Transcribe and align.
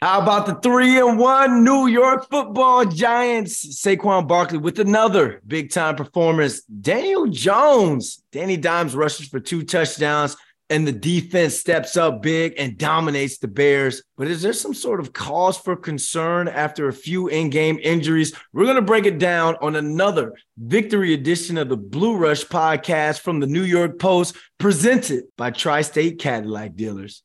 How 0.00 0.20
about 0.20 0.46
the 0.46 0.54
three 0.54 0.96
and 1.00 1.18
one 1.18 1.64
New 1.64 1.88
York 1.88 2.30
football 2.30 2.84
giants? 2.84 3.82
Saquon 3.82 4.28
Barkley 4.28 4.58
with 4.58 4.78
another 4.78 5.42
big 5.44 5.72
time 5.72 5.96
performance. 5.96 6.60
Daniel 6.62 7.26
Jones, 7.26 8.22
Danny 8.30 8.56
Dimes 8.56 8.94
rushes 8.94 9.26
for 9.26 9.40
two 9.40 9.64
touchdowns, 9.64 10.36
and 10.70 10.86
the 10.86 10.92
defense 10.92 11.58
steps 11.58 11.96
up 11.96 12.22
big 12.22 12.54
and 12.58 12.78
dominates 12.78 13.38
the 13.38 13.48
Bears. 13.48 14.04
But 14.16 14.28
is 14.28 14.40
there 14.40 14.52
some 14.52 14.72
sort 14.72 15.00
of 15.00 15.12
cause 15.12 15.58
for 15.58 15.74
concern 15.74 16.46
after 16.46 16.86
a 16.86 16.92
few 16.92 17.26
in 17.26 17.50
game 17.50 17.80
injuries? 17.82 18.32
We're 18.52 18.66
going 18.66 18.76
to 18.76 18.82
break 18.82 19.04
it 19.04 19.18
down 19.18 19.56
on 19.60 19.74
another 19.74 20.34
victory 20.56 21.12
edition 21.12 21.58
of 21.58 21.68
the 21.68 21.76
Blue 21.76 22.16
Rush 22.16 22.44
podcast 22.44 23.18
from 23.18 23.40
the 23.40 23.48
New 23.48 23.64
York 23.64 23.98
Post, 23.98 24.36
presented 24.58 25.24
by 25.36 25.50
Tri 25.50 25.82
State 25.82 26.20
Cadillac 26.20 26.76
Dealers. 26.76 27.24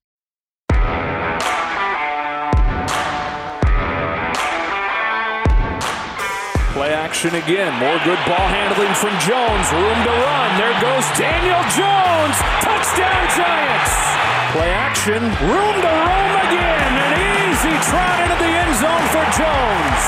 Play 6.81 6.95
action 6.97 7.35
again. 7.35 7.69
More 7.77 7.99
good 8.07 8.17
ball 8.25 8.47
handling 8.47 8.95
from 8.95 9.11
Jones. 9.21 9.67
Room 9.75 9.99
to 10.01 10.13
run. 10.23 10.49
There 10.57 10.73
goes 10.81 11.05
Daniel 11.13 11.61
Jones. 11.77 12.35
Touchdown 12.63 13.23
Giants. 13.37 13.93
Play 14.55 14.71
action. 14.71 15.21
Room 15.45 15.75
to 15.77 15.93
roam 15.93 16.33
again. 16.47 16.91
An 16.95 17.13
easy 17.21 17.75
trot 17.85 18.17
into 18.23 18.37
the 18.39 18.51
end 18.55 18.73
zone 18.81 19.05
for 19.13 19.25
Jones. 19.35 20.03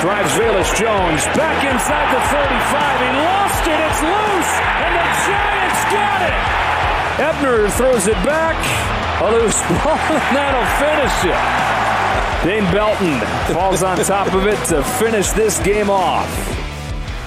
Drives 0.00 0.32
Velus 0.38 0.70
Jones 0.78 1.22
back 1.36 1.60
inside 1.66 2.08
the 2.08 2.22
35. 2.32 3.04
He 3.04 3.10
lost 3.20 3.64
it. 3.68 3.80
It's 3.84 4.00
loose. 4.00 4.52
And 4.80 4.92
the 4.96 5.06
Giants 5.28 5.82
got 5.92 6.20
it. 6.24 6.40
Ebner 7.20 7.68
throws 7.74 8.06
it 8.08 8.20
back. 8.24 8.56
Oh, 9.16 9.26
A 9.26 9.30
loose 9.30 9.60
ball, 9.84 9.96
and 9.96 10.36
that'll 10.36 10.66
finish 10.82 11.24
it. 11.30 12.44
Dane 12.44 12.72
Belton 12.72 13.20
falls 13.54 13.82
on 13.82 13.96
top 13.98 14.32
of 14.34 14.46
it 14.46 14.62
to 14.66 14.82
finish 14.82 15.30
this 15.30 15.58
game 15.60 15.88
off. 15.88 16.28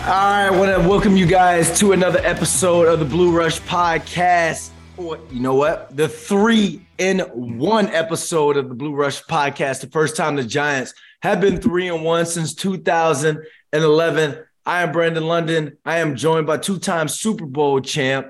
All 0.02 0.14
right, 0.14 0.48
I 0.48 0.52
want 0.52 0.82
to 0.82 0.88
welcome 0.88 1.16
you 1.18 1.26
guys 1.26 1.80
to 1.80 1.94
another 1.94 2.20
episode 2.20 2.88
of 2.88 3.00
the 3.00 3.06
Blue 3.06 3.32
Rush 3.32 3.60
podcast. 3.62 4.70
You 4.98 5.18
know 5.32 5.56
what? 5.56 5.96
The 5.96 6.10
three 6.10 6.86
in 6.98 7.20
one 7.20 7.88
episode 7.88 8.58
of 8.58 8.68
the 8.70 8.76
Blue 8.76 8.94
Rush 8.94 9.24
podcast. 9.24 9.82
The 9.82 9.88
first 9.88 10.16
time 10.18 10.36
the 10.36 10.44
Giants 10.44 10.94
have 11.22 11.40
been 11.40 11.62
three 11.62 11.88
and 11.88 12.04
one 12.04 12.26
since 12.26 12.54
2011. 12.56 14.44
I 14.66 14.82
am 14.84 14.92
Brandon 14.92 15.26
London. 15.26 15.78
I 15.86 16.00
am 16.00 16.16
joined 16.16 16.48
by 16.48 16.58
two 16.58 16.80
time 16.80 17.08
Super 17.08 17.46
Bowl 17.46 17.80
champ 17.80 18.28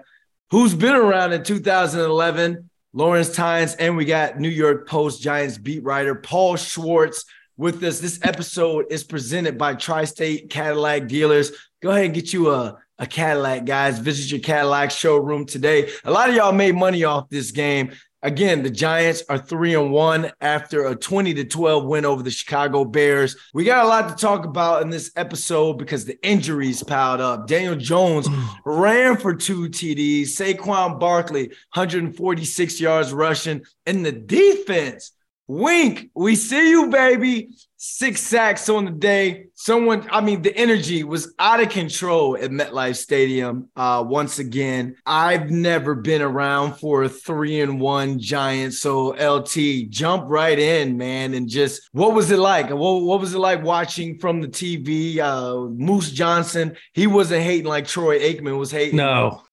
who's 0.52 0.73
been 0.75 0.95
around 0.95 1.33
in 1.33 1.44
2011 1.44 2.69
Lawrence 2.97 3.29
Tynes, 3.29 3.75
and 3.75 3.95
we 3.95 4.05
got 4.05 4.39
New 4.39 4.49
York 4.49 4.87
Post 4.87 5.21
Giants 5.21 5.59
beat 5.59 5.83
writer 5.83 6.15
Paul 6.15 6.55
Schwartz 6.55 7.25
with 7.55 7.83
us. 7.83 7.99
This 7.99 8.19
episode 8.23 8.87
is 8.89 9.03
presented 9.03 9.55
by 9.55 9.75
Tri 9.75 10.05
State 10.05 10.49
Cadillac 10.49 11.07
Dealers. 11.07 11.51
Go 11.79 11.91
ahead 11.91 12.05
and 12.05 12.13
get 12.15 12.33
you 12.33 12.49
a, 12.49 12.79
a 12.97 13.05
Cadillac, 13.05 13.65
guys. 13.65 13.99
Visit 13.99 14.31
your 14.31 14.39
Cadillac 14.39 14.89
showroom 14.89 15.45
today. 15.45 15.91
A 16.05 16.09
lot 16.09 16.27
of 16.27 16.36
y'all 16.36 16.52
made 16.52 16.73
money 16.73 17.03
off 17.03 17.30
this 17.30 17.52
game. 17.52 17.91
Again, 18.27 18.61
the 18.61 18.70
Giants 18.70 19.23
are 19.30 19.38
three 19.38 19.73
and 19.73 19.89
one 19.89 20.33
after 20.42 20.88
a 20.88 20.95
20 20.98 21.33
to 21.36 21.45
12 21.45 21.86
win 21.86 22.04
over 22.04 22.21
the 22.21 22.30
Chicago 22.30 22.83
Bears. 22.83 23.38
We 23.54 23.64
got 23.64 23.86
a 23.86 23.88
lot 23.88 24.10
to 24.10 24.15
talk 24.21 24.43
about 24.43 24.82
in 24.82 24.89
this 24.89 25.14
episode 25.15 25.77
because 25.77 26.04
the 26.04 26.21
injuries 26.27 26.83
piled 26.83 27.21
up. 27.21 27.48
Daniel 27.48 27.77
Jones 27.77 28.27
mm. 28.27 28.49
ran 28.66 29.16
for 29.16 29.33
two 29.33 29.70
TDs, 29.70 30.23
Saquon 30.23 30.99
Barkley, 30.99 31.48
146 31.73 32.82
yards 32.82 33.14
rushing, 33.14 33.64
and 33.86 34.05
the 34.05 34.11
defense 34.11 35.14
Wink, 35.48 36.10
we 36.14 36.36
see 36.36 36.71
you, 36.71 36.89
baby. 36.89 37.55
Six 37.80 38.21
sacks 38.21 38.70
on 38.70 38.86
the 38.86 38.92
day. 38.92 39.45
Someone, 39.54 40.08
I 40.11 40.20
mean, 40.20 40.42
the 40.42 40.55
energy 40.58 41.04
was 41.04 41.36
out 41.38 41.61
of 41.61 41.70
control 41.70 42.36
at 42.36 42.49
MetLife 42.49 42.95
Stadium. 42.95 43.70
Uh, 43.76 44.04
once 44.04 44.39
again, 44.39 44.95
I've 45.05 45.52
never 45.52 45.93
been 45.93 46.23
around 46.23 46.77
for 46.77 47.04
a 47.04 47.10
three 47.10 47.61
and 47.61 47.80
one 47.80 48.17
giant. 48.20 48.73
So 48.73 49.10
LT, 49.10 49.92
jump 49.92 50.23
right 50.27 50.58
in, 50.58 50.98
man, 50.98 51.36
and 51.36 51.48
just 51.48 51.87
what 51.92 52.16
was 52.16 52.32
it 52.32 52.39
like? 52.39 52.71
What, 52.71 53.04
what 53.04 53.20
was 53.20 53.36
it 53.36 53.39
like 53.39 53.64
watching 53.64 54.17
from 54.17 54.42
the 54.42 54.48
TV? 54.48 55.20
Uh, 55.20 55.70
Moose 55.70 56.11
Johnston, 56.11 56.76
he 56.93 57.05
wasn't 57.05 57.43
hating 57.43 57.67
like 57.67 57.86
Troy 57.86 58.20
Aikman 58.20 58.58
was 58.58 58.71
hating. 58.71 58.98
No, 58.98 59.43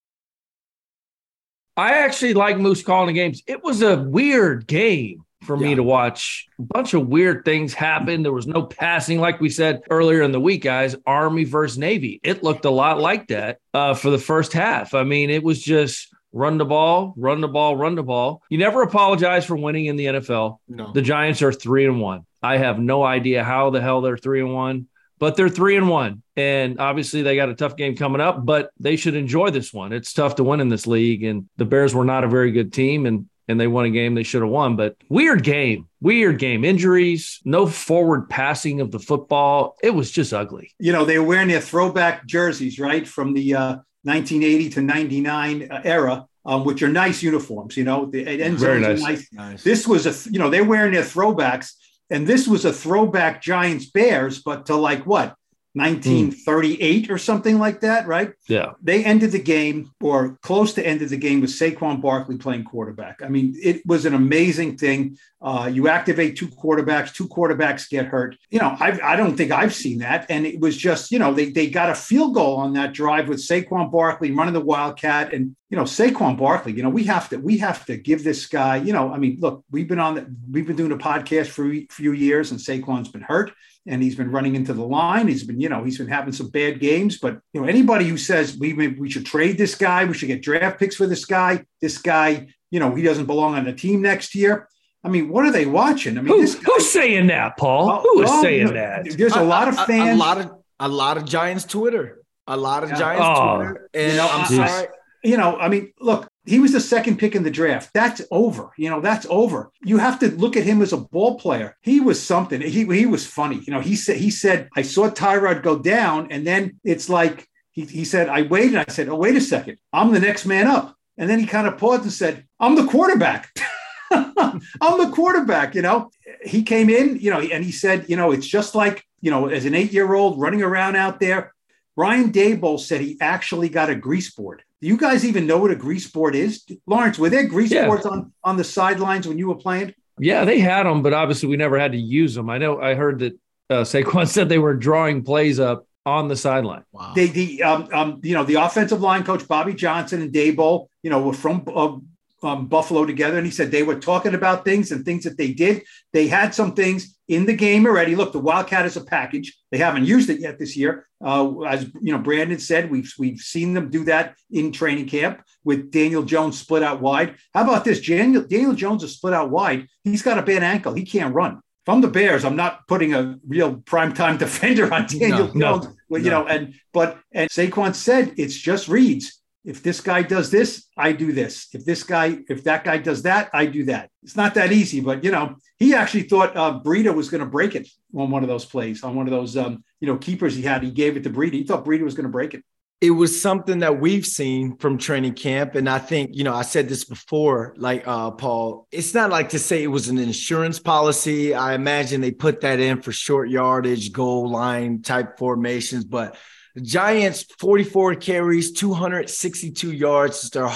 I 1.76 1.98
actually 2.04 2.32
like 2.32 2.56
Moose 2.56 2.82
calling 2.82 3.08
the 3.08 3.12
games. 3.12 3.42
It 3.46 3.62
was 3.62 3.82
a 3.82 4.00
weird 4.00 4.66
game 4.66 5.23
for 5.44 5.56
yeah. 5.56 5.68
me 5.68 5.74
to 5.76 5.82
watch. 5.82 6.46
A 6.58 6.62
bunch 6.62 6.94
of 6.94 7.06
weird 7.06 7.44
things 7.44 7.74
happen. 7.74 8.22
There 8.22 8.32
was 8.32 8.46
no 8.46 8.62
passing, 8.62 9.20
like 9.20 9.40
we 9.40 9.50
said 9.50 9.82
earlier 9.90 10.22
in 10.22 10.32
the 10.32 10.40
week, 10.40 10.62
guys. 10.62 10.96
Army 11.06 11.44
versus 11.44 11.78
Navy. 11.78 12.20
It 12.22 12.42
looked 12.42 12.64
a 12.64 12.70
lot 12.70 12.98
like 13.00 13.28
that 13.28 13.58
uh, 13.72 13.94
for 13.94 14.10
the 14.10 14.18
first 14.18 14.52
half. 14.52 14.94
I 14.94 15.04
mean, 15.04 15.30
it 15.30 15.42
was 15.42 15.62
just 15.62 16.14
run 16.32 16.58
the 16.58 16.64
ball, 16.64 17.14
run 17.16 17.40
the 17.40 17.48
ball, 17.48 17.76
run 17.76 17.94
the 17.94 18.02
ball. 18.02 18.42
You 18.50 18.58
never 18.58 18.82
apologize 18.82 19.46
for 19.46 19.56
winning 19.56 19.86
in 19.86 19.96
the 19.96 20.06
NFL. 20.06 20.58
No. 20.68 20.92
The 20.92 21.02
Giants 21.02 21.40
are 21.42 21.52
three 21.52 21.86
and 21.86 22.00
one. 22.00 22.26
I 22.42 22.58
have 22.58 22.78
no 22.78 23.02
idea 23.02 23.44
how 23.44 23.70
the 23.70 23.80
hell 23.80 24.02
they're 24.02 24.18
three 24.18 24.40
and 24.40 24.52
one, 24.52 24.88
but 25.18 25.36
they're 25.36 25.48
three 25.48 25.76
and 25.76 25.88
one. 25.88 26.22
And 26.36 26.80
obviously 26.80 27.22
they 27.22 27.36
got 27.36 27.48
a 27.48 27.54
tough 27.54 27.76
game 27.76 27.96
coming 27.96 28.20
up, 28.20 28.44
but 28.44 28.70
they 28.78 28.96
should 28.96 29.14
enjoy 29.14 29.50
this 29.50 29.72
one. 29.72 29.92
It's 29.92 30.12
tough 30.12 30.34
to 30.36 30.44
win 30.44 30.60
in 30.60 30.68
this 30.68 30.86
league. 30.86 31.22
And 31.22 31.48
the 31.56 31.64
Bears 31.64 31.94
were 31.94 32.04
not 32.04 32.24
a 32.24 32.28
very 32.28 32.50
good 32.50 32.72
team. 32.72 33.06
And 33.06 33.28
and 33.48 33.60
they 33.60 33.66
won 33.66 33.84
a 33.84 33.90
game 33.90 34.14
they 34.14 34.22
should 34.22 34.42
have 34.42 34.50
won. 34.50 34.76
But 34.76 34.96
weird 35.08 35.42
game, 35.42 35.88
weird 36.00 36.38
game. 36.38 36.64
Injuries, 36.64 37.40
no 37.44 37.66
forward 37.66 38.28
passing 38.28 38.80
of 38.80 38.90
the 38.90 38.98
football. 38.98 39.76
It 39.82 39.90
was 39.90 40.10
just 40.10 40.32
ugly. 40.32 40.72
You 40.78 40.92
know, 40.92 41.04
they 41.04 41.18
were 41.18 41.26
wearing 41.26 41.48
their 41.48 41.60
throwback 41.60 42.26
jerseys, 42.26 42.78
right, 42.78 43.06
from 43.06 43.34
the 43.34 43.54
uh, 43.54 43.76
1980 44.02 44.70
to 44.70 44.82
99 44.82 45.70
uh, 45.70 45.80
era. 45.84 46.26
Um, 46.46 46.62
which 46.64 46.82
are 46.82 46.90
nice 46.90 47.22
uniforms, 47.22 47.74
you 47.74 47.84
know. 47.84 48.04
The 48.04 48.42
end 48.42 48.58
Very 48.58 48.78
nice. 48.78 49.00
nice. 49.00 49.32
nice. 49.32 49.64
This 49.64 49.88
was 49.88 50.04
a, 50.04 50.30
you 50.30 50.38
know, 50.38 50.50
they're 50.50 50.62
wearing 50.62 50.92
their 50.92 51.02
throwbacks, 51.02 51.72
and 52.10 52.26
this 52.26 52.46
was 52.46 52.66
a 52.66 52.72
throwback 52.72 53.40
Giants 53.40 53.86
Bears, 53.86 54.42
but 54.42 54.66
to 54.66 54.76
like 54.76 55.06
what 55.06 55.34
1938 55.74 57.08
mm. 57.08 57.10
or 57.10 57.18
something 57.18 57.58
like 57.58 57.80
that, 57.80 58.06
right? 58.06 58.32
Yeah. 58.48 58.74
They 58.80 59.04
ended 59.04 59.32
the 59.32 59.40
game 59.40 59.90
or 60.00 60.38
close 60.40 60.72
to 60.74 60.86
ended 60.86 61.08
the 61.08 61.16
game 61.16 61.40
with 61.40 61.50
Saquon 61.50 62.00
Barkley 62.00 62.38
playing 62.38 62.62
quarterback. 62.62 63.22
I 63.22 63.28
mean, 63.28 63.56
it 63.60 63.84
was 63.84 64.06
an 64.06 64.14
amazing 64.14 64.76
thing. 64.78 65.18
Uh, 65.42 65.68
you 65.70 65.88
activate 65.88 66.36
two 66.36 66.46
quarterbacks, 66.46 67.12
two 67.12 67.28
quarterbacks 67.28 67.90
get 67.90 68.06
hurt. 68.06 68.36
You 68.50 68.60
know, 68.60 68.76
I've, 68.78 69.00
I 69.00 69.16
do 69.16 69.24
not 69.24 69.36
think 69.36 69.50
I've 69.50 69.74
seen 69.74 69.98
that. 69.98 70.26
And 70.30 70.46
it 70.46 70.60
was 70.60 70.76
just, 70.76 71.10
you 71.10 71.18
know, 71.18 71.34
they, 71.34 71.50
they 71.50 71.68
got 71.68 71.90
a 71.90 71.94
field 71.94 72.34
goal 72.34 72.56
on 72.56 72.74
that 72.74 72.92
drive 72.92 73.28
with 73.28 73.40
Saquon 73.40 73.90
Barkley 73.90 74.30
running 74.30 74.54
the 74.54 74.60
Wildcat. 74.60 75.34
And, 75.34 75.56
you 75.70 75.76
know, 75.76 75.82
Saquon 75.82 76.38
Barkley, 76.38 76.72
you 76.72 76.84
know, 76.84 76.88
we 76.88 77.02
have 77.04 77.28
to, 77.30 77.38
we 77.38 77.58
have 77.58 77.84
to 77.86 77.96
give 77.96 78.22
this 78.22 78.46
guy, 78.46 78.76
you 78.76 78.92
know, 78.92 79.12
I 79.12 79.18
mean, 79.18 79.38
look, 79.40 79.64
we've 79.72 79.88
been 79.88 79.98
on 79.98 80.14
the, 80.14 80.34
we've 80.48 80.66
been 80.66 80.76
doing 80.76 80.92
a 80.92 80.98
podcast 80.98 81.48
for 81.48 81.70
a 81.70 81.86
few 81.90 82.12
years 82.12 82.52
and 82.52 82.60
Saquon's 82.60 83.08
been 83.08 83.22
hurt 83.22 83.52
and 83.86 84.02
he's 84.02 84.16
been 84.16 84.30
running 84.30 84.54
into 84.54 84.72
the 84.72 84.84
line. 84.84 85.28
He's 85.28 85.44
been, 85.44 85.60
you 85.60 85.68
know, 85.68 85.84
he's 85.84 85.98
been 85.98 86.08
having 86.08 86.32
some 86.32 86.48
bad 86.48 86.80
games. 86.80 87.18
But 87.18 87.40
you 87.52 87.60
know, 87.60 87.66
anybody 87.66 88.06
who 88.06 88.16
says 88.16 88.56
we 88.56 88.72
we 88.72 89.10
should 89.10 89.26
trade 89.26 89.58
this 89.58 89.74
guy, 89.74 90.04
we 90.04 90.14
should 90.14 90.28
get 90.28 90.42
draft 90.42 90.78
picks 90.78 90.96
for 90.96 91.06
this 91.06 91.24
guy, 91.24 91.64
this 91.80 91.98
guy, 91.98 92.48
you 92.70 92.80
know, 92.80 92.94
he 92.94 93.02
doesn't 93.02 93.26
belong 93.26 93.54
on 93.54 93.64
the 93.64 93.72
team 93.72 94.02
next 94.02 94.34
year. 94.34 94.68
I 95.04 95.08
mean, 95.08 95.28
what 95.28 95.44
are 95.44 95.52
they 95.52 95.66
watching? 95.66 96.16
I 96.16 96.22
mean, 96.22 96.28
Who, 96.28 96.46
guy, 96.46 96.60
who's 96.64 96.90
saying 96.90 97.26
that, 97.26 97.58
Paul? 97.58 97.90
Oh, 97.90 98.00
Who 98.00 98.22
is 98.22 98.30
oh, 98.32 98.42
saying 98.42 98.72
that? 98.72 99.06
There's 99.18 99.36
a, 99.36 99.42
a 99.42 99.44
lot 99.44 99.68
of 99.68 99.76
fans. 99.76 100.10
A, 100.10 100.14
a, 100.14 100.16
lot 100.16 100.38
of 100.38 100.50
a 100.80 100.88
lot 100.88 101.16
of 101.18 101.26
Giants 101.26 101.64
Twitter. 101.64 102.22
A 102.46 102.56
lot 102.56 102.84
of 102.84 102.90
Giants 102.90 103.24
oh, 103.24 103.56
Twitter. 103.56 103.90
And 103.92 104.12
you 104.12 104.18
know, 104.18 104.28
I'm 104.30 104.46
sorry. 104.46 104.88
You 105.22 105.36
know, 105.36 105.56
I 105.56 105.68
mean, 105.68 105.92
look, 106.00 106.28
he 106.46 106.58
was 106.58 106.72
the 106.72 106.80
second 106.80 107.18
pick 107.18 107.34
in 107.34 107.42
the 107.42 107.50
draft. 107.50 107.90
That's 107.94 108.20
over. 108.30 108.70
You 108.76 108.90
know, 108.90 109.00
that's 109.00 109.26
over. 109.30 109.70
You 109.82 109.98
have 109.98 110.18
to 110.20 110.30
look 110.30 110.56
at 110.56 110.64
him 110.64 110.82
as 110.82 110.92
a 110.92 110.98
ball 110.98 111.38
player. 111.38 111.76
He 111.80 112.00
was 112.00 112.22
something. 112.22 112.60
He, 112.60 112.84
he 112.84 113.06
was 113.06 113.26
funny. 113.26 113.60
You 113.66 113.72
know, 113.72 113.80
he 113.80 113.96
said, 113.96 114.18
he 114.18 114.30
said, 114.30 114.68
I 114.76 114.82
saw 114.82 115.08
Tyrod 115.08 115.62
go 115.62 115.78
down. 115.78 116.30
And 116.30 116.46
then 116.46 116.80
it's 116.84 117.08
like, 117.08 117.48
he, 117.72 117.86
he 117.86 118.04
said, 118.04 118.28
I 118.28 118.42
waited. 118.42 118.76
I 118.76 118.84
said, 118.88 119.08
oh, 119.08 119.16
wait 119.16 119.36
a 119.36 119.40
second. 119.40 119.78
I'm 119.92 120.12
the 120.12 120.20
next 120.20 120.44
man 120.44 120.66
up. 120.66 120.96
And 121.16 121.30
then 121.30 121.38
he 121.38 121.46
kind 121.46 121.66
of 121.66 121.78
paused 121.78 122.02
and 122.02 122.12
said, 122.12 122.46
I'm 122.60 122.74
the 122.74 122.86
quarterback. 122.86 123.50
I'm 124.10 124.60
the 124.98 125.10
quarterback, 125.12 125.74
you 125.74 125.82
know. 125.82 126.10
He 126.44 126.62
came 126.62 126.90
in, 126.90 127.18
you 127.20 127.30
know, 127.30 127.40
and 127.40 127.64
he 127.64 127.72
said, 127.72 128.06
you 128.08 128.16
know, 128.16 128.32
it's 128.32 128.46
just 128.46 128.74
like, 128.74 129.04
you 129.20 129.30
know, 129.30 129.48
as 129.48 129.64
an 129.64 129.74
eight 129.74 129.92
year 129.92 130.12
old 130.14 130.38
running 130.38 130.62
around 130.62 130.96
out 130.96 131.20
there. 131.20 131.53
Brian 131.96 132.32
Daboll 132.32 132.80
said 132.80 133.00
he 133.00 133.16
actually 133.20 133.68
got 133.68 133.90
a 133.90 133.94
grease 133.94 134.34
board. 134.34 134.62
Do 134.80 134.88
you 134.88 134.96
guys 134.96 135.24
even 135.24 135.46
know 135.46 135.58
what 135.58 135.70
a 135.70 135.76
grease 135.76 136.10
board 136.10 136.34
is? 136.34 136.64
Lawrence, 136.86 137.18
were 137.18 137.30
there 137.30 137.46
grease 137.46 137.70
yeah. 137.70 137.86
boards 137.86 138.04
on, 138.04 138.32
on 138.42 138.56
the 138.56 138.64
sidelines 138.64 139.26
when 139.26 139.38
you 139.38 139.48
were 139.48 139.54
playing? 139.54 139.94
Yeah, 140.18 140.44
they 140.44 140.58
had 140.58 140.84
them, 140.84 141.02
but 141.02 141.12
obviously 141.12 141.48
we 141.48 141.56
never 141.56 141.78
had 141.78 141.92
to 141.92 141.98
use 141.98 142.34
them. 142.34 142.50
I 142.50 142.58
know 142.58 142.80
I 142.80 142.94
heard 142.94 143.20
that 143.20 143.32
uh, 143.70 143.82
Saquon 143.82 144.28
said 144.28 144.48
they 144.48 144.58
were 144.58 144.74
drawing 144.74 145.22
plays 145.22 145.58
up 145.58 145.86
on 146.06 146.28
the 146.28 146.36
sideline. 146.36 146.84
Wow. 146.92 147.12
They, 147.14 147.28
the, 147.28 147.62
um, 147.62 147.88
um, 147.92 148.20
you 148.22 148.34
know, 148.34 148.44
the 148.44 148.56
offensive 148.56 149.00
line 149.00 149.24
coach 149.24 149.48
Bobby 149.48 149.74
Johnson 149.74 150.20
and 150.20 150.32
Daboll, 150.32 150.88
you 151.02 151.10
know, 151.10 151.22
were 151.22 151.32
from 151.32 151.64
uh, 151.74 151.96
um, 152.44 152.66
Buffalo 152.66 153.06
together, 153.06 153.38
and 153.38 153.46
he 153.46 153.52
said 153.52 153.70
they 153.70 153.82
were 153.82 153.98
talking 153.98 154.34
about 154.34 154.64
things 154.64 154.92
and 154.92 155.04
things 155.04 155.24
that 155.24 155.38
they 155.38 155.52
did. 155.52 155.82
They 156.12 156.28
had 156.28 156.54
some 156.54 156.74
things 156.74 157.18
in 157.26 157.46
the 157.46 157.54
game 157.54 157.86
already. 157.86 158.14
Look, 158.14 158.32
the 158.32 158.38
Wildcat 158.38 158.86
is 158.86 158.96
a 158.96 159.04
package. 159.04 159.56
They 159.70 159.78
haven't 159.78 160.04
used 160.04 160.28
it 160.30 160.40
yet 160.40 160.58
this 160.58 160.76
year. 160.76 161.06
Uh, 161.24 161.60
as 161.62 161.84
you 162.02 162.12
know, 162.12 162.18
Brandon 162.18 162.58
said, 162.58 162.90
we've 162.90 163.12
we've 163.18 163.40
seen 163.40 163.72
them 163.72 163.90
do 163.90 164.04
that 164.04 164.36
in 164.50 164.72
training 164.72 165.06
camp 165.06 165.42
with 165.64 165.90
Daniel 165.90 166.22
Jones 166.22 166.58
split 166.58 166.82
out 166.82 167.00
wide. 167.00 167.36
How 167.54 167.62
about 167.62 167.84
this? 167.84 168.00
Daniel, 168.00 168.42
Daniel 168.42 168.74
Jones 168.74 169.02
is 169.02 169.14
split 169.14 169.32
out 169.32 169.50
wide. 169.50 169.88
He's 170.04 170.22
got 170.22 170.38
a 170.38 170.42
bad 170.42 170.62
ankle. 170.62 170.92
He 170.92 171.04
can't 171.04 171.34
run. 171.34 171.60
From 171.86 172.00
the 172.00 172.08
Bears, 172.08 172.44
I'm 172.44 172.56
not 172.56 172.86
putting 172.88 173.14
a 173.14 173.38
real 173.46 173.76
primetime 173.76 174.38
defender 174.44 174.92
on 174.92 175.06
Daniel 175.06 175.50
no, 175.54 175.78
Jones. 175.78 175.86
No, 175.86 175.94
well, 176.08 176.22
you 176.22 176.30
no. 176.30 176.42
know, 176.42 176.48
and 176.48 176.74
but 176.92 177.18
and 177.32 177.50
Saquon 177.50 177.94
said 177.94 178.34
it's 178.36 178.56
just 178.56 178.88
reads 178.88 179.40
if 179.64 179.82
this 179.82 180.00
guy 180.00 180.22
does 180.22 180.50
this, 180.50 180.86
I 180.96 181.12
do 181.12 181.32
this. 181.32 181.68
If 181.72 181.84
this 181.84 182.02
guy, 182.02 182.38
if 182.48 182.64
that 182.64 182.84
guy 182.84 182.98
does 182.98 183.22
that, 183.22 183.48
I 183.54 183.66
do 183.66 183.84
that. 183.86 184.10
It's 184.22 184.36
not 184.36 184.54
that 184.54 184.72
easy, 184.72 185.00
but 185.00 185.24
you 185.24 185.30
know, 185.30 185.56
he 185.78 185.94
actually 185.94 186.24
thought 186.24 186.56
uh, 186.56 186.80
Breida 186.84 187.14
was 187.14 187.30
going 187.30 187.40
to 187.40 187.46
break 187.46 187.74
it 187.74 187.88
on 188.14 188.30
one 188.30 188.42
of 188.42 188.48
those 188.48 188.66
plays, 188.66 189.02
on 189.02 189.16
one 189.16 189.26
of 189.26 189.30
those, 189.30 189.56
um, 189.56 189.82
you 190.00 190.06
know, 190.06 190.18
keepers 190.18 190.54
he 190.54 190.62
had. 190.62 190.82
He 190.82 190.90
gave 190.90 191.16
it 191.16 191.22
to 191.24 191.30
Breida. 191.30 191.54
He 191.54 191.64
thought 191.64 191.84
Breida 191.84 192.02
was 192.02 192.14
going 192.14 192.24
to 192.24 192.30
break 192.30 192.52
it. 192.52 192.62
It 193.00 193.10
was 193.10 193.40
something 193.40 193.80
that 193.80 194.00
we've 194.00 194.24
seen 194.24 194.76
from 194.76 194.98
training 194.98 195.34
camp. 195.34 195.74
And 195.74 195.88
I 195.88 195.98
think, 195.98 196.30
you 196.32 196.44
know, 196.44 196.54
I 196.54 196.62
said 196.62 196.88
this 196.88 197.04
before, 197.04 197.74
like 197.76 198.06
uh, 198.06 198.30
Paul, 198.30 198.86
it's 198.92 199.12
not 199.12 199.30
like 199.30 199.50
to 199.50 199.58
say 199.58 199.82
it 199.82 199.88
was 199.88 200.08
an 200.08 200.18
insurance 200.18 200.78
policy. 200.78 201.54
I 201.54 201.74
imagine 201.74 202.20
they 202.20 202.30
put 202.30 202.60
that 202.62 202.80
in 202.80 203.02
for 203.02 203.12
short 203.12 203.50
yardage, 203.50 204.12
goal 204.12 204.48
line 204.48 205.02
type 205.02 205.38
formations, 205.38 206.04
but 206.04 206.36
the 206.74 206.80
Giants 206.80 207.44
44 207.60 208.16
carries, 208.16 208.72
262 208.72 209.92
yards. 209.92 210.50
Their 210.50 210.68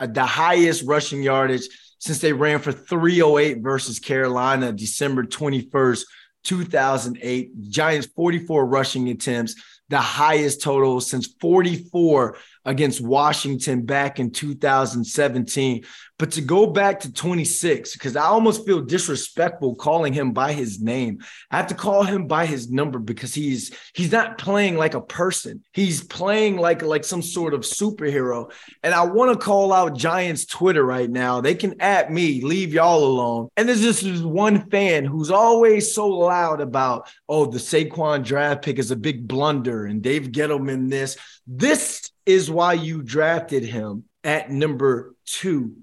the 0.00 0.26
highest 0.26 0.82
rushing 0.84 1.22
yardage 1.22 1.68
since 1.98 2.18
they 2.18 2.32
ran 2.32 2.58
for 2.58 2.72
308 2.72 3.62
versus 3.62 4.00
Carolina 4.00 4.72
December 4.72 5.22
21st, 5.22 6.04
2008. 6.42 7.70
Giants 7.70 8.08
44 8.16 8.66
rushing 8.66 9.08
attempts, 9.10 9.54
the 9.88 9.98
highest 9.98 10.60
total 10.60 11.00
since 11.00 11.28
44 11.40 12.36
against 12.64 13.00
Washington 13.00 13.84
back 13.84 14.18
in 14.18 14.30
2017. 14.30 15.84
But 16.16 16.30
to 16.32 16.40
go 16.40 16.68
back 16.68 17.00
to 17.00 17.12
26, 17.12 17.94
because 17.94 18.14
I 18.14 18.24
almost 18.26 18.64
feel 18.64 18.80
disrespectful 18.80 19.74
calling 19.74 20.12
him 20.12 20.32
by 20.32 20.52
his 20.52 20.80
name. 20.80 21.18
I 21.50 21.56
have 21.56 21.66
to 21.68 21.74
call 21.74 22.04
him 22.04 22.28
by 22.28 22.46
his 22.46 22.70
number 22.70 23.00
because 23.00 23.34
he's 23.34 23.76
he's 23.94 24.12
not 24.12 24.38
playing 24.38 24.76
like 24.76 24.94
a 24.94 25.00
person. 25.00 25.64
He's 25.72 26.04
playing 26.04 26.56
like 26.56 26.82
like 26.82 27.02
some 27.02 27.20
sort 27.20 27.52
of 27.52 27.62
superhero. 27.62 28.52
And 28.84 28.94
I 28.94 29.02
want 29.02 29.32
to 29.32 29.44
call 29.44 29.72
out 29.72 29.96
Giants 29.96 30.46
Twitter 30.46 30.84
right 30.84 31.10
now. 31.10 31.40
They 31.40 31.56
can 31.56 31.80
at 31.80 32.12
me, 32.12 32.40
leave 32.42 32.72
y'all 32.72 33.04
alone. 33.04 33.48
And 33.56 33.68
there's 33.68 33.82
just 33.82 34.04
this 34.04 34.20
one 34.20 34.70
fan 34.70 35.04
who's 35.04 35.32
always 35.32 35.92
so 35.92 36.06
loud 36.08 36.60
about, 36.60 37.10
oh, 37.28 37.46
the 37.46 37.58
Saquon 37.58 38.24
draft 38.24 38.62
pick 38.62 38.78
is 38.78 38.92
a 38.92 38.96
big 38.96 39.26
blunder 39.26 39.86
and 39.86 40.00
Dave 40.00 40.28
Gettleman 40.28 40.90
this. 40.90 41.16
This 41.46 42.10
is 42.26 42.50
why 42.50 42.74
you 42.74 43.02
drafted 43.02 43.64
him 43.64 44.04
at 44.22 44.50
number 44.50 45.14
two 45.26 45.76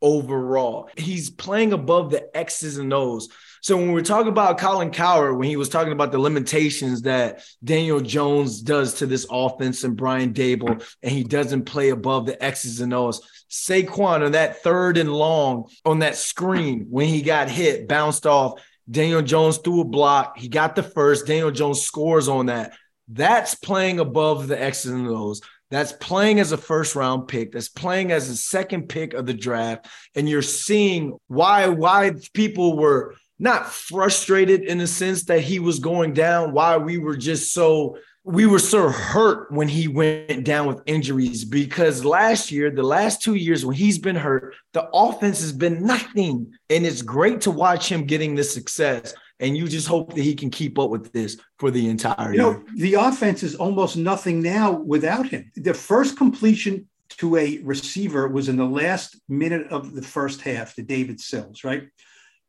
overall. 0.00 0.88
He's 0.96 1.30
playing 1.30 1.72
above 1.72 2.10
the 2.10 2.36
X's 2.36 2.78
and 2.78 2.92
O's. 2.92 3.28
So 3.60 3.76
when 3.76 3.92
we're 3.92 4.02
talking 4.02 4.28
about 4.28 4.58
Colin 4.58 4.90
Cowherd, 4.90 5.36
when 5.36 5.48
he 5.48 5.56
was 5.56 5.68
talking 5.68 5.92
about 5.92 6.12
the 6.12 6.18
limitations 6.18 7.02
that 7.02 7.42
Daniel 7.64 8.00
Jones 8.00 8.62
does 8.62 8.94
to 8.94 9.06
this 9.06 9.26
offense 9.30 9.82
and 9.82 9.96
Brian 9.96 10.32
Daboll, 10.32 10.84
and 11.02 11.12
he 11.12 11.24
doesn't 11.24 11.64
play 11.64 11.88
above 11.88 12.26
the 12.26 12.42
X's 12.42 12.80
and 12.80 12.94
O's. 12.94 13.20
Saquon 13.50 14.24
on 14.24 14.32
that 14.32 14.62
third 14.62 14.98
and 14.98 15.12
long 15.12 15.68
on 15.84 16.00
that 16.00 16.16
screen 16.16 16.86
when 16.90 17.08
he 17.08 17.22
got 17.22 17.50
hit, 17.50 17.88
bounced 17.88 18.26
off. 18.26 18.62
Daniel 18.88 19.22
Jones 19.22 19.58
threw 19.58 19.80
a 19.80 19.84
block. 19.84 20.38
He 20.38 20.48
got 20.48 20.76
the 20.76 20.82
first. 20.82 21.26
Daniel 21.26 21.50
Jones 21.50 21.82
scores 21.82 22.28
on 22.28 22.46
that. 22.46 22.74
That's 23.08 23.54
playing 23.54 24.00
above 24.00 24.48
the 24.48 24.60
X's 24.60 24.92
and 24.92 25.08
O's 25.08 25.40
that's 25.70 25.92
playing 25.92 26.40
as 26.40 26.52
a 26.52 26.56
first 26.56 26.94
round 26.94 27.28
pick, 27.28 27.52
that's 27.52 27.68
playing 27.68 28.12
as 28.12 28.28
a 28.28 28.36
second 28.36 28.88
pick 28.88 29.14
of 29.14 29.26
the 29.26 29.34
draft, 29.34 29.86
and 30.14 30.28
you're 30.28 30.42
seeing 30.42 31.18
why 31.26 31.68
why 31.68 32.12
people 32.32 32.76
were 32.76 33.14
not 33.38 33.70
frustrated 33.70 34.62
in 34.62 34.78
the 34.78 34.86
sense 34.86 35.24
that 35.24 35.40
he 35.40 35.58
was 35.60 35.78
going 35.78 36.12
down, 36.12 36.52
why 36.52 36.76
we 36.76 36.98
were 36.98 37.16
just 37.16 37.52
so 37.52 37.98
we 38.24 38.44
were 38.44 38.58
so 38.58 38.90
hurt 38.90 39.50
when 39.50 39.68
he 39.68 39.88
went 39.88 40.44
down 40.44 40.66
with 40.66 40.82
injuries 40.84 41.46
because 41.46 42.04
last 42.04 42.50
year, 42.50 42.70
the 42.70 42.82
last 42.82 43.22
two 43.22 43.36
years 43.36 43.64
when 43.64 43.74
he's 43.74 43.98
been 43.98 44.16
hurt, 44.16 44.54
the 44.74 44.86
offense 44.92 45.40
has 45.40 45.52
been 45.52 45.86
nothing. 45.86 46.52
And 46.68 46.84
it's 46.84 47.00
great 47.00 47.40
to 47.42 47.50
watch 47.50 47.90
him 47.90 48.04
getting 48.04 48.34
this 48.34 48.52
success 48.52 49.14
and 49.40 49.56
you 49.56 49.68
just 49.68 49.86
hope 49.86 50.14
that 50.14 50.22
he 50.22 50.34
can 50.34 50.50
keep 50.50 50.78
up 50.78 50.90
with 50.90 51.12
this 51.12 51.36
for 51.58 51.70
the 51.70 51.88
entire 51.88 52.32
you 52.32 52.42
year. 52.42 52.52
know 52.52 52.64
the 52.76 52.94
offense 52.94 53.42
is 53.42 53.54
almost 53.54 53.96
nothing 53.96 54.42
now 54.42 54.72
without 54.72 55.28
him 55.28 55.50
the 55.56 55.74
first 55.74 56.16
completion 56.16 56.88
to 57.08 57.36
a 57.36 57.58
receiver 57.58 58.28
was 58.28 58.48
in 58.48 58.56
the 58.56 58.64
last 58.64 59.16
minute 59.28 59.66
of 59.68 59.94
the 59.94 60.02
first 60.02 60.40
half 60.40 60.74
to 60.74 60.82
david 60.82 61.20
sills 61.20 61.64
right 61.64 61.88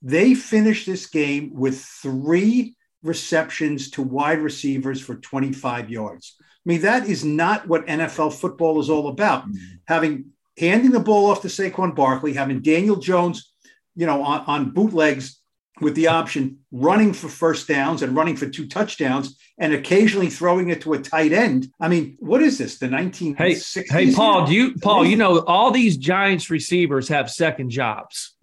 they 0.01 0.33
finished 0.33 0.85
this 0.85 1.07
game 1.07 1.51
with 1.53 1.79
three 1.79 2.75
receptions 3.03 3.91
to 3.91 4.01
wide 4.01 4.39
receivers 4.39 5.01
for 5.01 5.15
25 5.15 5.89
yards 5.89 6.35
i 6.39 6.43
mean 6.65 6.81
that 6.81 7.07
is 7.07 7.23
not 7.23 7.67
what 7.67 7.87
nfl 7.87 8.33
football 8.33 8.79
is 8.79 8.89
all 8.89 9.07
about 9.07 9.47
mm-hmm. 9.47 9.75
having 9.87 10.25
handing 10.59 10.91
the 10.91 10.99
ball 10.99 11.31
off 11.31 11.41
to 11.41 11.47
Saquon 11.47 11.95
Barkley, 11.95 12.33
having 12.33 12.61
Daniel 12.61 12.97
Jones, 12.97 13.53
you 13.95 14.05
know, 14.05 14.21
on, 14.21 14.41
on 14.41 14.71
bootlegs 14.71 15.38
with 15.81 15.95
the 15.95 16.07
option 16.07 16.59
running 16.71 17.13
for 17.13 17.27
first 17.27 17.67
downs 17.67 18.01
and 18.01 18.15
running 18.15 18.35
for 18.35 18.47
two 18.47 18.67
touchdowns 18.67 19.37
and 19.57 19.73
occasionally 19.73 20.29
throwing 20.29 20.69
it 20.69 20.81
to 20.81 20.93
a 20.93 20.99
tight 20.99 21.31
end. 21.31 21.71
I 21.79 21.87
mean, 21.87 22.17
what 22.19 22.41
is 22.41 22.57
this? 22.57 22.79
The 22.79 22.87
1960s? 22.87 23.89
Hey, 23.89 24.05
hey 24.05 24.13
Paul, 24.13 24.45
do 24.45 24.53
you 24.53 24.75
Paul, 24.75 25.05
you 25.05 25.15
know 25.15 25.39
all 25.39 25.71
these 25.71 25.97
Giants 25.97 26.49
receivers 26.49 27.07
have 27.09 27.29
second 27.29 27.69
jobs. 27.69 28.35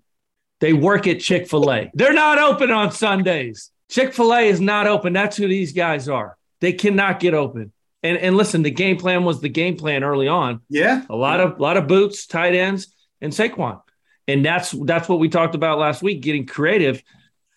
They 0.61 0.73
work 0.73 1.07
at 1.07 1.21
Chick-fil-A. 1.21 1.91
They're 1.93 2.15
not 2.15 2.39
open 2.39 2.71
on 2.71 2.91
Sundays. 2.91 3.71
Chick-fil-A 3.91 4.49
is 4.49 4.61
not 4.61 4.87
open. 4.87 5.13
That's 5.13 5.37
who 5.37 5.49
these 5.49 5.73
guys 5.73 6.09
are. 6.09 6.37
They 6.61 6.73
cannot 6.73 7.21
get 7.21 7.35
open. 7.35 7.73
And 8.03 8.19
and 8.19 8.37
listen, 8.37 8.63
the 8.63 8.71
game 8.71 8.97
plan 8.97 9.25
was 9.25 9.41
the 9.41 9.49
game 9.49 9.77
plan 9.77 10.05
early 10.05 10.29
on. 10.29 10.61
Yeah. 10.69 11.03
A 11.11 11.17
lot 11.17 11.41
yeah. 11.41 11.47
of 11.47 11.59
a 11.59 11.63
lot 11.63 11.77
of 11.77 11.87
boots, 11.87 12.27
tight 12.27 12.55
ends, 12.55 12.89
and 13.21 13.33
Saquon. 13.33 13.81
And 14.29 14.45
that's 14.45 14.71
that's 14.71 15.09
what 15.09 15.19
we 15.19 15.29
talked 15.29 15.55
about 15.55 15.79
last 15.79 16.03
week, 16.03 16.21
getting 16.21 16.47
creative 16.47 17.03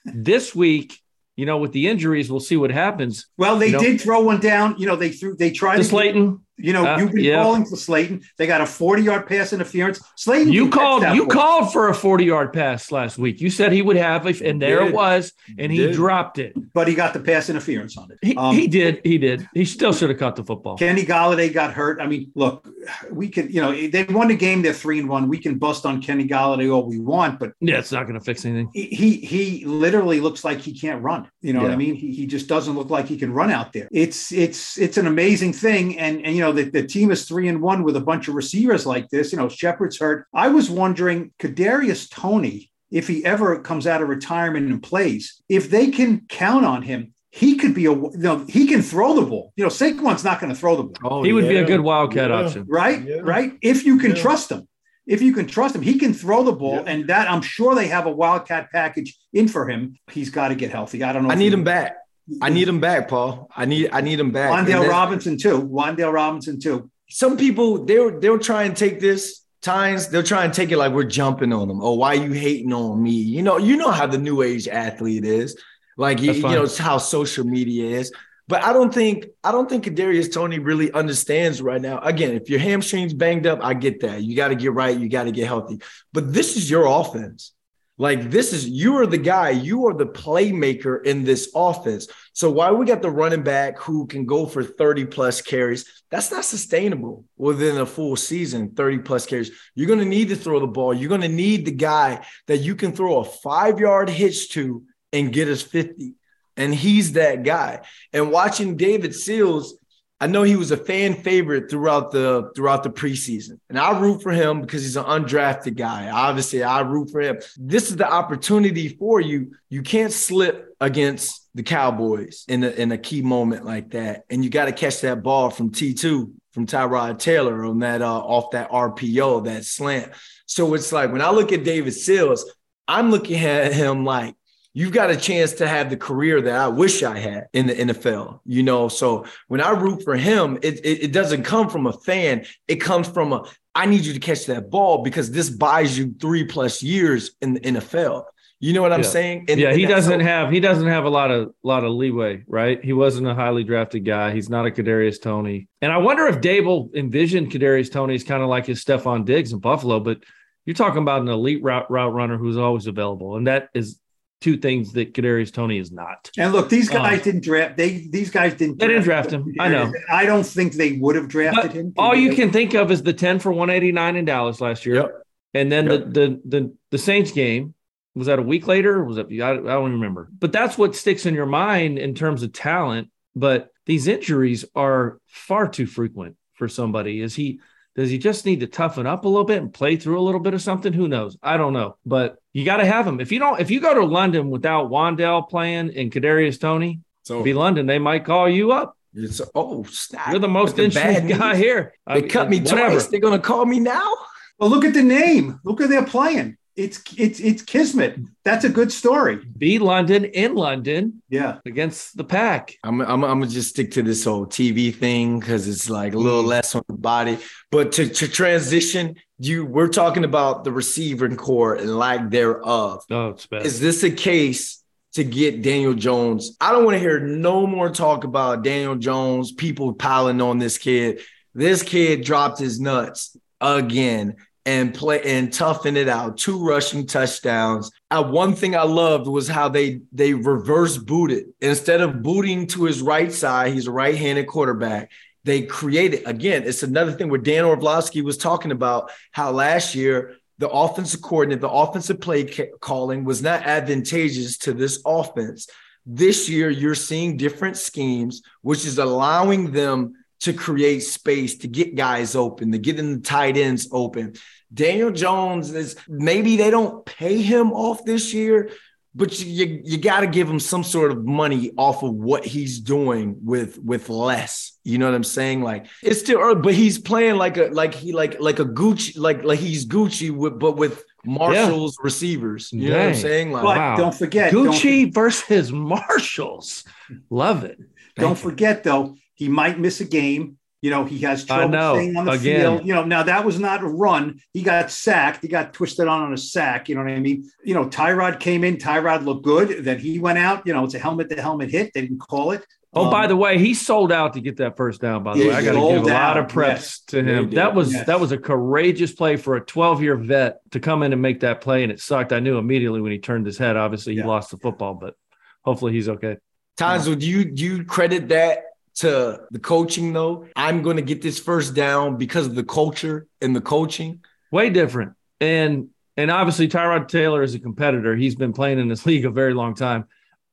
this 0.05 0.55
week, 0.55 0.99
you 1.35 1.45
know, 1.45 1.57
with 1.57 1.71
the 1.71 1.87
injuries, 1.87 2.29
we'll 2.29 2.39
see 2.39 2.57
what 2.57 2.71
happens. 2.71 3.27
Well, 3.37 3.57
they 3.57 3.67
you 3.67 3.71
know, 3.73 3.79
did 3.79 4.01
throw 4.01 4.21
one 4.21 4.39
down. 4.39 4.75
You 4.77 4.87
know, 4.87 4.95
they 4.95 5.09
threw, 5.09 5.35
they 5.35 5.51
tried 5.51 5.77
to 5.77 5.83
Slayton. 5.83 6.41
You 6.59 6.73
know, 6.73 6.85
uh, 6.85 6.97
you've 6.97 7.11
been 7.11 7.23
yeah. 7.23 7.41
calling 7.41 7.65
for 7.65 7.75
Slayton. 7.75 8.21
They 8.37 8.47
got 8.47 8.61
a 8.61 8.65
40 8.65 9.01
yard 9.01 9.27
pass 9.27 9.53
interference. 9.53 10.01
Slayton, 10.15 10.51
you 10.51 10.69
called 10.69 11.03
you 11.15 11.27
called 11.27 11.71
for 11.71 11.89
a 11.89 11.95
40 11.95 12.25
yard 12.25 12.53
pass 12.53 12.91
last 12.91 13.17
week. 13.17 13.41
You 13.41 13.49
said 13.49 13.71
he 13.71 13.81
would 13.81 13.95
have, 13.95 14.25
and 14.41 14.61
there 14.61 14.85
it 14.85 14.93
was, 14.93 15.33
and 15.57 15.71
he, 15.71 15.87
he 15.87 15.91
dropped 15.91 16.39
it. 16.39 16.53
But 16.73 16.87
he 16.87 16.95
got 16.95 17.13
the 17.13 17.19
pass 17.19 17.49
interference 17.49 17.97
on 17.97 18.11
it. 18.11 18.19
He, 18.21 18.35
um, 18.35 18.55
he 18.55 18.67
did. 18.67 19.01
He 19.03 19.17
did. 19.17 19.47
He 19.53 19.65
still 19.65 19.93
should 19.93 20.09
have 20.09 20.19
caught 20.19 20.35
the 20.35 20.43
football. 20.43 20.77
Kenny 20.77 21.05
Golladay 21.05 21.53
got 21.53 21.73
hurt. 21.73 22.01
I 22.01 22.07
mean, 22.07 22.31
look, 22.35 22.67
we 23.11 23.29
can, 23.29 23.49
you 23.49 23.61
know, 23.61 23.71
they 23.71 24.03
won 24.03 24.27
the 24.27 24.35
game. 24.35 24.61
They're 24.61 24.73
three 24.73 24.99
and 24.99 25.09
one. 25.09 25.27
We 25.27 25.37
can 25.37 25.57
bust 25.57 25.85
on 25.85 26.01
Kenny 26.01 26.27
Golladay 26.27 26.73
all 26.73 26.83
we 26.83 26.99
want, 26.99 27.39
but 27.39 27.53
yeah, 27.59 27.79
it's 27.79 27.91
not 27.91 28.03
going 28.03 28.19
to 28.19 28.23
fix 28.23 28.45
anything. 28.45 28.69
He, 28.73 28.85
he, 28.85 29.17
he 29.17 29.65
literally 29.65 30.19
looks 30.19 30.43
like 30.43 30.59
he 30.59 30.77
can't 30.77 31.01
run. 31.01 31.29
You 31.41 31.53
know 31.53 31.61
yeah. 31.61 31.67
what 31.67 31.73
I 31.73 31.77
mean? 31.77 31.95
He, 31.95 32.13
he 32.13 32.25
just 32.25 32.47
doesn't 32.47 32.75
look 32.75 32.89
like 32.89 33.07
he 33.07 33.17
can 33.17 33.31
run 33.31 33.51
out 33.51 33.73
there. 33.73 33.87
It's 33.91 34.31
it's 34.31 34.77
it's 34.77 34.97
an 34.97 35.07
amazing 35.07 35.53
thing, 35.53 35.97
and 35.97 36.25
and 36.25 36.35
you 36.35 36.41
know 36.41 36.48
the, 36.51 36.63
the 36.63 36.85
team 36.85 37.11
is 37.11 37.27
three 37.27 37.47
and 37.47 37.61
one 37.61 37.83
with 37.83 37.95
a 37.95 38.01
bunch 38.01 38.27
of 38.27 38.35
receivers 38.35 38.85
like 38.85 39.09
this. 39.09 39.31
You 39.31 39.37
know, 39.37 39.49
Shepard's 39.49 39.99
hurt. 39.99 40.27
I 40.33 40.47
was 40.49 40.69
wondering, 40.69 41.31
Kadarius 41.39 42.09
Toney, 42.09 42.71
if 42.91 43.07
he 43.07 43.23
ever 43.23 43.59
comes 43.59 43.85
out 43.85 44.01
of 44.01 44.09
retirement 44.09 44.69
and 44.69 44.81
plays, 44.81 45.41
if 45.47 45.69
they 45.69 45.91
can 45.91 46.21
count 46.27 46.65
on 46.65 46.81
him, 46.81 47.13
he 47.31 47.55
could 47.57 47.75
be 47.75 47.85
a 47.85 47.93
you 47.93 48.11
know 48.15 48.43
he 48.49 48.65
can 48.65 48.81
throw 48.81 49.13
the 49.13 49.21
ball. 49.21 49.53
You 49.55 49.63
know, 49.63 49.69
Saquon's 49.69 50.23
not 50.23 50.39
going 50.39 50.51
to 50.51 50.59
throw 50.59 50.75
the 50.75 50.83
ball. 50.83 51.19
Oh, 51.19 51.23
he 51.23 51.31
would 51.31 51.43
yeah. 51.43 51.49
be 51.51 51.57
a 51.57 51.65
good 51.65 51.81
wildcat 51.81 52.31
yeah. 52.31 52.35
option, 52.37 52.65
right? 52.67 53.03
Yeah. 53.03 53.17
Right. 53.21 53.53
If 53.61 53.85
you 53.85 53.99
can 53.99 54.15
trust 54.15 54.51
him. 54.51 54.67
if 55.09 55.23
you 55.23 55.33
can 55.33 55.47
trust 55.47 55.75
him, 55.75 55.81
he 55.81 55.97
can 55.97 56.13
throw 56.13 56.43
the 56.43 56.53
ball, 56.53 56.75
yeah. 56.75 56.91
and 56.91 57.07
that 57.07 57.29
I'm 57.29 57.41
sure 57.41 57.73
they 57.73 57.87
have 57.87 58.05
a 58.05 58.11
wildcat 58.11 58.71
package 58.71 59.17
in 59.33 59.47
for 59.47 59.67
him. 59.67 59.97
He's 60.11 60.29
got 60.29 60.49
to 60.49 60.55
get 60.55 60.69
healthy. 60.71 61.03
I 61.03 61.11
don't 61.11 61.23
know. 61.23 61.31
I 61.31 61.35
need 61.35 61.51
him 61.51 61.63
back. 61.63 61.97
I 62.41 62.49
need 62.49 62.67
him 62.67 62.79
back, 62.79 63.07
Paul. 63.07 63.49
I 63.55 63.65
need 63.65 63.89
I 63.91 64.01
need 64.01 64.19
him 64.19 64.31
back. 64.31 64.51
Wan'Dale 64.51 64.87
Robinson 64.87 65.37
too. 65.37 65.61
Wan'Dale 65.61 66.13
Robinson 66.13 66.59
too. 66.59 66.89
Some 67.09 67.37
people 67.37 67.85
they'll 67.85 68.19
they'll 68.19 68.39
try 68.39 68.63
and 68.63 68.75
take 68.75 68.99
this 68.99 69.45
times 69.61 70.07
they'll 70.07 70.23
try 70.23 70.45
and 70.45 70.53
take 70.53 70.71
it 70.71 70.77
like 70.77 70.93
we're 70.93 71.03
jumping 71.03 71.51
on 71.53 71.67
them. 71.67 71.81
Oh, 71.81 71.95
why 71.95 72.13
you 72.13 72.31
hating 72.31 72.73
on 72.73 73.01
me? 73.01 73.11
You 73.11 73.41
know, 73.41 73.57
you 73.57 73.77
know 73.77 73.91
how 73.91 74.07
the 74.07 74.17
new 74.17 74.41
age 74.41 74.67
athlete 74.67 75.25
is. 75.25 75.59
Like 75.97 76.21
you, 76.21 76.31
you 76.31 76.41
know, 76.41 76.63
it's 76.63 76.77
how 76.77 76.97
social 76.97 77.45
media 77.45 77.97
is. 77.97 78.11
But 78.47 78.63
I 78.63 78.73
don't 78.73 78.93
think 78.93 79.27
I 79.43 79.51
don't 79.51 79.69
think 79.69 79.85
Kadarius 79.85 80.33
Toney 80.33 80.59
really 80.59 80.91
understands 80.91 81.61
right 81.61 81.81
now. 81.81 81.99
Again, 81.99 82.33
if 82.33 82.49
your 82.49 82.59
hamstrings 82.59 83.13
banged 83.13 83.45
up, 83.45 83.59
I 83.61 83.73
get 83.73 83.99
that. 84.01 84.23
You 84.23 84.35
got 84.35 84.47
to 84.47 84.55
get 84.55 84.73
right. 84.73 84.97
You 84.97 85.07
got 85.07 85.25
to 85.25 85.31
get 85.31 85.45
healthy. 85.45 85.79
But 86.13 86.33
this 86.33 86.57
is 86.57 86.69
your 86.69 86.87
offense. 86.87 87.53
Like 87.99 88.31
this 88.31 88.53
is 88.53 88.67
you 88.67 88.95
are 88.97 89.05
the 89.05 89.17
guy. 89.17 89.49
You 89.49 89.85
are 89.87 89.93
the 89.93 90.07
playmaker 90.07 91.05
in 91.05 91.25
this 91.25 91.51
offense. 91.53 92.07
So 92.33 92.49
why 92.49 92.71
we 92.71 92.85
got 92.85 93.01
the 93.01 93.11
running 93.11 93.43
back 93.43 93.77
who 93.77 94.07
can 94.07 94.25
go 94.25 94.45
for 94.45 94.63
30 94.63 95.05
plus 95.05 95.41
carries? 95.41 96.03
That's 96.09 96.31
not 96.31 96.45
sustainable 96.45 97.25
within 97.37 97.77
a 97.77 97.85
full 97.85 98.15
season, 98.15 98.71
30 98.71 98.99
plus 98.99 99.25
carries. 99.25 99.51
You're 99.75 99.87
going 99.87 99.99
to 99.99 100.05
need 100.05 100.29
to 100.29 100.37
throw 100.37 100.61
the 100.61 100.67
ball. 100.67 100.93
You're 100.93 101.09
going 101.09 101.21
to 101.21 101.27
need 101.27 101.65
the 101.65 101.71
guy 101.71 102.25
that 102.47 102.59
you 102.59 102.75
can 102.75 102.93
throw 102.93 103.19
a 103.19 103.25
five 103.25 103.79
yard 103.79 104.09
hitch 104.09 104.51
to 104.51 104.83
and 105.11 105.33
get 105.33 105.49
us 105.49 105.61
50 105.61 106.15
and 106.59 106.75
he's 106.75 107.13
that 107.13 107.43
guy. 107.43 107.81
And 108.11 108.31
watching 108.31 108.75
David 108.75 109.15
Sills, 109.15 109.78
I 110.21 110.27
know 110.27 110.43
he 110.43 110.57
was 110.57 110.71
a 110.71 110.77
fan 110.77 111.15
favorite 111.15 111.69
throughout 111.69 112.11
the 112.11 112.51
throughout 112.55 112.83
the 112.83 112.89
preseason, 112.89 113.59
and 113.69 113.79
I 113.79 113.97
root 113.97 114.21
for 114.21 114.31
him 114.31 114.61
because 114.61 114.83
he's 114.83 114.97
an 114.97 115.05
undrafted 115.05 115.77
guy. 115.77 116.09
Obviously, 116.09 116.61
I 116.61 116.81
root 116.81 117.09
for 117.11 117.21
him. 117.21 117.39
This 117.57 117.89
is 117.89 117.95
the 117.95 118.09
opportunity 118.09 118.89
for 118.89 119.21
you. 119.21 119.53
You 119.69 119.81
can't 119.81 120.11
slip 120.11 120.75
against 120.81 121.47
the 121.55 121.63
Cowboys 121.63 122.43
in 122.49 122.63
a, 122.63 122.69
in 122.69 122.91
a 122.91 122.97
key 122.97 123.21
moment 123.21 123.65
like 123.65 123.91
that, 123.91 124.25
and 124.29 124.43
you 124.43 124.49
got 124.49 124.65
to 124.65 124.73
catch 124.73 125.01
that 125.01 125.23
ball 125.23 125.49
from 125.49 125.71
T 125.71 125.93
two 125.93 126.33
from 126.51 126.65
Tyrod 126.65 127.19
Taylor 127.19 127.63
on 127.63 127.79
that 127.79 128.01
uh, 128.01 128.19
off 128.19 128.51
that 128.51 128.71
RPO 128.71 129.45
that 129.45 129.63
slant. 129.63 130.11
So 130.45 130.73
it's 130.73 130.91
like 130.91 131.11
when 131.13 131.21
I 131.21 131.31
look 131.31 131.53
at 131.53 131.63
David 131.63 131.93
Sills, 131.93 132.51
I'm 132.89 133.11
looking 133.11 133.39
at 133.39 133.71
him 133.71 134.03
like 134.03 134.35
you've 134.73 134.91
got 134.91 135.09
a 135.09 135.17
chance 135.17 135.53
to 135.53 135.67
have 135.67 135.89
the 135.89 135.97
career 135.97 136.41
that 136.41 136.55
I 136.55 136.67
wish 136.67 137.03
I 137.03 137.17
had 137.17 137.47
in 137.53 137.67
the 137.67 137.73
NFL, 137.73 138.39
you 138.45 138.63
know. 138.63 138.87
So 138.87 139.25
when 139.47 139.61
I 139.61 139.71
root 139.71 140.03
for 140.03 140.15
him, 140.15 140.57
it, 140.61 140.85
it, 140.85 141.03
it, 141.03 141.11
doesn't 141.11 141.43
come 141.43 141.69
from 141.69 141.87
a 141.87 141.93
fan, 141.93 142.45
it 142.67 142.77
comes 142.77 143.07
from 143.07 143.33
a 143.33 143.45
I 143.75 143.85
need 143.85 144.05
you 144.05 144.13
to 144.13 144.19
catch 144.19 144.45
that 144.47 144.69
ball 144.69 145.03
because 145.03 145.31
this 145.31 145.49
buys 145.49 145.97
you 145.97 146.13
three 146.19 146.43
plus 146.43 146.83
years 146.83 147.31
in 147.41 147.53
the 147.53 147.59
NFL. 147.61 148.25
You 148.61 148.73
know 148.73 148.81
what 148.81 148.91
I'm 148.91 149.03
yeah. 149.03 149.09
saying? 149.09 149.45
And, 149.47 149.57
yeah, 149.57 149.73
he 149.73 149.85
doesn't 149.85 150.19
so- 150.19 150.25
have 150.25 150.51
he 150.51 150.59
doesn't 150.59 150.87
have 150.87 151.05
a 151.05 151.09
lot 151.09 151.31
of 151.31 151.53
lot 151.63 151.85
of 151.85 151.91
leeway, 151.91 152.43
right? 152.45 152.83
He 152.83 152.91
wasn't 152.91 153.27
a 153.27 153.33
highly 153.33 153.63
drafted 153.63 154.03
guy. 154.03 154.33
He's 154.33 154.49
not 154.49 154.65
a 154.65 154.71
Kadarius 154.71 155.21
Toney. 155.21 155.69
And 155.81 155.93
I 155.93 155.97
wonder 155.97 156.27
if 156.27 156.41
Daboll 156.41 156.93
envisioned 156.93 157.51
Kadarius 157.51 157.89
Toney 157.89 158.15
as 158.15 158.23
kind 158.25 158.43
of 158.43 158.49
like 158.49 158.65
his 158.65 158.83
Stefon 158.83 159.23
Diggs 159.23 159.53
in 159.53 159.59
Buffalo, 159.59 160.01
but 160.01 160.19
you're 160.65 160.73
talking 160.75 161.01
about 161.01 161.21
an 161.21 161.29
elite 161.29 161.63
route 161.63 161.89
route 161.89 162.13
runner 162.13 162.37
who's 162.37 162.57
always 162.57 162.85
available, 162.85 163.37
and 163.37 163.47
that 163.47 163.69
is 163.73 163.97
two 164.41 164.57
things 164.57 164.93
that 164.93 165.13
Kadarius 165.13 165.51
Toney 165.51 165.79
is 165.79 165.91
not. 165.91 166.31
And 166.37 166.53
look, 166.53 166.69
these 166.69 166.89
guys 166.89 167.19
um, 167.19 167.23
didn't 167.23 167.43
draft. 167.43 167.77
They 167.77 168.07
these 168.09 168.29
guys 168.29 168.53
didn't. 168.53 168.79
They 168.79 168.87
didn't 168.87 169.03
draft 169.03 169.31
him. 169.31 169.53
I 169.59 169.69
know. 169.69 169.91
I 170.09 170.25
don't 170.25 170.45
think 170.45 170.73
they 170.73 170.93
would 170.93 171.15
have 171.15 171.27
drafted 171.27 171.63
but 171.63 171.73
him. 171.73 171.93
All 171.97 172.15
you 172.15 172.33
can 172.33 172.51
think 172.51 172.73
of 172.73 172.91
is 172.91 173.03
the 173.03 173.13
ten 173.13 173.39
for 173.39 173.51
one 173.51 173.69
eighty 173.69 173.91
nine 173.91 174.15
in 174.15 174.25
Dallas 174.25 174.61
last 174.61 174.85
year, 174.85 174.95
yep. 174.95 175.11
and 175.53 175.71
then 175.71 175.89
yep. 175.89 176.05
the, 176.05 176.09
the 176.09 176.41
the 176.45 176.75
the 176.91 176.97
Saints 176.97 177.31
game. 177.31 177.73
Was 178.15 178.27
that 178.27 178.39
a 178.39 178.43
week 178.43 178.67
later? 178.67 179.03
was 179.03 179.17
that 179.17 179.27
I, 179.31 179.51
I 179.51 179.55
don't 179.55 179.93
remember. 179.93 180.29
But 180.37 180.51
that's 180.51 180.77
what 180.77 180.95
sticks 180.95 181.25
in 181.25 181.35
your 181.35 181.45
mind 181.45 181.99
in 181.99 182.15
terms 182.15 182.43
of 182.43 182.51
talent. 182.51 183.09
But 183.35 183.69
these 183.85 184.07
injuries 184.07 184.65
are 184.75 185.19
far 185.27 185.67
too 185.67 185.85
frequent 185.85 186.35
for 186.53 186.67
somebody. 186.67 187.21
Is 187.21 187.35
he? 187.35 187.59
Does 187.99 188.09
he 188.09 188.17
just 188.17 188.45
need 188.45 188.61
to 188.61 188.67
toughen 188.67 189.05
up 189.05 189.25
a 189.25 189.27
little 189.27 189.43
bit 189.43 189.61
and 189.61 189.73
play 189.73 189.97
through 189.97 190.21
a 190.21 190.23
little 190.23 190.39
bit 190.39 190.53
of 190.53 190.61
something? 190.61 190.93
Who 190.93 191.09
knows? 191.09 191.37
I 191.43 191.57
don't 191.57 191.73
know. 191.73 191.97
But 192.05 192.37
you 192.53 192.63
got 192.63 192.77
to 192.77 192.85
have 192.85 193.05
him. 193.05 193.19
If 193.19 193.29
you 193.29 193.39
don't, 193.39 193.59
if 193.59 193.69
you 193.69 193.81
go 193.81 193.93
to 193.93 194.05
London 194.05 194.49
without 194.49 194.89
Wan'Dale 194.89 195.49
playing 195.49 195.97
and 195.97 196.09
Kadarius 196.09 196.57
Toney, 196.61 197.01
so 197.23 197.43
be 197.43 197.53
London, 197.53 197.87
they 197.87 197.99
might 197.99 198.23
call 198.23 198.47
you 198.47 198.71
up. 198.71 198.95
It's 199.13 199.41
oh, 199.53 199.83
snap. 199.83 200.31
you're 200.31 200.39
the 200.39 200.47
most 200.47 200.77
the 200.77 200.85
interesting 200.85 201.27
guy 201.27 201.57
here. 201.57 201.93
They 202.07 202.13
I 202.13 202.19
mean, 202.21 202.29
cut 202.29 202.49
me 202.49 202.61
whatever. 202.61 202.91
twice. 202.91 203.07
They're 203.07 203.19
gonna 203.19 203.37
call 203.37 203.65
me 203.65 203.81
now. 203.81 204.15
Well, 204.59 204.69
look 204.69 204.85
at 204.85 204.93
the 204.93 205.03
name. 205.03 205.59
Look 205.65 205.81
at 205.81 205.89
they're 205.89 206.05
playing 206.05 206.55
it's 206.79 207.01
it's 207.17 207.39
it's 207.39 207.61
kismet. 207.61 208.17
That's 208.45 208.63
a 208.63 208.69
good 208.69 208.91
story. 208.91 209.39
Be 209.57 209.79
London 209.79 210.25
in 210.25 210.55
London. 210.55 211.21
Yeah. 211.29 211.59
Against 211.65 212.15
the 212.15 212.23
pack. 212.23 212.75
I'm 212.83 213.01
I'm, 213.01 213.23
I'm 213.23 213.39
gonna 213.39 213.47
just 213.47 213.69
stick 213.69 213.91
to 213.91 214.01
this 214.01 214.23
whole 214.23 214.45
TV 214.45 214.95
thing 214.95 215.39
because 215.39 215.67
it's 215.67 215.89
like 215.89 216.13
a 216.13 216.17
little 216.17 216.43
mm. 216.43 216.47
less 216.47 216.75
on 216.75 216.83
the 216.87 216.93
body. 216.93 217.37
But 217.69 217.91
to, 217.93 218.07
to 218.07 218.27
transition, 218.27 219.15
you 219.37 219.65
we're 219.65 219.89
talking 219.89 220.23
about 220.23 220.63
the 220.63 220.71
receiving 220.71 221.35
corps 221.35 221.75
and 221.75 221.97
lack 221.97 222.29
thereof. 222.29 223.03
Oh, 223.11 223.29
it's 223.29 223.45
bad. 223.45 223.65
Is 223.65 223.81
this 223.81 224.03
a 224.03 224.11
case 224.11 224.81
to 225.13 225.25
get 225.25 225.61
Daniel 225.61 225.93
Jones? 225.93 226.55
I 226.61 226.71
don't 226.71 226.85
want 226.85 226.95
to 226.95 226.99
hear 226.99 227.19
no 227.19 227.67
more 227.67 227.89
talk 227.89 228.23
about 228.23 228.63
Daniel 228.63 228.95
Jones, 228.95 229.51
people 229.51 229.93
piling 229.93 230.41
on 230.41 230.59
this 230.59 230.77
kid. 230.77 231.19
This 231.53 231.83
kid 231.83 232.23
dropped 232.23 232.59
his 232.59 232.79
nuts 232.79 233.35
again 233.59 234.37
and 234.65 234.93
play 234.93 235.21
and 235.23 235.51
toughen 235.51 235.97
it 235.97 236.09
out. 236.09 236.37
Two 236.37 236.63
rushing 236.63 237.05
touchdowns. 237.05 237.91
Uh, 238.11 238.23
one 238.23 238.53
thing 238.55 238.75
I 238.75 238.83
loved 238.83 239.27
was 239.27 239.47
how 239.47 239.69
they 239.69 240.01
they 240.11 240.33
reverse 240.33 240.97
booted 240.97 241.45
instead 241.61 242.01
of 242.01 242.21
booting 242.21 242.67
to 242.67 242.83
his 242.83 243.01
right 243.01 243.31
side. 243.31 243.73
He's 243.73 243.87
a 243.87 243.91
right-handed 243.91 244.47
quarterback. 244.47 245.11
They 245.43 245.63
created 245.63 246.23
again. 246.25 246.63
It's 246.65 246.83
another 246.83 247.13
thing 247.13 247.29
where 247.29 247.39
Dan 247.39 247.65
Orlovsky 247.65 248.21
was 248.21 248.37
talking 248.37 248.71
about 248.71 249.11
how 249.31 249.51
last 249.51 249.95
year 249.95 250.35
the 250.57 250.69
offensive 250.69 251.21
coordinator, 251.21 251.61
the 251.61 251.69
offensive 251.69 252.19
play 252.19 252.43
calling 252.81 253.23
was 253.23 253.41
not 253.41 253.63
advantageous 253.63 254.57
to 254.59 254.73
this 254.73 255.01
offense. 255.05 255.67
This 256.05 256.49
year, 256.49 256.69
you're 256.69 256.95
seeing 256.95 257.37
different 257.37 257.77
schemes, 257.77 258.41
which 258.61 258.85
is 258.85 258.97
allowing 258.97 259.71
them 259.71 260.15
to 260.41 260.53
create 260.53 261.01
space, 261.01 261.57
to 261.59 261.67
get 261.67 261.95
guys 261.95 262.35
open, 262.35 262.71
to 262.71 262.77
get 262.77 262.99
in 262.99 263.13
the 263.13 263.19
tight 263.19 263.57
ends 263.57 263.87
open. 263.91 264.33
Daniel 264.73 265.11
Jones 265.11 265.73
is 265.73 265.95
maybe 266.07 266.55
they 266.55 266.69
don't 266.69 267.05
pay 267.05 267.41
him 267.41 267.71
off 267.73 268.05
this 268.05 268.33
year, 268.33 268.71
but 269.15 269.39
you 269.39 269.47
you, 269.47 269.81
you 269.83 269.97
got 269.97 270.19
to 270.21 270.27
give 270.27 270.47
him 270.47 270.59
some 270.59 270.83
sort 270.83 271.11
of 271.11 271.25
money 271.25 271.71
off 271.77 272.03
of 272.03 272.13
what 272.13 272.45
he's 272.45 272.79
doing 272.79 273.37
with 273.43 273.79
with 273.79 274.09
less. 274.09 274.77
You 274.83 274.97
know 274.99 275.05
what 275.05 275.15
I'm 275.15 275.23
saying? 275.23 275.63
Like 275.63 275.87
it's 276.03 276.19
still 276.19 276.39
early, 276.39 276.61
but 276.61 276.73
he's 276.75 276.99
playing 276.99 277.35
like 277.35 277.57
a 277.57 277.65
like 277.65 277.95
he 277.95 278.11
like 278.11 278.39
like 278.39 278.59
a 278.59 278.65
Gucci 278.65 279.17
like 279.17 279.43
like 279.43 279.59
he's 279.59 279.85
Gucci 279.85 280.29
with 280.29 280.59
but 280.59 280.77
with 280.77 281.03
Marshall's 281.25 281.97
yeah. 281.99 282.03
receivers. 282.03 282.71
You 282.71 282.81
Dang. 282.81 282.89
know 282.91 282.97
what 282.99 283.07
I'm 283.07 283.15
saying? 283.15 283.51
Like, 283.51 283.63
wow. 283.63 283.95
don't 283.97 284.15
forget 284.15 284.53
Gucci 284.53 285.03
don't, 285.05 285.13
versus 285.13 285.71
Marshalls. 285.71 286.85
Love 287.29 287.63
it. 287.63 287.79
Don't 288.15 288.37
forget 288.37 288.83
though, 288.83 289.15
he 289.39 289.47
might 289.49 289.79
miss 289.79 290.01
a 290.01 290.05
game 290.05 290.59
you 290.81 290.91
know, 290.91 291.03
he 291.03 291.19
has 291.19 291.43
trouble 291.43 291.95
staying 291.95 292.15
on 292.15 292.25
the 292.25 292.31
Again. 292.31 292.61
field. 292.61 292.87
You 292.87 292.93
know, 292.93 293.03
now 293.03 293.23
that 293.23 293.43
was 293.43 293.59
not 293.59 293.83
a 293.83 293.87
run. 293.87 294.39
He 294.53 294.61
got 294.61 294.91
sacked. 294.91 295.41
He 295.41 295.49
got 295.49 295.73
twisted 295.73 296.07
on 296.07 296.23
on 296.23 296.33
a 296.33 296.37
sack. 296.37 296.87
You 296.87 296.95
know 296.95 297.03
what 297.03 297.11
I 297.11 297.19
mean? 297.19 297.49
You 297.63 297.73
know, 297.73 297.85
Tyrod 297.85 298.39
came 298.39 298.63
in. 298.63 298.77
Tyrod 298.77 299.25
looked 299.25 299.43
good. 299.43 299.83
Then 299.83 299.99
he 299.99 300.19
went 300.19 300.37
out. 300.37 300.65
You 300.65 300.73
know, 300.73 300.85
it's 300.85 300.93
a 300.93 300.99
helmet 300.99 301.29
to 301.31 301.41
helmet 301.41 301.69
hit. 301.69 301.91
They 301.93 302.01
didn't 302.01 302.19
call 302.19 302.51
it. 302.51 302.65
Oh, 302.93 303.05
um, 303.05 303.11
by 303.11 303.27
the 303.27 303.35
way, 303.35 303.59
he 303.59 303.73
sold 303.73 304.11
out 304.11 304.33
to 304.33 304.41
get 304.41 304.57
that 304.57 304.77
first 304.77 305.01
down. 305.01 305.21
By 305.21 305.37
the 305.37 305.49
way, 305.49 305.53
I 305.53 305.63
got 305.63 305.73
to 305.73 305.95
give 305.95 306.03
a 306.03 306.07
lot 306.07 306.37
of 306.37 306.47
preps 306.47 306.67
yes, 306.67 306.99
to 307.07 307.23
him. 307.23 307.49
That 307.51 307.75
was 307.75 307.91
yes. 307.93 308.07
that 308.07 308.19
was 308.21 308.31
a 308.31 308.37
courageous 308.37 309.11
play 309.11 309.35
for 309.35 309.57
a 309.57 309.61
12 309.61 310.01
year 310.01 310.15
vet 310.15 310.59
to 310.71 310.79
come 310.79 311.03
in 311.03 311.11
and 311.11 311.21
make 311.21 311.41
that 311.41 311.59
play, 311.59 311.83
and 311.83 311.91
it 311.91 311.99
sucked. 311.99 312.31
I 312.31 312.39
knew 312.39 312.57
immediately 312.57 313.01
when 313.01 313.11
he 313.11 313.19
turned 313.19 313.45
his 313.45 313.57
head. 313.57 313.75
Obviously, 313.75 314.13
he 314.13 314.19
yeah. 314.19 314.27
lost 314.27 314.49
the 314.51 314.57
football, 314.57 314.93
but 314.93 315.15
hopefully 315.61 315.91
he's 315.91 316.07
okay. 316.07 316.37
Tanzo, 316.79 317.19
do 317.19 317.29
you 317.29 317.43
do 317.43 317.65
you 317.65 317.83
credit 317.83 318.29
that 318.29 318.63
to 318.99 319.41
the 319.51 319.59
coaching 319.59 320.13
though. 320.13 320.47
I'm 320.55 320.81
going 320.81 320.97
to 320.97 321.01
get 321.01 321.21
this 321.21 321.39
first 321.39 321.73
down 321.73 322.17
because 322.17 322.47
of 322.47 322.55
the 322.55 322.63
culture 322.63 323.27
and 323.41 323.55
the 323.55 323.61
coaching. 323.61 324.23
Way 324.51 324.69
different. 324.69 325.13
And 325.39 325.89
and 326.17 326.29
obviously 326.29 326.67
Tyrod 326.67 327.07
Taylor 327.07 327.43
is 327.43 327.55
a 327.55 327.59
competitor. 327.59 328.15
He's 328.15 328.35
been 328.35 328.53
playing 328.53 328.79
in 328.79 328.87
this 328.87 329.05
league 329.05 329.25
a 329.25 329.29
very 329.29 329.53
long 329.53 329.75
time. 329.75 330.05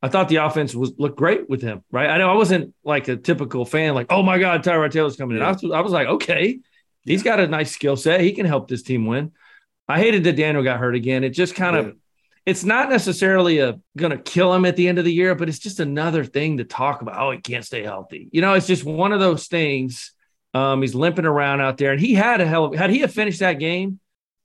I 0.02 0.08
thought 0.08 0.28
the 0.28 0.36
offense 0.36 0.74
was 0.74 0.92
looked 0.98 1.16
great 1.16 1.48
with 1.48 1.62
him, 1.62 1.82
right? 1.90 2.08
I 2.08 2.18
know 2.18 2.30
I 2.30 2.34
wasn't 2.34 2.74
like 2.84 3.08
a 3.08 3.16
typical 3.16 3.64
fan, 3.64 3.94
like, 3.94 4.06
oh 4.10 4.22
my 4.22 4.38
God, 4.38 4.62
Tyrod 4.62 4.92
Taylor's 4.92 5.16
coming 5.16 5.38
in. 5.38 5.42
I 5.42 5.52
was, 5.52 5.64
I 5.64 5.80
was 5.80 5.90
like, 5.90 6.06
okay, 6.06 6.60
he's 7.04 7.22
got 7.22 7.40
a 7.40 7.48
nice 7.48 7.72
skill 7.72 7.96
set. 7.96 8.20
He 8.20 8.32
can 8.32 8.46
help 8.46 8.68
this 8.68 8.82
team 8.82 9.06
win. 9.06 9.32
I 9.88 9.98
hated 9.98 10.24
that 10.24 10.36
Daniel 10.36 10.62
got 10.62 10.78
hurt 10.78 10.94
again. 10.94 11.24
It 11.24 11.30
just 11.30 11.54
kind 11.54 11.76
of 11.76 11.96
it's 12.46 12.64
not 12.64 12.88
necessarily 12.88 13.58
a 13.58 13.78
gonna 13.96 14.16
kill 14.16 14.54
him 14.54 14.64
at 14.64 14.76
the 14.76 14.88
end 14.88 14.98
of 14.98 15.04
the 15.04 15.12
year, 15.12 15.34
but 15.34 15.48
it's 15.48 15.58
just 15.58 15.80
another 15.80 16.24
thing 16.24 16.58
to 16.58 16.64
talk 16.64 17.02
about. 17.02 17.20
Oh, 17.20 17.32
he 17.32 17.38
can't 17.38 17.64
stay 17.64 17.82
healthy. 17.82 18.28
You 18.30 18.40
know, 18.40 18.54
it's 18.54 18.68
just 18.68 18.84
one 18.84 19.12
of 19.12 19.20
those 19.20 19.48
things. 19.48 20.12
Um, 20.54 20.80
he's 20.80 20.94
limping 20.94 21.26
around 21.26 21.60
out 21.60 21.76
there, 21.76 21.92
and 21.92 22.00
he 22.00 22.14
had 22.14 22.40
a 22.40 22.46
hell 22.46 22.66
of 22.66 22.74
had 22.74 22.90
he 22.90 23.00
have 23.00 23.12
finished 23.12 23.40
that 23.40 23.54
game, 23.54 23.98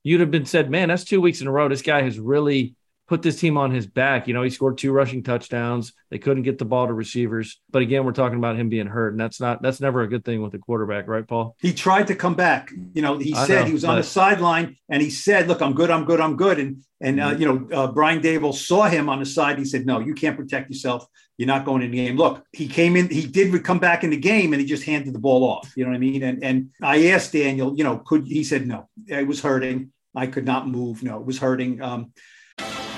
you'd 0.03 0.19
have 0.19 0.31
been 0.31 0.47
said, 0.47 0.69
man, 0.69 0.89
that's 0.89 1.03
two 1.03 1.21
weeks 1.21 1.41
in 1.41 1.47
a 1.47 1.51
row. 1.51 1.69
This 1.69 1.83
guy 1.83 2.01
has 2.01 2.19
really 2.19 2.75
put 3.11 3.21
this 3.21 3.37
team 3.37 3.57
on 3.57 3.71
his 3.71 3.85
back. 3.85 4.25
You 4.25 4.33
know, 4.33 4.41
he 4.41 4.49
scored 4.49 4.77
two 4.77 4.93
rushing 4.93 5.21
touchdowns. 5.21 5.91
They 6.09 6.17
couldn't 6.17 6.43
get 6.43 6.57
the 6.57 6.63
ball 6.63 6.87
to 6.87 6.93
receivers. 6.93 7.59
But 7.69 7.81
again, 7.81 8.05
we're 8.05 8.13
talking 8.13 8.37
about 8.37 8.55
him 8.55 8.69
being 8.69 8.87
hurt, 8.87 9.11
and 9.11 9.19
that's 9.19 9.41
not 9.41 9.61
that's 9.61 9.81
never 9.81 10.01
a 10.01 10.07
good 10.07 10.23
thing 10.23 10.41
with 10.41 10.53
a 10.53 10.59
quarterback, 10.59 11.09
right, 11.09 11.27
Paul? 11.27 11.57
He 11.59 11.73
tried 11.73 12.07
to 12.07 12.15
come 12.15 12.35
back. 12.35 12.71
You 12.93 13.01
know, 13.01 13.17
he 13.17 13.35
said 13.35 13.59
know, 13.59 13.65
he 13.65 13.73
was 13.73 13.83
on 13.83 13.97
the 13.97 14.03
sideline 14.03 14.77
and 14.87 15.01
he 15.01 15.09
said, 15.09 15.49
"Look, 15.49 15.61
I'm 15.61 15.73
good. 15.73 15.91
I'm 15.91 16.05
good. 16.05 16.21
I'm 16.21 16.37
good." 16.37 16.57
And 16.57 16.83
and 17.01 17.19
uh, 17.19 17.31
mm-hmm. 17.31 17.41
you 17.41 17.47
know, 17.47 17.77
uh, 17.77 17.91
Brian 17.91 18.21
Daboll 18.21 18.53
saw 18.53 18.83
him 18.83 19.09
on 19.09 19.19
the 19.19 19.25
side. 19.25 19.59
He 19.59 19.65
said, 19.65 19.85
"No, 19.85 19.99
you 19.99 20.13
can't 20.13 20.37
protect 20.37 20.69
yourself. 20.69 21.05
You're 21.37 21.47
not 21.47 21.65
going 21.65 21.81
in 21.81 21.91
the 21.91 21.97
game." 21.97 22.15
Look, 22.15 22.45
he 22.53 22.69
came 22.69 22.95
in. 22.95 23.09
He 23.09 23.27
did 23.27 23.61
come 23.65 23.79
back 23.79 24.05
in 24.05 24.09
the 24.09 24.17
game, 24.17 24.53
and 24.53 24.61
he 24.61 24.65
just 24.65 24.85
handed 24.85 25.13
the 25.13 25.19
ball 25.19 25.43
off. 25.43 25.73
You 25.75 25.83
know 25.83 25.89
what 25.89 25.97
I 25.97 25.99
mean? 25.99 26.23
And 26.23 26.41
and 26.45 26.69
I 26.81 27.07
asked 27.07 27.33
Daniel, 27.33 27.75
you 27.75 27.83
know, 27.83 27.97
could 27.97 28.25
he 28.25 28.45
said 28.45 28.65
no, 28.65 28.87
it 29.05 29.27
was 29.27 29.41
hurting. 29.41 29.91
I 30.15 30.27
could 30.27 30.45
not 30.45 30.67
move. 30.67 31.03
No, 31.03 31.19
it 31.19 31.25
was 31.25 31.39
hurting. 31.39 31.81
Um, 31.81 32.13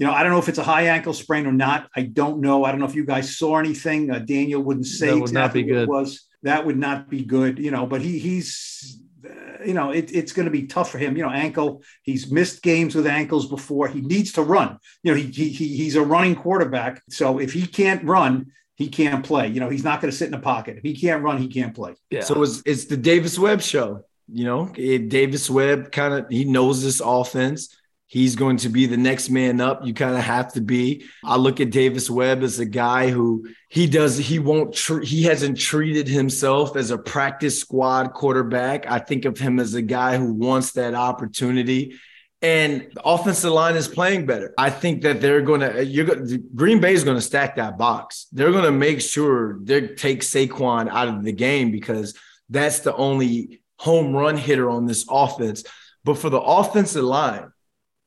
You 0.00 0.06
know, 0.06 0.14
I 0.14 0.22
don't 0.22 0.32
know 0.32 0.38
if 0.38 0.48
it's 0.48 0.56
a 0.56 0.62
high 0.62 0.86
ankle 0.86 1.12
sprain 1.12 1.46
or 1.46 1.52
not. 1.52 1.90
I 1.94 2.04
don't 2.04 2.40
know. 2.40 2.64
I 2.64 2.70
don't 2.70 2.80
know 2.80 2.86
if 2.86 2.94
you 2.94 3.04
guys 3.04 3.36
saw 3.36 3.58
anything. 3.58 4.10
Uh, 4.10 4.18
Daniel 4.20 4.62
wouldn't 4.62 4.86
say 4.86 5.08
that 5.08 5.14
would 5.14 5.22
exactly 5.24 5.60
not 5.60 5.66
be 5.66 5.72
good. 5.74 5.88
was. 5.90 6.26
That 6.42 6.64
would 6.64 6.78
not 6.78 7.10
be 7.10 7.22
good. 7.22 7.58
You 7.58 7.70
know, 7.70 7.86
but 7.86 8.00
he 8.00 8.18
he's 8.18 8.98
uh, 9.22 9.62
you 9.62 9.74
know, 9.74 9.90
it, 9.90 10.10
it's 10.10 10.32
going 10.32 10.46
to 10.46 10.50
be 10.50 10.66
tough 10.66 10.90
for 10.90 10.96
him. 10.96 11.18
You 11.18 11.24
know, 11.24 11.30
ankle. 11.30 11.82
He's 12.02 12.32
missed 12.32 12.62
games 12.62 12.94
with 12.94 13.06
ankles 13.06 13.46
before. 13.46 13.88
He 13.88 14.00
needs 14.00 14.32
to 14.32 14.42
run. 14.42 14.78
You 15.02 15.12
know, 15.12 15.18
he, 15.18 15.26
he 15.30 15.50
he's 15.50 15.96
a 15.96 16.02
running 16.02 16.34
quarterback. 16.34 17.02
So 17.10 17.38
if 17.38 17.52
he 17.52 17.66
can't 17.66 18.02
run, 18.02 18.52
he 18.76 18.88
can't 18.88 19.22
play. 19.22 19.48
You 19.48 19.60
know, 19.60 19.68
he's 19.68 19.84
not 19.84 20.00
going 20.00 20.10
to 20.10 20.16
sit 20.16 20.24
in 20.24 20.32
the 20.32 20.38
pocket. 20.38 20.78
If 20.78 20.82
he 20.82 20.96
can't 20.96 21.22
run, 21.22 21.36
he 21.36 21.48
can't 21.48 21.74
play. 21.74 21.94
Yeah. 22.08 22.22
So 22.22 22.42
it's 22.42 22.62
it's 22.64 22.86
the 22.86 22.96
Davis 22.96 23.38
Webb 23.38 23.60
show. 23.60 24.00
You 24.32 24.44
know, 24.44 24.66
Davis 24.66 25.50
Webb 25.50 25.92
kind 25.92 26.14
of 26.14 26.26
he 26.30 26.46
knows 26.46 26.82
this 26.82 27.02
offense 27.04 27.76
he's 28.10 28.34
going 28.34 28.56
to 28.56 28.68
be 28.68 28.86
the 28.86 28.96
next 28.96 29.30
man 29.30 29.60
up. 29.60 29.86
You 29.86 29.94
kind 29.94 30.16
of 30.16 30.22
have 30.22 30.52
to 30.54 30.60
be. 30.60 31.04
I 31.24 31.36
look 31.36 31.60
at 31.60 31.70
Davis 31.70 32.10
Webb 32.10 32.42
as 32.42 32.58
a 32.58 32.66
guy 32.66 33.08
who 33.08 33.48
he 33.68 33.86
does, 33.86 34.18
he 34.18 34.40
won't, 34.40 34.74
tr- 34.74 35.02
he 35.02 35.22
hasn't 35.22 35.56
treated 35.56 36.08
himself 36.08 36.76
as 36.76 36.90
a 36.90 36.98
practice 36.98 37.60
squad 37.60 38.12
quarterback. 38.12 38.90
I 38.90 38.98
think 38.98 39.26
of 39.26 39.38
him 39.38 39.60
as 39.60 39.74
a 39.74 39.82
guy 39.82 40.16
who 40.16 40.34
wants 40.34 40.72
that 40.72 40.94
opportunity. 40.94 42.00
And 42.42 42.88
the 42.92 43.02
offensive 43.04 43.52
line 43.52 43.76
is 43.76 43.86
playing 43.86 44.26
better. 44.26 44.54
I 44.58 44.70
think 44.70 45.02
that 45.02 45.20
they're 45.20 45.42
going 45.42 45.60
to, 45.60 45.84
you're 45.84 46.26
Green 46.56 46.80
Bay 46.80 46.94
is 46.94 47.04
going 47.04 47.16
to 47.16 47.22
stack 47.22 47.56
that 47.56 47.78
box. 47.78 48.26
They're 48.32 48.50
going 48.50 48.64
to 48.64 48.72
make 48.72 49.00
sure 49.00 49.60
they 49.62 49.86
take 49.86 50.22
Saquon 50.22 50.88
out 50.88 51.06
of 51.06 51.22
the 51.22 51.32
game 51.32 51.70
because 51.70 52.18
that's 52.48 52.80
the 52.80 52.96
only 52.96 53.60
home 53.78 54.16
run 54.16 54.36
hitter 54.36 54.68
on 54.68 54.86
this 54.86 55.06
offense. 55.08 55.62
But 56.02 56.18
for 56.18 56.28
the 56.28 56.40
offensive 56.40 57.04
line, 57.04 57.52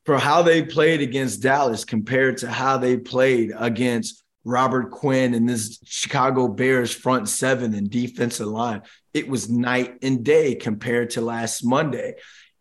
for 0.04 0.18
how 0.18 0.42
they 0.42 0.62
played 0.62 1.00
against 1.00 1.42
Dallas 1.42 1.84
compared 1.84 2.38
to 2.38 2.50
how 2.50 2.76
they 2.76 2.96
played 2.96 3.52
against 3.56 4.22
Robert 4.44 4.90
Quinn 4.90 5.32
and 5.34 5.48
this 5.48 5.78
Chicago 5.84 6.48
Bears 6.48 6.92
front 6.92 7.28
seven 7.28 7.74
and 7.74 7.90
defensive 7.90 8.46
line. 8.46 8.82
It 9.14 9.28
was 9.28 9.48
night 9.48 9.98
and 10.02 10.22
day 10.24 10.54
compared 10.54 11.10
to 11.10 11.22
last 11.22 11.64
Monday. 11.64 12.16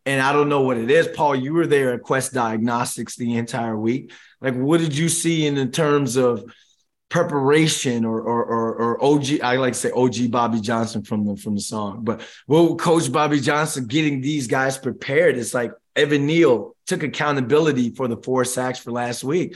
And 0.06 0.22
I 0.22 0.34
don't 0.34 0.50
know 0.50 0.62
what 0.62 0.78
it 0.78 0.92
is. 0.92 1.08
Paul, 1.08 1.36
you 1.36 1.54
were 1.54 1.68
there 1.68 1.94
at 1.94 2.04
Quest 2.04 2.34
Diagnostics 2.34 3.16
the 3.16 3.36
entire 3.36 3.78
week. 3.78 4.12
Like, 4.42 4.56
what 4.56 4.80
did 4.80 4.96
you 4.96 5.10
see 5.10 5.46
in, 5.46 5.58
in 5.58 5.72
terms 5.72 6.18
of 6.18 6.44
preparation 7.14 8.06
or, 8.06 8.20
or, 8.20 8.44
or, 8.44 8.76
or 8.76 9.06
OG? 9.06 9.42
I 9.44 9.58
like 9.58 9.74
to 9.74 9.80
say 9.80 9.92
OG 9.92 10.32
Bobby 10.32 10.60
Johnson 10.60 11.04
from 11.04 11.28
the 11.28 11.38
from 11.38 11.54
the 11.54 11.62
song, 11.62 12.00
but 12.04 12.22
well, 12.48 12.76
Coach 12.76 13.12
Bobby 13.12 13.40
Johnson 13.40 13.86
getting 13.86 14.20
these 14.20 14.48
guys 14.48 14.80
prepared. 14.80 15.38
It's 15.38 15.54
like 15.54 15.72
Evan 15.96 16.26
Neal 16.26 16.76
took 16.88 17.04
accountability 17.04 17.92
for 17.92 18.08
the 18.08 18.18
four 18.18 18.44
sacks 18.46 18.80
for 18.80 18.92
last 18.92 19.24
week. 19.24 19.56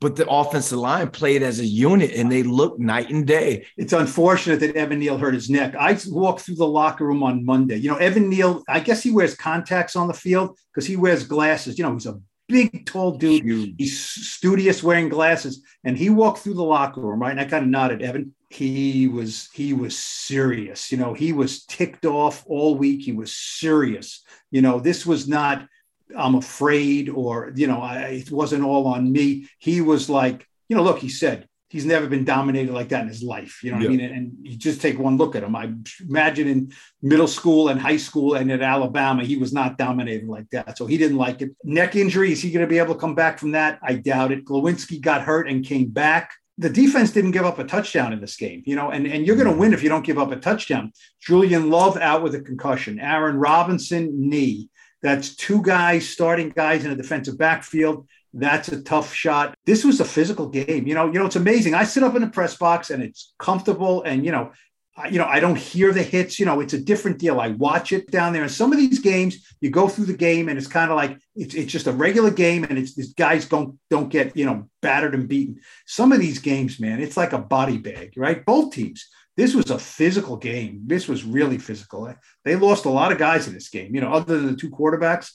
But 0.00 0.16
the 0.16 0.28
offensive 0.28 0.78
line 0.78 1.10
played 1.10 1.42
as 1.42 1.58
a 1.58 1.64
unit 1.64 2.12
and 2.12 2.30
they 2.30 2.44
looked 2.44 2.78
night 2.78 3.10
and 3.10 3.26
day. 3.26 3.66
It's 3.76 3.92
unfortunate 3.92 4.60
that 4.60 4.76
Evan 4.76 5.00
Neal 5.00 5.18
hurt 5.18 5.34
his 5.34 5.50
neck. 5.50 5.74
I 5.74 5.98
walked 6.08 6.42
through 6.42 6.54
the 6.56 6.68
locker 6.68 7.04
room 7.04 7.24
on 7.24 7.44
Monday. 7.44 7.78
You 7.78 7.90
know, 7.90 7.96
Evan 7.96 8.28
Neal, 8.28 8.62
I 8.68 8.78
guess 8.80 9.02
he 9.02 9.10
wears 9.10 9.34
contacts 9.34 9.96
on 9.96 10.06
the 10.06 10.14
field 10.14 10.56
because 10.72 10.86
he 10.86 10.96
wears 10.96 11.24
glasses. 11.24 11.78
You 11.78 11.84
know, 11.84 11.94
he's 11.94 12.06
a 12.06 12.20
big, 12.48 12.86
tall 12.86 13.12
dude. 13.12 13.44
Huge. 13.44 13.74
He's 13.78 14.00
studious 14.00 14.82
wearing 14.82 15.08
glasses. 15.08 15.62
And 15.84 15.96
he 15.96 16.10
walked 16.10 16.38
through 16.38 16.54
the 16.54 16.62
locker 16.64 17.00
room, 17.00 17.20
right? 17.20 17.30
And 17.30 17.40
I 17.40 17.44
kind 17.44 17.64
of 17.64 17.70
nodded, 17.70 18.02
Evan. 18.02 18.34
He 18.50 19.08
was 19.08 19.50
he 19.52 19.74
was 19.74 19.96
serious. 19.98 20.90
You 20.90 20.96
know, 20.98 21.12
he 21.12 21.34
was 21.34 21.64
ticked 21.66 22.06
off 22.06 22.44
all 22.46 22.76
week. 22.76 23.02
He 23.02 23.12
was 23.12 23.32
serious. 23.32 24.22
You 24.50 24.62
know, 24.62 24.80
this 24.80 25.04
was 25.04 25.28
not 25.28 25.68
I'm 26.16 26.34
afraid, 26.34 27.08
or, 27.08 27.52
you 27.54 27.66
know, 27.66 27.80
I, 27.80 28.22
it 28.22 28.30
wasn't 28.30 28.64
all 28.64 28.86
on 28.86 29.12
me. 29.12 29.48
He 29.58 29.80
was 29.80 30.08
like, 30.08 30.46
you 30.68 30.76
know, 30.76 30.82
look, 30.82 30.98
he 30.98 31.08
said, 31.08 31.47
he's 31.68 31.84
never 31.84 32.06
been 32.06 32.24
dominated 32.24 32.72
like 32.72 32.88
that 32.88 33.02
in 33.02 33.08
his 33.08 33.22
life. 33.22 33.62
You 33.62 33.70
know 33.70 33.78
what 33.78 33.86
I 33.86 33.90
mean? 33.90 34.00
And, 34.00 34.14
and, 34.14 34.32
you 34.42 34.56
just 34.56 34.80
take 34.80 34.98
one 34.98 35.16
look 35.16 35.36
at 35.36 35.42
him. 35.42 35.54
I 35.54 35.72
imagine 36.00 36.48
in 36.48 36.72
middle 37.02 37.28
school 37.28 37.68
and 37.68 37.80
high 37.80 37.98
school 37.98 38.34
and 38.34 38.50
at 38.50 38.62
Alabama, 38.62 39.24
he 39.24 39.36
was 39.36 39.52
not 39.52 39.76
dominated 39.76 40.28
like 40.28 40.48
that. 40.50 40.78
So 40.78 40.86
he 40.86 40.96
didn't 40.96 41.18
like 41.18 41.42
it. 41.42 41.50
Neck 41.64 41.94
injury, 41.94 42.32
is 42.32 42.40
he 42.40 42.50
going 42.50 42.64
to 42.64 42.70
be 42.70 42.78
able 42.78 42.94
to 42.94 43.00
come 43.00 43.14
back 43.14 43.38
from 43.38 43.52
that? 43.52 43.78
I 43.82 43.94
doubt 43.94 44.32
it. 44.32 44.44
Glowinski 44.44 45.00
got 45.00 45.22
hurt 45.22 45.48
and 45.48 45.64
came 45.64 45.88
back. 45.88 46.32
The 46.56 46.70
defense 46.70 47.12
didn't 47.12 47.32
give 47.32 47.44
up 47.44 47.58
a 47.58 47.64
touchdown 47.64 48.12
in 48.12 48.20
this 48.20 48.36
game, 48.36 48.62
you 48.66 48.74
know, 48.74 48.90
and, 48.90 49.06
and 49.06 49.24
you're 49.24 49.36
going 49.36 49.52
to 49.52 49.56
win 49.56 49.72
if 49.72 49.82
you 49.82 49.88
don't 49.88 50.04
give 50.04 50.18
up 50.18 50.32
a 50.32 50.36
touchdown. 50.36 50.92
Julian 51.20 51.70
Love 51.70 51.96
out 51.98 52.22
with 52.22 52.34
a 52.34 52.40
concussion. 52.40 52.98
Aaron 52.98 53.36
Robinson, 53.36 54.28
knee. 54.28 54.68
That's 55.00 55.36
two 55.36 55.62
guys, 55.62 56.08
starting 56.08 56.48
guys 56.48 56.84
in 56.84 56.90
a 56.90 56.96
defensive 56.96 57.38
backfield. 57.38 58.08
That's 58.34 58.68
a 58.68 58.82
tough 58.82 59.12
shot. 59.12 59.54
This 59.64 59.84
was 59.84 60.00
a 60.00 60.04
physical 60.04 60.48
game. 60.48 60.86
You 60.86 60.94
know, 60.94 61.06
you 61.06 61.18
know, 61.18 61.26
it's 61.26 61.36
amazing. 61.36 61.74
I 61.74 61.84
sit 61.84 62.02
up 62.02 62.14
in 62.14 62.22
the 62.22 62.28
press 62.28 62.56
box 62.56 62.90
and 62.90 63.02
it's 63.02 63.34
comfortable 63.38 64.02
and 64.02 64.24
you 64.24 64.32
know, 64.32 64.52
I, 64.96 65.08
you 65.08 65.18
know, 65.18 65.24
I 65.24 65.40
don't 65.40 65.56
hear 65.56 65.92
the 65.92 66.02
hits. 66.02 66.38
You 66.38 66.46
know, 66.46 66.60
it's 66.60 66.74
a 66.74 66.80
different 66.80 67.18
deal. 67.18 67.40
I 67.40 67.48
watch 67.48 67.92
it 67.92 68.10
down 68.10 68.32
there. 68.32 68.42
And 68.42 68.50
some 68.50 68.72
of 68.72 68.78
these 68.78 68.98
games, 68.98 69.46
you 69.60 69.70
go 69.70 69.88
through 69.88 70.06
the 70.06 70.16
game 70.16 70.48
and 70.48 70.58
it's 70.58 70.66
kind 70.66 70.90
of 70.90 70.96
like 70.96 71.18
it's, 71.36 71.54
it's 71.54 71.72
just 71.72 71.86
a 71.86 71.92
regular 71.92 72.30
game, 72.30 72.64
and 72.64 72.78
it's 72.78 72.94
these 72.94 73.14
guys 73.14 73.46
don't 73.46 73.78
don't 73.90 74.08
get 74.08 74.36
you 74.36 74.44
know 74.44 74.68
battered 74.82 75.14
and 75.14 75.28
beaten. 75.28 75.60
Some 75.86 76.12
of 76.12 76.20
these 76.20 76.40
games, 76.40 76.80
man, 76.80 77.00
it's 77.00 77.16
like 77.16 77.32
a 77.32 77.38
body 77.38 77.78
bag, 77.78 78.12
right? 78.16 78.44
Both 78.44 78.72
teams 78.72 79.08
this 79.38 79.54
was 79.54 79.70
a 79.70 79.78
physical 79.78 80.36
game. 80.36 80.82
This 80.84 81.06
was 81.06 81.22
really 81.22 81.58
physical. 81.58 82.08
Eh, 82.08 82.14
they 82.44 82.56
lost 82.56 82.86
a 82.86 82.90
lot 82.90 83.12
of 83.12 83.18
guys 83.18 83.46
in 83.46 83.54
this 83.54 83.68
game. 83.68 83.94
You 83.94 84.00
know, 84.00 84.12
other 84.12 84.36
than 84.36 84.48
the 84.48 84.56
two 84.56 84.68
quarterbacks, 84.68 85.30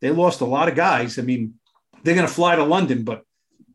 they 0.00 0.10
lost 0.10 0.40
a 0.40 0.44
lot 0.44 0.66
of 0.66 0.74
guys. 0.74 1.20
I 1.20 1.22
mean, 1.22 1.54
they're 2.04 2.14
going 2.14 2.26
to 2.26 2.32
fly 2.32 2.54
to 2.56 2.64
London, 2.64 3.02
but 3.02 3.24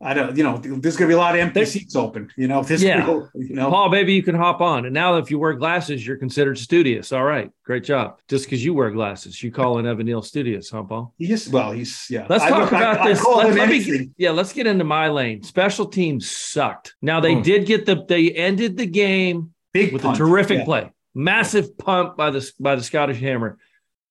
I 0.02 0.14
don't, 0.14 0.34
you 0.34 0.42
know, 0.42 0.56
there's 0.56 0.96
going 0.96 1.08
to 1.10 1.12
be 1.12 1.14
a 1.14 1.18
lot 1.18 1.34
of 1.34 1.42
empty 1.42 1.62
seats 1.66 1.94
open. 1.94 2.30
You 2.34 2.48
know, 2.48 2.62
this, 2.62 2.82
yeah. 2.82 3.06
you 3.34 3.54
know, 3.54 3.68
Paul, 3.68 3.90
maybe 3.90 4.14
you 4.14 4.22
can 4.22 4.34
hop 4.34 4.62
on. 4.62 4.86
And 4.86 4.94
now, 4.94 5.16
if 5.16 5.30
you 5.30 5.38
wear 5.38 5.52
glasses, 5.52 6.06
you're 6.06 6.16
considered 6.16 6.58
studious. 6.58 7.12
All 7.12 7.22
right, 7.22 7.50
great 7.66 7.84
job. 7.84 8.18
Just 8.26 8.46
because 8.46 8.64
you 8.64 8.72
wear 8.72 8.90
glasses, 8.92 9.42
you 9.42 9.52
call 9.52 9.78
in 9.78 9.86
Evan 9.86 10.06
Neal 10.06 10.22
studious, 10.22 10.70
huh, 10.70 10.84
Paul? 10.84 11.12
He's 11.18 11.50
well, 11.50 11.72
he's 11.72 12.06
yeah. 12.08 12.24
Let's 12.30 12.44
talk 12.44 12.72
I, 12.72 12.78
about 12.78 13.00
I, 13.00 13.08
this. 13.08 13.26
I 13.26 13.30
let, 13.30 13.54
let 13.54 13.68
me 13.68 13.84
get, 13.84 14.08
yeah, 14.16 14.30
let's 14.30 14.54
get 14.54 14.66
into 14.66 14.84
my 14.84 15.08
lane. 15.08 15.42
Special 15.42 15.84
teams 15.84 16.30
sucked. 16.30 16.94
Now 17.02 17.20
they 17.20 17.34
hmm. 17.34 17.42
did 17.42 17.66
get 17.66 17.84
the 17.84 18.02
they 18.08 18.30
ended 18.30 18.78
the 18.78 18.86
game 18.86 19.52
Big 19.74 19.92
with 19.92 20.06
a 20.06 20.14
terrific 20.14 20.60
yeah. 20.60 20.64
play, 20.64 20.92
massive 21.14 21.76
pump 21.76 22.16
by 22.16 22.30
the 22.30 22.50
by 22.58 22.74
the 22.74 22.82
Scottish 22.82 23.20
Hammer. 23.20 23.58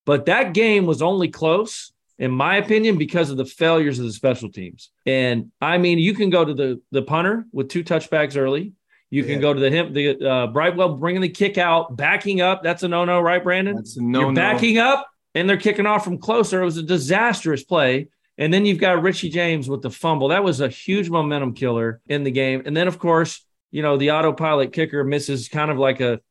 But 0.05 0.27
that 0.27 0.53
game 0.53 0.86
was 0.86 1.01
only 1.01 1.29
close, 1.29 1.93
in 2.19 2.32
my 2.32 2.58
opinion, 2.58 2.97
because 2.97 3.32
of 3.32 3.38
the 3.38 3.45
failures 3.45 3.97
of 3.97 4.05
the 4.05 4.13
special 4.13 4.51
teams. 4.51 4.91
And 5.05 5.51
I 5.62 5.77
mean, 5.77 5.97
you 5.97 6.13
can 6.13 6.29
go 6.29 6.45
to 6.45 6.53
the 6.53 6.82
the 6.91 7.01
punter 7.01 7.45
with 7.51 7.69
two 7.69 7.84
touchbacks 7.84 8.38
early. 8.38 8.73
You 9.10 9.23
can 9.23 9.34
yeah. 9.34 9.39
go 9.39 9.53
to 9.53 9.60
the 9.60 9.71
him 9.71 9.93
the 9.93 10.29
uh, 10.29 10.47
Brightwell 10.47 10.97
bringing 10.97 11.21
the 11.21 11.29
kick 11.29 11.58
out, 11.58 11.95
backing 11.95 12.41
up. 12.41 12.62
That's 12.62 12.84
a 12.84 12.88
no 12.88 13.05
no, 13.05 13.19
right, 13.19 13.43
Brandon? 13.43 13.75
That's 13.75 13.97
a 13.97 14.03
no 14.03 14.29
no. 14.29 14.34
Backing 14.34 14.77
up, 14.77 15.08
and 15.34 15.49
they're 15.49 15.58
kicking 15.58 15.88
off 15.88 16.03
from 16.03 16.19
closer. 16.19 16.62
It 16.62 16.65
was 16.65 16.77
a 16.77 16.84
disastrous 16.84 17.63
play. 17.63 18.10
And 18.38 18.53
then 18.53 18.65
you've 18.65 18.79
got 18.79 19.01
Richie 19.01 19.29
James 19.29 19.67
with 19.67 19.82
the 19.82 19.89
fumble. 19.89 20.29
That 20.29 20.45
was 20.45 20.62
a 20.62 20.69
huge 20.69 21.10
momentum 21.10 21.53
killer 21.53 21.99
in 22.08 22.23
the 22.23 22.32
game. 22.32 22.63
And 22.65 22.75
then, 22.75 22.88
of 22.88 22.97
course, 22.97 23.45
you 23.69 23.82
know, 23.82 23.97
the 23.97 24.12
autopilot 24.12 24.71
kicker 24.71 25.03
misses 25.03 25.49
kind 25.49 25.69
of 25.69 25.77
like 25.77 25.99
a 25.99 26.21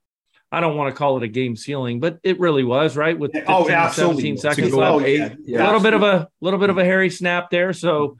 I 0.50 0.60
don't 0.60 0.76
want 0.76 0.94
to 0.94 0.98
call 0.98 1.16
it 1.18 1.22
a 1.22 1.28
game 1.28 1.56
ceiling, 1.56 2.00
but 2.00 2.18
it 2.22 2.40
really 2.40 2.64
was 2.64 2.96
right 2.96 3.18
with 3.18 3.32
15, 3.32 3.54
oh, 3.54 3.68
absolutely. 3.68 4.36
17 4.36 4.36
seconds 4.38 4.70
go 4.70 4.78
left. 4.78 4.94
up 4.96 5.02
eight, 5.02 5.20
A 5.20 5.36
yeah. 5.44 5.64
little 5.66 5.80
bit 5.80 5.92
of 5.94 6.02
a 6.02 6.28
little 6.40 6.58
bit 6.58 6.70
of 6.70 6.78
a 6.78 6.84
hairy 6.84 7.10
snap 7.10 7.50
there. 7.50 7.72
So 7.74 8.18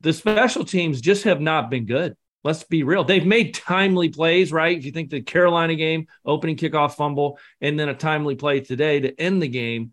the 0.00 0.12
special 0.12 0.64
teams 0.64 1.00
just 1.00 1.24
have 1.24 1.40
not 1.40 1.70
been 1.70 1.86
good. 1.86 2.16
Let's 2.44 2.62
be 2.64 2.82
real. 2.82 3.04
They've 3.04 3.26
made 3.26 3.54
timely 3.54 4.08
plays, 4.08 4.52
right? 4.52 4.76
If 4.76 4.84
you 4.84 4.92
think 4.92 5.10
the 5.10 5.20
Carolina 5.20 5.74
game, 5.74 6.06
opening 6.24 6.56
kickoff 6.56 6.94
fumble, 6.94 7.38
and 7.60 7.78
then 7.78 7.88
a 7.88 7.94
timely 7.94 8.36
play 8.36 8.60
today 8.60 9.00
to 9.00 9.20
end 9.20 9.42
the 9.42 9.48
game. 9.48 9.92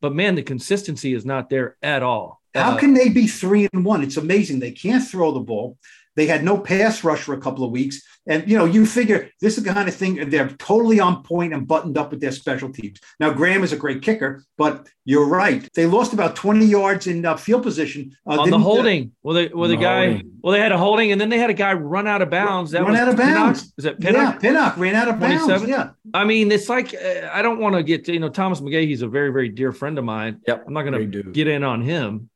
But 0.00 0.14
man, 0.14 0.34
the 0.34 0.42
consistency 0.42 1.12
is 1.14 1.24
not 1.26 1.50
there 1.50 1.76
at 1.82 2.02
all. 2.02 2.40
How 2.54 2.72
Uh, 2.72 2.78
can 2.78 2.94
they 2.94 3.08
be 3.10 3.26
three 3.26 3.68
and 3.72 3.84
one? 3.84 4.02
It's 4.02 4.16
amazing. 4.16 4.60
They 4.60 4.70
can't 4.72 5.06
throw 5.06 5.32
the 5.32 5.40
ball. 5.40 5.76
They 6.18 6.26
had 6.26 6.42
no 6.42 6.58
pass 6.58 7.04
rush 7.04 7.20
for 7.20 7.34
a 7.34 7.40
couple 7.40 7.62
of 7.64 7.70
weeks. 7.70 8.02
And, 8.26 8.46
you 8.50 8.58
know, 8.58 8.64
you 8.66 8.84
figure 8.84 9.30
this 9.40 9.56
is 9.56 9.62
the 9.64 9.72
kind 9.72 9.88
of 9.88 9.94
thing 9.94 10.28
they're 10.28 10.48
totally 10.58 10.98
on 11.00 11.22
point 11.22 11.54
and 11.54 11.66
buttoned 11.66 11.96
up 11.96 12.10
with 12.10 12.20
their 12.20 12.32
special 12.32 12.70
teams. 12.70 12.98
Now, 13.20 13.30
Graham 13.30 13.62
is 13.62 13.72
a 13.72 13.76
great 13.76 14.02
kicker, 14.02 14.44
but 14.58 14.86
you're 15.06 15.26
right. 15.26 15.66
They 15.74 15.86
lost 15.86 16.12
about 16.12 16.36
20 16.36 16.66
yards 16.66 17.06
in 17.06 17.24
uh, 17.24 17.36
field 17.36 17.62
position. 17.62 18.14
Uh, 18.26 18.32
on 18.32 18.36
the 18.38 18.44
didn't- 18.46 18.60
holding. 18.62 19.12
Well, 19.22 19.34
the 19.36 19.50
well 19.54 19.68
the 19.68 19.76
The 19.76 19.82
guy. 19.82 20.06
holding. 20.08 20.30
Well, 20.42 20.52
they 20.52 20.60
had 20.60 20.72
a 20.72 20.78
holding, 20.78 21.12
and 21.12 21.20
then 21.20 21.28
they 21.30 21.38
had 21.38 21.50
a 21.50 21.54
guy 21.54 21.72
run 21.72 22.06
out 22.06 22.20
of 22.20 22.30
bounds. 22.30 22.72
That 22.72 22.82
Run 22.82 22.90
was 22.92 23.00
out 23.00 23.08
of 23.08 23.16
Pinnock? 23.16 23.34
bounds. 23.34 23.72
Is 23.78 23.84
it 23.86 23.96
Yeah, 24.00 24.10
Pinnock? 24.10 24.40
Pinnock 24.40 24.76
ran 24.76 24.94
out 24.96 25.08
of 25.08 25.20
bounds. 25.20 25.44
27? 25.44 25.68
Yeah. 25.70 25.90
I 26.12 26.24
mean, 26.24 26.50
it's 26.52 26.68
like 26.68 26.94
uh, 26.94 27.28
I 27.32 27.40
don't 27.42 27.60
want 27.60 27.76
to 27.76 27.82
get 27.82 28.04
to, 28.06 28.12
you 28.12 28.20
know 28.20 28.28
Thomas 28.28 28.60
McGaughey. 28.60 28.88
He's 28.88 29.02
a 29.02 29.08
very 29.08 29.30
very 29.32 29.48
dear 29.48 29.72
friend 29.72 29.96
of 29.98 30.04
mine. 30.04 30.40
Yep. 30.48 30.64
I'm 30.66 30.72
not 30.74 30.82
going 30.82 31.10
to 31.12 31.22
get 31.32 31.46
in 31.48 31.64
on 31.64 31.80
him, 31.82 32.28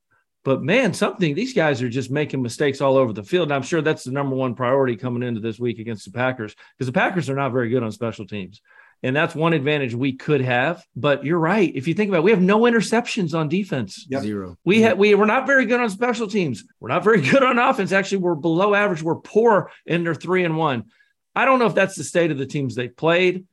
but 0.44 0.62
man, 0.62 0.92
something 0.92 1.35
these 1.35 1.55
guys 1.55 1.83
are 1.83 1.88
just 1.88 2.11
making 2.11 2.42
mistakes 2.42 2.81
all 2.81 2.96
over 2.96 3.12
the 3.12 3.22
field. 3.22 3.48
And 3.48 3.55
I'm 3.55 3.62
sure 3.62 3.81
that's 3.81 4.05
the 4.05 4.11
number 4.11 4.35
one 4.35 4.55
priority 4.55 4.96
coming 4.96 5.22
into 5.22 5.40
this 5.40 5.59
week 5.59 5.78
against 5.78 6.05
the 6.05 6.11
Packers 6.11 6.55
because 6.76 6.87
the 6.87 6.92
Packers 6.92 7.31
are 7.31 7.37
not 7.37 7.52
very 7.52 7.68
good 7.68 7.83
on 7.83 7.92
special 7.92 8.26
teams. 8.26 8.61
And 9.05 9.16
that's 9.16 9.35
one 9.35 9.52
advantage 9.52 9.94
we 9.94 10.12
could 10.12 10.40
have. 10.40 10.85
But 10.94 11.24
you're 11.24 11.38
right. 11.38 11.72
If 11.74 11.88
you 11.88 11.94
think 11.94 12.09
about 12.09 12.18
it, 12.18 12.24
we 12.24 12.31
have 12.31 12.40
no 12.40 12.61
interceptions 12.61 13.35
on 13.37 13.48
defense. 13.48 14.07
Yep. 14.09 14.22
Zero. 14.22 14.57
We 14.64 14.81
had 14.81 14.98
we 14.98 15.14
were 15.14 15.26
not 15.26 15.46
very 15.46 15.66
good 15.66 15.81
on 15.81 15.90
special 15.90 16.28
teams. 16.28 16.64
We're 16.78 16.88
not 16.88 17.05
very 17.05 17.20
good 17.31 17.42
on 17.42 17.59
offense. 17.59 17.92
Actually, 17.92 18.18
we're 18.18 18.35
below 18.37 18.74
average. 18.74 19.02
We're 19.02 19.16
poor 19.16 19.70
in 19.87 20.05
their 20.05 20.14
three 20.14 20.44
and 20.44 20.57
one. 20.57 20.85
I 21.35 21.44
don't 21.44 21.59
know 21.59 21.66
if 21.66 21.74
that's 21.74 21.96
the 21.96 22.05
state 22.05 22.31
of 22.31 22.38
the 22.38 22.46
teams 22.46 22.74
they 22.74 22.88
played. 22.88 23.46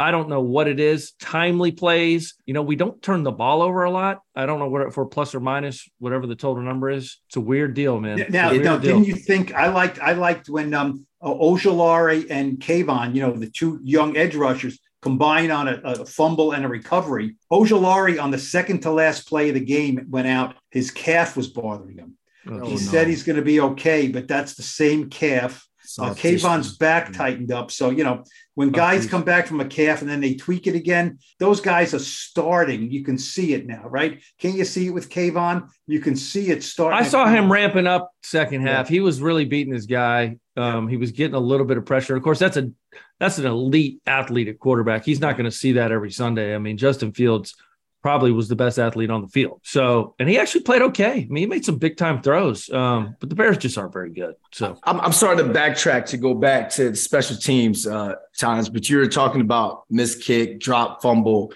I 0.00 0.10
don't 0.12 0.30
know 0.30 0.40
what 0.40 0.66
it 0.66 0.80
is. 0.80 1.12
Timely 1.20 1.72
plays. 1.72 2.34
You 2.46 2.54
know, 2.54 2.62
we 2.62 2.74
don't 2.74 3.02
turn 3.02 3.22
the 3.22 3.32
ball 3.32 3.60
over 3.60 3.84
a 3.84 3.90
lot. 3.90 4.22
I 4.34 4.46
don't 4.46 4.58
know 4.58 4.68
what 4.68 4.80
if 4.86 4.96
we're 4.96 5.04
plus 5.04 5.34
or 5.34 5.40
minus 5.40 5.86
whatever 5.98 6.26
the 6.26 6.34
total 6.34 6.62
number 6.62 6.88
is. 6.88 7.18
It's 7.28 7.36
a 7.36 7.40
weird 7.40 7.74
deal, 7.74 8.00
man. 8.00 8.24
Now, 8.30 8.50
now 8.52 8.78
deal. 8.78 8.78
didn't 8.78 9.04
you 9.04 9.14
think 9.14 9.54
I 9.54 9.68
liked 9.68 9.98
I 10.00 10.12
liked 10.12 10.48
when 10.48 10.72
um 10.72 11.06
Ojulari 11.22 12.26
and 12.30 12.58
Kayvon, 12.58 13.14
you 13.14 13.20
know, 13.20 13.32
the 13.32 13.50
two 13.50 13.78
young 13.84 14.16
edge 14.16 14.34
rushers 14.34 14.78
combined 15.02 15.52
on 15.52 15.68
a, 15.68 15.80
a 15.84 16.06
fumble 16.06 16.52
and 16.52 16.64
a 16.64 16.68
recovery. 16.68 17.36
Ojulari 17.52 18.22
on 18.22 18.30
the 18.30 18.38
second 18.38 18.80
to 18.80 18.90
last 18.90 19.28
play 19.28 19.48
of 19.48 19.54
the 19.54 19.60
game 19.60 20.06
went 20.08 20.28
out. 20.28 20.54
His 20.70 20.90
calf 20.90 21.36
was 21.36 21.48
bothering 21.48 21.98
him. 21.98 22.16
Oh, 22.48 22.64
he 22.64 22.70
no. 22.72 22.76
said 22.76 23.06
he's 23.06 23.22
going 23.22 23.36
to 23.36 23.42
be 23.42 23.60
okay, 23.60 24.08
but 24.08 24.28
that's 24.28 24.54
the 24.54 24.62
same 24.62 25.10
calf. 25.10 25.68
Uh, 25.98 26.14
Kayvon's 26.14 26.76
back 26.76 27.12
tightened 27.12 27.50
up. 27.52 27.70
So, 27.70 27.90
you 27.90 28.04
know, 28.04 28.24
when 28.54 28.70
guys 28.70 29.06
come 29.06 29.22
back 29.24 29.46
from 29.46 29.60
a 29.60 29.64
calf 29.64 30.02
and 30.02 30.10
then 30.10 30.20
they 30.20 30.34
tweak 30.34 30.66
it 30.66 30.74
again, 30.74 31.18
those 31.38 31.60
guys 31.60 31.94
are 31.94 31.98
starting. 31.98 32.90
You 32.90 33.02
can 33.04 33.18
see 33.18 33.54
it 33.54 33.66
now, 33.66 33.82
right? 33.88 34.22
Can 34.38 34.54
you 34.54 34.64
see 34.64 34.86
it 34.88 34.90
with 34.90 35.10
Kayvon? 35.10 35.68
You 35.86 36.00
can 36.00 36.16
see 36.16 36.50
it 36.50 36.62
starting. 36.62 36.98
I 36.98 37.02
saw 37.02 37.26
him 37.26 37.50
ramping 37.50 37.86
up 37.86 38.10
second 38.22 38.62
Yeah. 38.62 38.76
half. 38.78 38.88
He 38.88 39.00
was 39.00 39.20
really 39.20 39.44
beating 39.44 39.72
his 39.72 39.86
guy. 39.86 40.36
Um, 40.56 40.88
He 40.88 40.96
was 40.96 41.10
getting 41.12 41.34
a 41.34 41.40
little 41.40 41.66
bit 41.66 41.78
of 41.78 41.86
pressure. 41.86 42.16
Of 42.16 42.22
course, 42.22 42.38
that's 42.38 42.56
a 42.56 42.70
that's 43.18 43.38
an 43.38 43.46
elite 43.46 44.00
athlete 44.06 44.48
at 44.48 44.58
quarterback. 44.58 45.04
He's 45.04 45.20
not 45.20 45.36
going 45.36 45.44
to 45.44 45.56
see 45.56 45.72
that 45.72 45.92
every 45.92 46.10
Sunday. 46.10 46.54
I 46.54 46.58
mean, 46.58 46.76
Justin 46.78 47.12
Fields 47.12 47.54
probably 48.02 48.32
was 48.32 48.48
the 48.48 48.56
best 48.56 48.78
athlete 48.78 49.10
on 49.10 49.22
the 49.22 49.28
field. 49.28 49.60
So, 49.62 50.14
and 50.18 50.28
he 50.28 50.38
actually 50.38 50.62
played 50.62 50.82
okay. 50.82 51.12
I 51.12 51.26
mean, 51.28 51.36
he 51.42 51.46
made 51.46 51.64
some 51.64 51.76
big 51.76 51.96
time 51.96 52.22
throws. 52.22 52.70
Um, 52.70 53.16
but 53.20 53.28
the 53.28 53.34
Bears 53.34 53.58
just 53.58 53.76
aren't 53.76 53.92
very 53.92 54.10
good. 54.10 54.36
So, 54.52 54.78
I'm, 54.84 55.00
I'm 55.00 55.12
starting 55.12 55.46
to 55.46 55.52
backtrack 55.52 56.06
to 56.06 56.16
go 56.16 56.34
back 56.34 56.70
to 56.70 56.90
the 56.90 56.96
special 56.96 57.36
teams 57.36 57.86
uh, 57.86 58.14
times, 58.38 58.68
but 58.68 58.88
you're 58.88 59.06
talking 59.06 59.40
about 59.40 59.84
miss 59.90 60.14
kick, 60.14 60.60
drop, 60.60 61.02
fumble. 61.02 61.52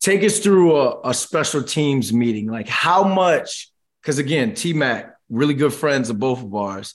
Take 0.00 0.22
us 0.22 0.38
through 0.38 0.76
a, 0.76 1.00
a 1.04 1.14
special 1.14 1.62
teams 1.62 2.12
meeting. 2.12 2.46
Like 2.46 2.68
how 2.68 3.04
much? 3.04 3.70
Because 4.00 4.18
again, 4.18 4.54
T 4.54 4.72
Mac, 4.72 5.14
really 5.30 5.54
good 5.54 5.72
friends 5.72 6.10
of 6.10 6.18
both 6.18 6.42
of 6.42 6.54
ours. 6.54 6.94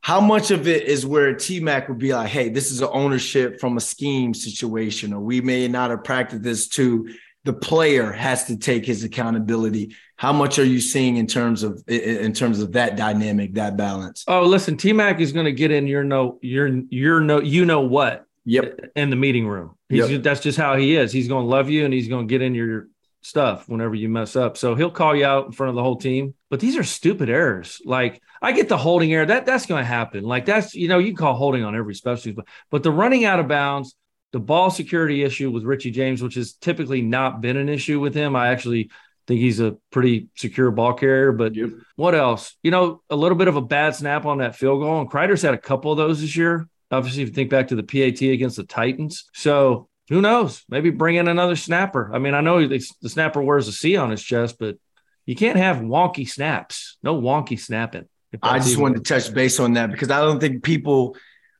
How 0.00 0.20
much 0.20 0.50
of 0.50 0.68
it 0.68 0.84
is 0.84 1.06
where 1.06 1.34
T 1.34 1.60
Mac 1.60 1.88
would 1.88 1.98
be 1.98 2.14
like, 2.14 2.28
"Hey, 2.28 2.50
this 2.50 2.70
is 2.70 2.80
an 2.80 2.90
ownership 2.92 3.58
from 3.58 3.76
a 3.76 3.80
scheme 3.80 4.34
situation, 4.34 5.12
or 5.12 5.20
we 5.20 5.40
may 5.40 5.66
not 5.66 5.90
have 5.90 6.04
practiced 6.04 6.42
this 6.42 6.68
too." 6.68 7.08
The 7.44 7.52
player 7.52 8.10
has 8.10 8.44
to 8.44 8.56
take 8.56 8.86
his 8.86 9.04
accountability. 9.04 9.94
How 10.16 10.32
much 10.32 10.58
are 10.58 10.64
you 10.64 10.80
seeing 10.80 11.16
in 11.18 11.26
terms 11.26 11.62
of 11.62 11.82
in- 11.88 12.32
terms 12.32 12.60
of 12.60 12.72
that 12.72 12.96
dynamic, 12.96 13.54
that 13.54 13.76
balance? 13.76 14.24
oh, 14.28 14.42
listen, 14.44 14.76
T 14.76 14.92
Mac 14.92 15.20
is 15.20 15.32
going 15.32 15.46
to 15.46 15.52
get 15.52 15.70
in 15.70 15.86
your 15.86 16.04
no, 16.04 16.38
your 16.42 16.68
your 16.88 17.20
no, 17.20 17.40
you 17.40 17.64
know 17.64 17.80
what 17.80 18.26
Yep. 18.46 18.80
in 18.96 19.10
the 19.10 19.16
meeting 19.16 19.46
room. 19.46 19.76
He's, 19.88 20.10
Yep. 20.10 20.22
That's 20.22 20.40
just 20.40 20.58
how 20.58 20.76
he 20.76 20.96
is. 20.96 21.12
He's 21.12 21.28
going 21.28 21.44
to 21.44 21.48
love 21.48 21.70
you 21.70 21.84
and 21.84 21.92
he's 21.94 22.08
going 22.08 22.26
to 22.28 22.32
get 22.32 22.42
in 22.42 22.54
your 22.54 22.88
stuff 23.22 23.68
whenever 23.68 23.94
you 23.94 24.08
mess 24.10 24.36
up. 24.36 24.56
So 24.58 24.74
he'll 24.74 24.90
call 24.90 25.16
you 25.16 25.24
out 25.24 25.46
in 25.46 25.52
front 25.52 25.70
of 25.70 25.76
the 25.76 25.82
whole 25.82 25.96
team. 25.96 26.34
But 26.50 26.60
these 26.60 26.76
are 26.76 26.84
stupid 26.84 27.30
errors. 27.30 27.80
Like 27.84 28.20
I 28.42 28.52
get 28.52 28.68
the 28.68 28.76
holding 28.76 29.12
error. 29.12 29.24
That 29.26 29.46
that's 29.46 29.66
going 29.66 29.80
to 29.82 29.86
happen. 29.86 30.24
Like 30.24 30.44
that's 30.46 30.74
you 30.74 30.88
know 30.88 30.98
you 30.98 31.08
can 31.08 31.16
call 31.16 31.34
holding 31.34 31.64
on 31.64 31.74
every 31.74 31.94
special, 31.94 32.32
but 32.34 32.46
but 32.70 32.82
the 32.82 32.90
running 32.92 33.24
out 33.24 33.40
of 33.40 33.48
bounds, 33.48 33.94
the 34.34 34.40
ball 34.40 34.68
security 34.68 35.22
issue 35.22 35.48
with 35.48 35.62
Richie 35.62 35.92
James, 35.92 36.20
which 36.20 36.34
has 36.34 36.54
typically 36.54 37.02
not 37.02 37.40
been 37.40 37.56
an 37.56 37.68
issue 37.68 38.00
with 38.00 38.16
him. 38.16 38.34
I 38.34 38.48
actually 38.48 38.90
think 39.28 39.38
he's 39.38 39.60
a 39.60 39.76
pretty 39.92 40.26
secure 40.34 40.72
ball 40.72 40.92
carrier. 40.92 41.30
But 41.30 41.54
Yep. 41.54 41.70
what 41.94 42.16
else? 42.16 42.56
You 42.64 42.72
know, 42.72 43.00
a 43.08 43.14
little 43.14 43.38
bit 43.38 43.46
of 43.46 43.54
a 43.54 43.60
bad 43.62 43.94
snap 43.94 44.26
on 44.26 44.38
that 44.38 44.56
field 44.56 44.80
goal. 44.80 45.00
And 45.00 45.08
Kreiter's 45.08 45.42
had 45.42 45.54
a 45.54 45.58
couple 45.58 45.92
of 45.92 45.98
those 45.98 46.20
this 46.20 46.36
year. 46.36 46.66
Obviously, 46.90 47.22
if 47.22 47.28
you 47.28 47.34
think 47.34 47.48
back 47.48 47.68
to 47.68 47.76
the 47.76 47.84
PAT 47.84 48.22
against 48.22 48.56
the 48.56 48.64
Titans. 48.64 49.24
So 49.34 49.88
who 50.08 50.20
knows? 50.20 50.64
Maybe 50.68 50.90
bring 50.90 51.14
in 51.14 51.28
another 51.28 51.54
snapper. 51.54 52.10
I 52.12 52.18
mean, 52.18 52.34
I 52.34 52.40
know 52.40 52.66
the, 52.66 52.80
snapper 52.80 53.40
wears 53.40 53.68
a 53.68 53.72
C 53.72 53.96
on 53.96 54.10
his 54.10 54.20
chest, 54.22 54.56
but 54.58 54.78
you 55.26 55.36
can't 55.36 55.58
have 55.58 55.76
wonky 55.76 56.28
snaps. 56.28 56.98
No 57.04 57.14
wonky 57.20 57.56
snapping. 57.56 58.06
I 58.42 58.58
just 58.58 58.78
wanted 58.78 59.04
to 59.04 59.14
touch 59.14 59.32
base 59.32 59.60
on 59.60 59.74
that 59.74 59.92
because 59.92 60.10
I 60.10 60.18
don't 60.22 60.40
think 60.40 60.64
people, 60.64 61.16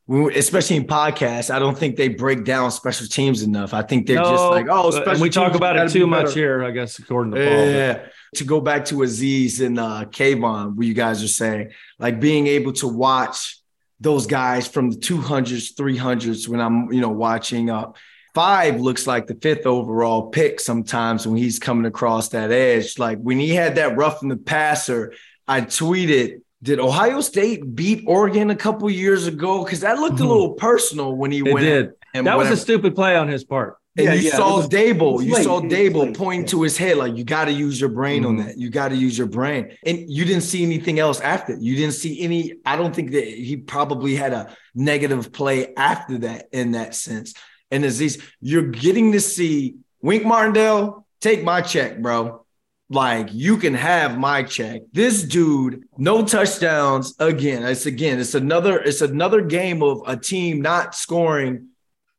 especially 0.07 0.75
in 0.77 0.85
podcasts, 0.85 1.53
I 1.53 1.57
don't 1.59 1.77
think 1.77 1.95
they 1.95 2.09
break 2.09 2.43
down 2.45 2.69
special 2.71 3.07
teams 3.07 3.41
enough. 3.41 3.73
I 3.73 3.81
think 3.81 4.05
they're 4.07 4.17
just 4.17 4.43
like, 4.51 4.67
oh, 4.69 4.91
special 4.91 5.11
and 5.13 5.21
we 5.21 5.29
talk 5.29 5.55
about 5.55 5.75
it 5.77 5.87
be 5.87 5.99
too 5.99 6.07
much 6.07 6.33
here, 6.33 6.63
I 6.63 6.71
guess, 6.71 6.99
according 6.99 7.31
to 7.33 7.37
Paul. 7.37 7.45
but- 7.55 7.69
Yeah. 7.69 8.05
To 8.35 8.43
go 8.43 8.59
back 8.59 8.83
to 8.85 8.95
Azeez 8.95 9.65
and 9.65 9.79
uh, 9.79 10.05
Kayvon, 10.09 10.75
what 10.75 10.85
you 10.85 10.93
guys 10.93 11.23
are 11.23 11.27
saying, 11.27 11.71
like 11.99 12.19
being 12.19 12.47
able 12.47 12.73
to 12.73 12.87
watch 12.87 13.59
those 14.01 14.27
guys 14.27 14.67
from 14.67 14.91
the 14.91 14.97
200s, 14.97 15.73
300s 15.73 16.47
when 16.49 16.59
I'm, 16.59 16.91
you 16.91 16.99
know, 16.99 17.09
watching 17.09 17.69
up. 17.69 17.95
Five 18.33 18.81
looks 18.81 19.07
like 19.07 19.27
the 19.27 19.35
fifth 19.35 19.65
overall 19.65 20.27
pick 20.31 20.59
sometimes 20.59 21.25
when 21.25 21.37
he's 21.37 21.57
coming 21.59 21.85
across 21.85 22.29
that 22.29 22.51
edge. 22.51 22.99
Like 22.99 23.19
when 23.19 23.39
he 23.39 23.51
had 23.55 23.75
that 23.75 23.95
rough 23.95 24.21
in 24.21 24.27
the 24.27 24.35
passer, 24.35 25.13
I 25.47 25.61
tweeted, 25.61 26.41
did 26.65 26.79
Ohio 26.79 27.21
State 27.21 27.75
beat 27.75 28.03
Oregon 28.07 28.49
a 28.49 28.55
couple 28.55 28.89
years 28.89 29.27
ago? 29.27 29.63
Because 29.63 29.81
that 29.81 29.99
looked 29.99 30.19
a 30.19 30.23
Mhm. 30.23 30.27
little 30.27 30.53
personal 30.53 31.15
when 31.15 31.31
he 31.31 31.39
It 31.39 31.53
went. 31.53 31.59
did. 31.65 31.89
and 32.15 32.25
That 32.27 32.37
was 32.37 32.49
a 32.49 32.57
stupid 32.57 32.95
play 32.95 33.15
on 33.15 33.27
his 33.27 33.43
part. 33.43 33.75
And 33.97 34.05
Yeah, 34.07 34.13
you 34.13 34.21
yeah, 34.29 34.35
saw 34.35 34.57
was- 34.57 34.67
Daboll, 34.69 35.13
it 35.13 35.15
was 35.15 35.25
you 35.25 35.43
saw 35.43 35.61
Daboll 35.61 36.05
late, 36.07 36.17
pointing 36.17 36.41
yeah. 36.41 36.47
to 36.47 36.61
his 36.63 36.77
head 36.77 36.97
like 36.97 37.15
you 37.17 37.23
got 37.23 37.45
to 37.45 37.51
use 37.51 37.79
your 37.79 37.89
brain 37.89 38.25
on 38.25 38.37
Mhm. 38.37 38.45
that. 38.45 38.57
You 38.57 38.69
got 38.69 38.89
to 38.89 38.95
use 38.95 39.17
your 39.17 39.27
brain. 39.27 39.67
And 39.85 40.09
you 40.09 40.25
didn't 40.25 40.43
see 40.43 40.63
anything 40.63 40.97
else 40.99 41.19
after. 41.21 41.55
You 41.59 41.75
didn't 41.75 41.93
see 41.93 42.21
any. 42.21 42.53
I 42.65 42.77
don't 42.77 42.95
think 42.95 43.11
that 43.11 43.25
he 43.25 43.57
probably 43.57 44.15
had 44.15 44.33
a 44.33 44.47
negative 44.73 45.31
play 45.31 45.73
after 45.77 46.17
that 46.19 46.47
in 46.51 46.71
that 46.71 46.95
sense. 46.95 47.33
And 47.69 47.83
Azeez, 47.83 48.19
you're 48.41 48.63
getting 48.63 49.11
to 49.11 49.19
see 49.19 49.75
Wink 50.01 50.25
Martindale 50.25 51.05
take 51.21 51.43
my 51.43 51.61
check, 51.61 52.01
bro. 52.01 52.44
Like 52.89 53.29
you 53.31 53.57
can 53.57 53.73
have 53.73 54.17
my 54.17 54.43
check. 54.43 54.81
This 54.91 55.23
dude, 55.23 55.85
no 55.97 56.23
touchdowns 56.25 57.15
again. 57.19 57.63
It's 57.63 57.87
again, 57.87 58.19
it's 58.19 58.35
another, 58.35 58.79
it's 58.79 59.01
another 59.01 59.41
game 59.41 59.81
of 59.81 60.03
a 60.05 60.15
team 60.15 60.61
not 60.61 60.93
scoring 60.93 61.69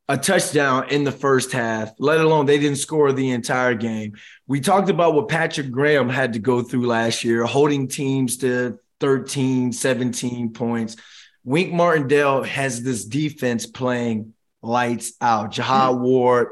a 0.09 0.17
touchdown 0.17 0.89
in 0.89 1.03
the 1.03 1.11
first 1.11 1.51
half, 1.51 1.91
let 1.99 2.19
alone 2.19 2.45
they 2.45 2.59
didn't 2.59 2.77
score 2.77 3.11
the 3.11 3.31
entire 3.31 3.75
game. 3.75 4.13
We 4.45 4.61
talked 4.61 4.89
about 4.89 5.13
what 5.13 5.27
Patrick 5.27 5.71
Graham 5.71 6.09
had 6.09 6.33
to 6.33 6.39
go 6.39 6.61
through 6.61 6.87
last 6.87 7.23
year, 7.23 7.43
holding 7.45 7.87
teams 7.87 8.37
to 8.37 8.79
13, 8.99 9.73
17 9.73 10.53
points. 10.53 10.95
Wink 11.43 11.73
Martindale 11.73 12.43
has 12.43 12.83
this 12.83 13.05
defense 13.05 13.65
playing 13.65 14.33
lights 14.61 15.13
out. 15.21 15.51
Jihad 15.51 15.95
hmm. 15.95 16.01
Ward, 16.01 16.47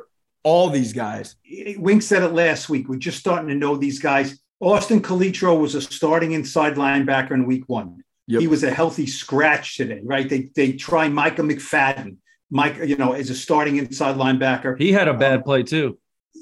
all 0.45 0.69
these 0.69 0.93
guys. 0.93 1.35
Wink 1.75 2.03
said 2.03 2.23
it 2.23 2.31
last 2.31 2.69
week. 2.69 2.87
We're 2.87 2.97
just 2.97 3.19
starting 3.19 3.49
to 3.49 3.55
know 3.55 3.75
these 3.75 3.99
guys. 3.99 4.39
Austin 4.61 5.01
Calitro 5.01 5.59
was 5.59 5.75
a 5.75 5.81
starting 5.81 6.31
inside 6.31 6.75
linebacker 6.75 7.31
in 7.31 7.45
week 7.45 7.63
one. 7.67 8.03
Yep. 8.27 8.41
He 8.41 8.47
was 8.47 8.63
a 8.63 8.71
healthy 8.71 9.07
scratch 9.07 9.75
today, 9.75 10.01
right? 10.03 10.29
They 10.29 10.49
they 10.55 10.73
try 10.73 11.09
Micah 11.09 11.41
McFadden. 11.41 12.17
Mike, 12.51 12.77
you 12.85 12.95
know, 12.95 13.13
as 13.13 13.31
a 13.31 13.35
starting 13.35 13.77
inside 13.77 14.15
linebacker. 14.15 14.79
He 14.79 14.91
had 14.91 15.07
a 15.07 15.13
bad 15.15 15.43
play 15.43 15.63
too. 15.63 15.97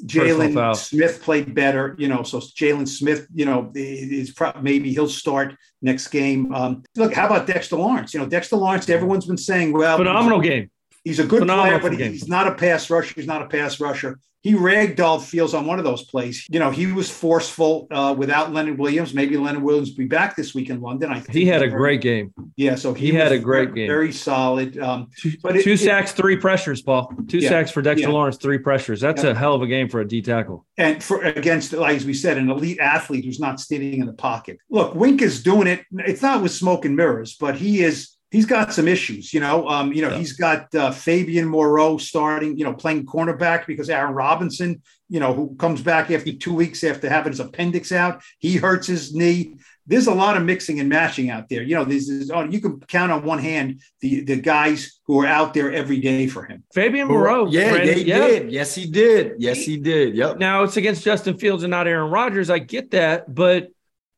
Jaylon 0.06 0.76
Smith 0.76 1.22
played 1.24 1.56
better, 1.56 1.96
you 1.98 2.10
know. 2.10 2.24
So 2.24 2.40
Jaylon 2.40 2.88
Smith, 2.88 3.26
you 3.34 3.46
know, 3.46 3.72
is 3.74 4.32
pro- 4.32 4.54
maybe 4.62 4.92
he'll 4.92 5.08
start 5.08 5.56
next 5.82 6.10
game. 6.10 6.54
Um, 6.54 6.84
look, 6.98 7.14
how 7.14 7.28
about 7.28 7.48
Dexter 7.48 7.78
Lawrence? 7.78 8.14
You 8.14 8.20
know, 8.20 8.26
Dexter 8.26 8.58
Lawrence. 8.58 8.90
Everyone's 8.90 9.26
been 9.26 9.38
saying, 9.38 9.72
well, 9.72 9.98
phenomenal 9.98 10.42
game. 10.42 10.70
He's 11.04 11.20
a 11.20 11.26
good 11.26 11.40
Phenomenal 11.40 11.80
player, 11.80 11.92
but 11.92 11.98
game. 11.98 12.14
he's 12.14 12.28
not 12.28 12.48
a 12.48 12.54
pass 12.54 12.90
rusher. 12.90 13.14
He's 13.16 13.28
not 13.28 13.42
a 13.42 13.48
pass 13.48 13.80
rusher. 13.80 14.20
He 14.42 14.56
ragdolled 14.56 15.24
Fields 15.24 15.54
on 15.54 15.66
one 15.66 15.80
of 15.80 15.86
those 15.86 16.04
plays. 16.04 16.46
You 16.50 16.60
know, 16.60 16.70
he 16.70 16.88
was 16.88 17.10
forceful 17.10 17.88
uh, 17.90 18.14
without 18.18 18.52
Leonard 18.52 18.78
Williams. 18.78 19.14
Maybe 19.14 19.38
Leonard 19.38 19.64
Williams 19.64 19.92
will 19.92 20.00
be 20.00 20.06
back 20.06 20.36
this 20.36 20.54
week 20.54 20.70
in 20.70 20.82
London. 20.82 21.12
I 21.12 21.22
think 21.22 21.34
he 21.34 21.46
had 21.46 21.62
a 21.62 21.70
great 21.70 22.02
game. 22.02 22.34
Yeah, 22.58 22.76
so 22.76 22.94
he, 22.94 23.12
he 23.12 23.14
had 23.14 23.32
a 23.32 23.40
great 23.40 23.70
very, 23.70 23.76
game. 23.76 23.88
Very 23.88 24.12
solid. 24.12 24.78
Um, 24.78 25.08
but 25.42 25.62
two 25.62 25.74
it, 25.74 25.80
sacks, 25.80 26.12
it, 26.12 26.16
three 26.16 26.36
pressures, 26.36 26.82
Paul. 26.82 27.14
Two 27.30 27.38
yeah, 27.38 27.48
sacks 27.48 27.72
for 27.72 27.82
Dexter 27.82 28.10
yeah. 28.10 28.14
Lawrence, 28.14 28.36
three 28.36 28.58
pressures. 28.58 29.00
That's 29.00 29.24
yeah. 29.24 29.30
a 29.30 29.34
hell 29.34 29.56
of 29.56 29.62
a 29.62 29.68
game 29.68 29.88
for 29.88 30.02
a 30.02 30.08
D 30.08 30.22
tackle. 30.22 30.66
And 30.78 31.02
for 31.02 31.24
against, 31.24 31.72
like 31.72 31.96
as 31.96 32.06
we 32.06 32.14
said, 32.14 32.38
an 32.38 32.50
elite 32.50 32.80
athlete 32.80 33.24
who's 33.24 33.40
not 33.40 33.62
standing 33.62 34.02
in 34.02 34.08
the 34.08 34.14
pocket. 34.14 34.58
Look, 34.70 34.94
Wink 34.94 35.22
is 35.22 35.42
doing 35.42 35.68
it. 35.68 35.86
It's 36.00 36.22
not 36.22 36.42
with 36.42 36.52
smoke 36.52 36.84
and 36.84 36.98
mirrors, 36.98 37.38
but 37.40 37.56
he 37.56 37.82
is 37.82 38.13
he's 38.34 38.48
got 38.48 38.74
some 38.74 38.88
issues. 38.88 39.34
You 39.34 39.40
know, 39.40 39.70
um, 39.70 39.94
you 39.94 40.02
know, 40.02 40.10
yeah. 40.10 40.18
he's 40.18 40.34
got 40.34 40.74
uh, 40.76 40.92
Fabian 40.92 41.48
Moreau 41.48 41.98
starting, 41.98 42.58
you 42.58 42.66
know, 42.66 42.74
playing 42.74 43.06
cornerback 43.06 43.68
because 43.68 43.90
Aaron 43.90 44.14
Robinson, 44.14 44.82
you 45.08 45.20
know, 45.20 45.34
who 45.34 45.56
comes 45.56 45.82
back 45.82 46.10
after 46.12 46.34
two 46.34 46.54
weeks 46.54 46.84
after 46.84 47.08
having 47.08 47.32
his 47.32 47.40
appendix 47.40 47.92
out, 47.92 48.24
he 48.40 48.58
hurts 48.58 48.88
his 48.88 49.14
knee. 49.14 49.56
There's 49.86 50.08
a 50.08 50.14
lot 50.14 50.36
of 50.36 50.44
mixing 50.44 50.80
and 50.80 50.90
matching 50.90 51.30
out 51.30 51.48
there. 51.50 51.62
You 51.62 51.76
know, 51.76 51.86
this 51.86 52.10
is 52.10 52.32
oh, 52.32 52.46
you 52.46 52.60
can 52.60 52.80
count 52.82 53.12
on 53.12 53.24
one 53.24 53.40
hand 53.40 53.82
the 54.02 54.22
the 54.22 54.38
guys 54.38 55.00
who 55.06 55.22
are 55.22 55.28
out 55.28 55.54
there 55.54 55.72
every 55.72 56.00
day 56.00 56.28
for 56.28 56.44
him. 56.44 56.64
Fabian 56.74 57.08
Moreau, 57.08 57.48
yeah, 57.48 57.76
yeah, 57.76 57.92
he 57.94 58.04
yeah. 58.04 58.28
did. 58.28 58.52
Yes, 58.52 58.74
he 58.74 58.90
did. 58.90 59.34
Yes, 59.38 59.58
he 59.60 59.78
did. 59.78 60.16
Yep. 60.16 60.40
Now 60.40 60.64
it's 60.64 60.78
against 60.78 61.04
Justin 61.04 61.38
Fields 61.38 61.64
and 61.64 61.72
not 61.72 61.88
Aaron 61.88 62.10
Rodgers. 62.10 62.50
I 62.50 62.60
get 62.60 62.92
that, 62.92 63.34
but 63.34 63.70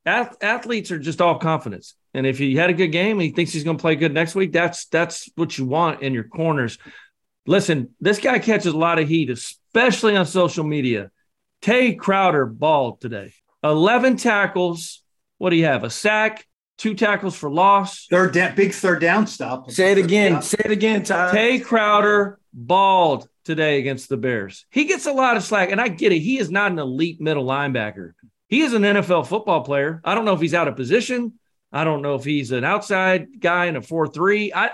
athletes 0.05 0.91
are 0.91 0.99
just 0.99 1.19
all 1.19 1.39
confidence. 1.39 1.95
And 2.15 2.25
if 2.25 2.37
he 2.37 2.55
had 2.55 2.69
a 2.69 2.73
good 2.73 2.93
game, 2.93 3.19
he 3.19 3.31
thinks 3.31 3.51
he's 3.51 3.65
going 3.65 3.75
to 3.75 3.81
play 3.81 3.97
good 3.97 4.13
next 4.13 4.35
week. 4.35 4.53
That's 4.53 4.85
that's 4.85 5.29
what 5.35 5.57
you 5.57 5.65
want 5.65 6.01
in 6.01 6.13
your 6.13 6.23
corners. 6.23 6.77
Listen, 7.45 7.89
this 7.99 8.19
guy 8.19 8.39
catches 8.39 8.73
a 8.73 8.77
lot 8.77 8.99
of 8.99 9.09
heat, 9.09 9.29
especially 9.29 10.15
on 10.15 10.25
social 10.25 10.63
media. 10.63 11.11
Tae 11.61 11.93
Crowder 11.93 12.45
balled 12.45 13.01
today. 13.01 13.33
11 13.65 14.15
tackles. 14.15 15.03
What 15.39 15.49
do 15.49 15.57
you 15.57 15.65
have? 15.65 15.83
A 15.83 15.89
sack, 15.89 16.47
two 16.77 16.95
tackles 16.95 17.35
for 17.35 17.51
loss. 17.51 18.07
Third 18.09 18.33
down, 18.33 18.55
big 18.55 18.73
third 18.73 19.01
down 19.01 19.27
stop. 19.27 19.69
Say 19.69 19.91
it 19.91 19.97
again. 19.97 20.41
Say 20.41 20.61
it 20.63 20.71
again, 20.71 21.03
Ty. 21.03 21.33
Tae 21.33 21.59
Crowder 21.59 22.39
balled 22.53 23.27
today 23.43 23.77
against 23.79 24.07
the 24.07 24.15
Bears. 24.15 24.65
He 24.69 24.85
gets 24.85 25.05
a 25.05 25.11
lot 25.11 25.35
of 25.35 25.43
slack, 25.43 25.69
and 25.69 25.81
I 25.81 25.89
get 25.89 26.13
it. 26.13 26.19
He 26.19 26.39
is 26.39 26.49
not 26.49 26.71
an 26.71 26.79
elite 26.79 27.19
middle 27.19 27.45
linebacker. 27.45 28.13
He 28.47 28.61
is 28.61 28.71
an 28.71 28.83
NFL 28.83 29.27
football 29.27 29.65
player. 29.65 29.99
I 30.05 30.15
don't 30.15 30.23
know 30.23 30.33
if 30.33 30.39
he's 30.39 30.53
out 30.53 30.69
of 30.69 30.77
position. 30.77 31.33
I 31.71 31.83
don't 31.83 32.01
know 32.01 32.15
if 32.15 32.23
he's 32.23 32.51
an 32.51 32.63
outside 32.63 33.39
guy 33.39 33.65
in 33.65 33.75
a 33.75 33.81
4-3. 33.81 34.51
I 34.55 34.71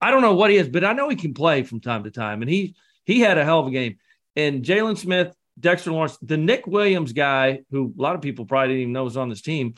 I 0.00 0.10
don't 0.10 0.22
know 0.22 0.34
what 0.34 0.50
he 0.50 0.56
is, 0.56 0.68
but 0.68 0.84
I 0.84 0.92
know 0.92 1.08
he 1.08 1.16
can 1.16 1.32
play 1.32 1.62
from 1.62 1.80
time 1.80 2.04
to 2.04 2.10
time. 2.10 2.42
And 2.42 2.50
he 2.50 2.74
he 3.04 3.20
had 3.20 3.38
a 3.38 3.44
hell 3.44 3.60
of 3.60 3.66
a 3.66 3.70
game. 3.70 3.96
And 4.36 4.62
Jaylon 4.62 4.98
Smith, 4.98 5.34
Dexter 5.58 5.92
Lawrence, 5.92 6.18
the 6.20 6.36
Nick 6.36 6.66
Williams 6.66 7.12
guy, 7.12 7.62
who 7.70 7.94
a 7.98 8.02
lot 8.02 8.14
of 8.14 8.20
people 8.20 8.44
probably 8.44 8.68
didn't 8.68 8.82
even 8.82 8.92
know 8.92 9.04
was 9.04 9.16
on 9.16 9.28
this 9.28 9.42
team, 9.42 9.74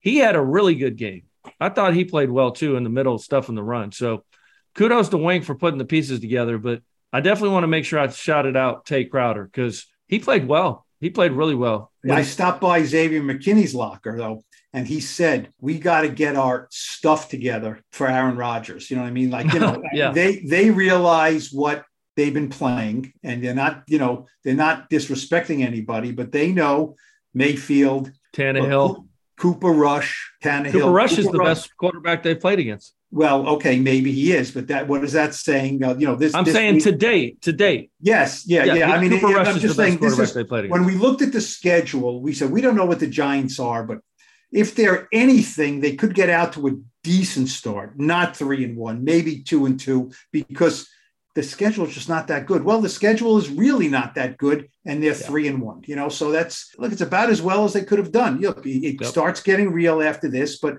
he 0.00 0.16
had 0.16 0.36
a 0.36 0.42
really 0.42 0.74
good 0.74 0.96
game. 0.96 1.22
I 1.58 1.68
thought 1.70 1.94
he 1.94 2.04
played 2.04 2.30
well 2.30 2.50
too 2.50 2.76
in 2.76 2.84
the 2.84 2.90
middle 2.90 3.18
stuff 3.18 3.48
in 3.48 3.54
the 3.54 3.62
run. 3.62 3.92
So 3.92 4.24
kudos 4.74 5.08
to 5.10 5.16
Wink 5.16 5.44
for 5.44 5.54
putting 5.54 5.78
the 5.78 5.84
pieces 5.84 6.20
together. 6.20 6.58
But 6.58 6.82
I 7.12 7.20
definitely 7.20 7.54
want 7.54 7.64
to 7.64 7.68
make 7.68 7.84
sure 7.84 7.98
I 7.98 8.08
shouted 8.08 8.56
out 8.56 8.86
Tae 8.86 9.04
Crowder 9.04 9.44
because 9.44 9.86
he 10.08 10.18
played 10.18 10.46
well. 10.46 10.86
He 11.00 11.08
played 11.08 11.32
really 11.32 11.54
well. 11.54 11.90
I 12.08 12.22
stopped 12.22 12.60
by 12.60 12.82
Xavier 12.82 13.22
McKinney's 13.22 13.74
locker 13.74 14.16
though, 14.18 14.44
and 14.72 14.86
he 14.86 15.00
said, 15.00 15.52
"We 15.60 15.78
got 15.78 16.02
to 16.02 16.08
get 16.08 16.36
our 16.36 16.68
stuff 16.70 17.28
together 17.28 17.80
for 17.92 18.06
Aaron 18.06 18.36
Rodgers." 18.36 18.90
You 18.90 18.96
know 18.96 19.02
what 19.02 19.08
I 19.08 19.12
mean? 19.12 19.30
Like 19.30 19.52
you 19.52 19.60
know, 19.60 19.82
yeah. 19.92 20.12
they 20.12 20.40
they 20.40 20.70
realize 20.70 21.50
what 21.52 21.84
they've 22.16 22.34
been 22.34 22.50
playing, 22.50 23.12
and 23.22 23.42
they're 23.42 23.54
not 23.54 23.84
you 23.86 23.98
know 23.98 24.26
they're 24.44 24.54
not 24.54 24.90
disrespecting 24.90 25.64
anybody, 25.64 26.12
but 26.12 26.32
they 26.32 26.52
know 26.52 26.96
Mayfield, 27.34 28.12
Tannehill, 28.34 29.06
Cooper 29.36 29.70
Rush, 29.70 30.30
Tannehill. 30.42 30.72
Cooper 30.72 30.90
Rush 30.90 31.10
Cooper 31.10 31.20
is 31.20 31.26
the 31.26 31.38
Rush. 31.38 31.48
best 31.48 31.76
quarterback 31.76 32.22
they've 32.22 32.40
played 32.40 32.58
against. 32.58 32.94
Well, 33.12 33.48
okay, 33.48 33.80
maybe 33.80 34.12
he 34.12 34.32
is, 34.32 34.52
but 34.52 34.68
that 34.68 34.86
what 34.86 35.02
is 35.02 35.14
that 35.14 35.34
saying? 35.34 35.82
Uh, 35.82 35.96
you 35.96 36.06
know, 36.06 36.14
this. 36.14 36.32
I'm 36.32 36.44
this 36.44 36.54
saying 36.54 36.74
week, 36.74 36.84
to 36.84 36.92
date, 36.92 37.42
to 37.42 37.52
date. 37.52 37.90
Yes, 38.00 38.44
yeah, 38.46 38.64
yeah. 38.64 38.74
yeah. 38.74 38.92
I 38.92 39.00
mean, 39.00 39.18
Cooper 39.18 39.40
it, 39.40 39.48
I'm 39.48 39.58
just 39.58 39.74
saying 39.74 39.98
this 39.98 40.16
is 40.16 40.48
when 40.48 40.84
we 40.84 40.94
looked 40.94 41.20
at 41.20 41.32
the 41.32 41.40
schedule. 41.40 42.22
We 42.22 42.32
said 42.32 42.52
we 42.52 42.60
don't 42.60 42.76
know 42.76 42.84
what 42.84 43.00
the 43.00 43.08
Giants 43.08 43.58
are, 43.58 43.82
but 43.82 43.98
if 44.52 44.74
they're 44.74 45.08
anything, 45.12 45.80
they 45.80 45.94
could 45.94 46.14
get 46.14 46.30
out 46.30 46.52
to 46.54 46.68
a 46.68 46.76
decent 47.02 47.48
start, 47.48 47.98
not 47.98 48.36
three 48.36 48.64
and 48.64 48.76
one, 48.76 49.04
maybe 49.04 49.42
two 49.42 49.66
and 49.66 49.78
two, 49.78 50.10
because 50.32 50.88
the 51.34 51.42
schedule 51.42 51.86
is 51.86 51.94
just 51.94 52.08
not 52.08 52.26
that 52.26 52.46
good. 52.46 52.64
Well, 52.64 52.80
the 52.80 52.88
schedule 52.88 53.38
is 53.38 53.48
really 53.48 53.88
not 53.88 54.16
that 54.16 54.36
good, 54.36 54.68
and 54.84 55.02
they're 55.02 55.12
yeah. 55.12 55.26
three 55.26 55.46
and 55.48 55.60
one. 55.62 55.82
You 55.86 55.96
know, 55.96 56.08
so 56.08 56.30
that's 56.30 56.74
look, 56.78 56.92
it's 56.92 57.00
about 57.00 57.30
as 57.30 57.40
well 57.40 57.64
as 57.64 57.72
they 57.72 57.84
could 57.84 57.98
have 57.98 58.12
done. 58.12 58.40
Look, 58.40 58.66
it 58.66 59.00
yep. 59.00 59.04
starts 59.04 59.40
getting 59.40 59.72
real 59.72 60.02
after 60.02 60.28
this, 60.28 60.58
but 60.58 60.78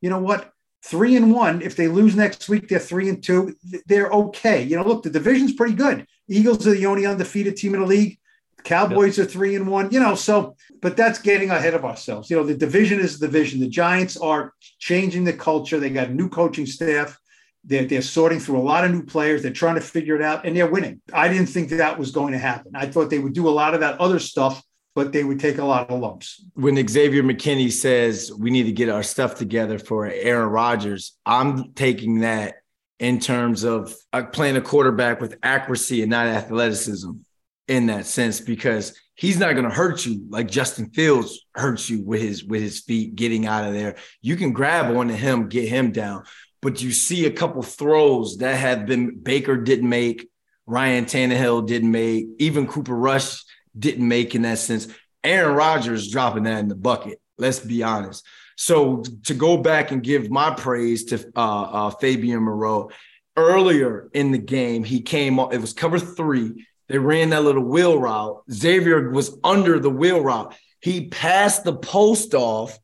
you 0.00 0.10
know 0.10 0.18
what? 0.18 0.52
three 0.84 1.16
and 1.16 1.32
one. 1.32 1.62
If 1.62 1.76
they 1.76 1.88
lose 1.88 2.14
next 2.14 2.48
week, 2.48 2.68
they're 2.68 2.78
three 2.78 3.08
and 3.08 3.22
two. 3.22 3.54
They're 3.86 4.10
okay. 4.10 4.62
You 4.62 4.76
know, 4.76 4.84
look, 4.84 5.02
the 5.02 5.10
division's 5.10 5.52
pretty 5.52 5.74
good. 5.74 6.06
Eagles 6.28 6.66
are 6.66 6.74
the 6.74 6.86
only 6.86 7.06
undefeated 7.06 7.56
team 7.56 7.74
in 7.74 7.80
the 7.80 7.86
league. 7.86 8.18
Cowboys 8.64 9.18
yep. 9.18 9.26
are 9.26 9.30
three 9.30 9.56
and 9.56 9.66
one. 9.66 9.90
You 9.90 10.00
know, 10.00 10.14
so 10.14 10.56
but 10.80 10.96
that's 10.96 11.18
getting 11.18 11.50
ahead 11.50 11.74
of 11.74 11.84
ourselves. 11.84 12.30
You 12.30 12.36
know, 12.36 12.44
the 12.44 12.56
division 12.56 13.00
is 13.00 13.18
the 13.18 13.26
division. 13.26 13.60
The 13.60 13.68
Giants 13.68 14.16
are 14.16 14.52
changing 14.78 15.24
the 15.24 15.32
culture. 15.32 15.78
They 15.78 15.90
got 15.90 16.08
a 16.08 16.14
new 16.14 16.28
coaching 16.28 16.66
staff. 16.66 17.18
They're, 17.64 17.84
they're 17.84 18.02
sorting 18.02 18.40
through 18.40 18.58
a 18.58 18.62
lot 18.62 18.84
of 18.84 18.90
new 18.90 19.04
players. 19.04 19.42
They're 19.42 19.52
trying 19.52 19.76
to 19.76 19.80
figure 19.80 20.16
it 20.16 20.22
out, 20.22 20.44
and 20.44 20.56
they're 20.56 20.70
winning. 20.70 21.00
I 21.12 21.28
didn't 21.28 21.46
think 21.46 21.70
that 21.70 21.98
was 21.98 22.10
going 22.10 22.32
to 22.32 22.38
happen. 22.38 22.72
I 22.74 22.86
thought 22.86 23.08
they 23.08 23.20
would 23.20 23.34
do 23.34 23.48
a 23.48 23.50
lot 23.50 23.74
of 23.74 23.80
that 23.80 24.00
other 24.00 24.18
stuff 24.18 24.62
but 24.94 25.12
they 25.12 25.24
would 25.24 25.40
take 25.40 25.58
a 25.58 25.64
lot 25.64 25.90
of 25.90 26.00
lumps. 26.00 26.44
When 26.54 26.76
Xavier 26.86 27.22
McKinney 27.22 27.72
says 27.72 28.32
we 28.32 28.50
need 28.50 28.64
to 28.64 28.72
get 28.72 28.88
our 28.88 29.02
stuff 29.02 29.36
together 29.36 29.78
for 29.78 30.06
Aaron 30.06 30.50
Rodgers, 30.50 31.16
I'm 31.24 31.72
taking 31.72 32.20
that 32.20 32.56
in 32.98 33.18
terms 33.18 33.64
of 33.64 33.94
uh, 34.12 34.24
playing 34.24 34.56
a 34.56 34.60
quarterback 34.60 35.20
with 35.20 35.36
accuracy 35.42 36.02
and 36.02 36.10
not 36.10 36.26
athleticism 36.26 37.10
in 37.68 37.86
that 37.86 38.06
sense 38.06 38.40
because 38.40 38.98
he's 39.14 39.38
not 39.38 39.52
going 39.52 39.68
to 39.68 39.74
hurt 39.74 40.04
you 40.04 40.24
like 40.28 40.50
Justin 40.50 40.90
Fields 40.90 41.46
hurts 41.54 41.88
you 41.88 42.02
with 42.02 42.20
his 42.20 42.44
with 42.44 42.60
his 42.60 42.80
feet 42.80 43.14
getting 43.14 43.46
out 43.46 43.64
of 43.64 43.74
there. 43.74 43.96
You 44.20 44.36
can 44.36 44.52
grab 44.52 44.94
onto 44.94 45.14
him, 45.14 45.48
get 45.48 45.68
him 45.68 45.92
down, 45.92 46.24
but 46.60 46.82
you 46.82 46.92
see 46.92 47.26
a 47.26 47.30
couple 47.30 47.62
throws 47.62 48.38
that 48.38 48.56
have 48.56 48.86
been 48.86 49.18
Baker 49.18 49.56
didn't 49.56 49.88
make, 49.88 50.28
Ryan 50.66 51.04
Tannehill 51.04 51.66
didn't 51.66 51.90
make, 51.90 52.26
even 52.38 52.66
Cooper 52.66 52.94
Rush 52.94 53.42
didn't 53.78 54.06
make 54.06 54.34
in 54.34 54.42
that 54.42 54.58
sense. 54.58 54.88
Aaron 55.24 55.54
Rodgers 55.54 56.10
dropping 56.10 56.44
that 56.44 56.60
in 56.60 56.68
the 56.68 56.74
bucket. 56.74 57.20
Let's 57.38 57.60
be 57.60 57.82
honest. 57.82 58.24
So 58.56 59.02
to 59.24 59.34
go 59.34 59.56
back 59.56 59.90
and 59.90 60.02
give 60.02 60.30
my 60.30 60.54
praise 60.54 61.04
to 61.06 61.24
uh, 61.34 61.62
uh, 61.62 61.90
Fabian 61.90 62.42
Moreau 62.42 62.90
earlier 63.36 64.08
in 64.12 64.30
the 64.30 64.38
game, 64.38 64.84
he 64.84 65.00
came. 65.00 65.38
It 65.38 65.60
was 65.60 65.72
cover 65.72 65.98
three. 65.98 66.66
They 66.92 66.98
ran 66.98 67.30
that 67.30 67.42
little 67.42 67.64
wheel 67.64 67.98
route. 67.98 68.42
Xavier 68.52 69.08
was 69.12 69.38
under 69.42 69.80
the 69.80 69.88
wheel 69.88 70.20
route. 70.20 70.54
He 70.78 71.08
passed 71.08 71.64
the 71.64 71.74
post 71.74 72.34
off 72.34 72.78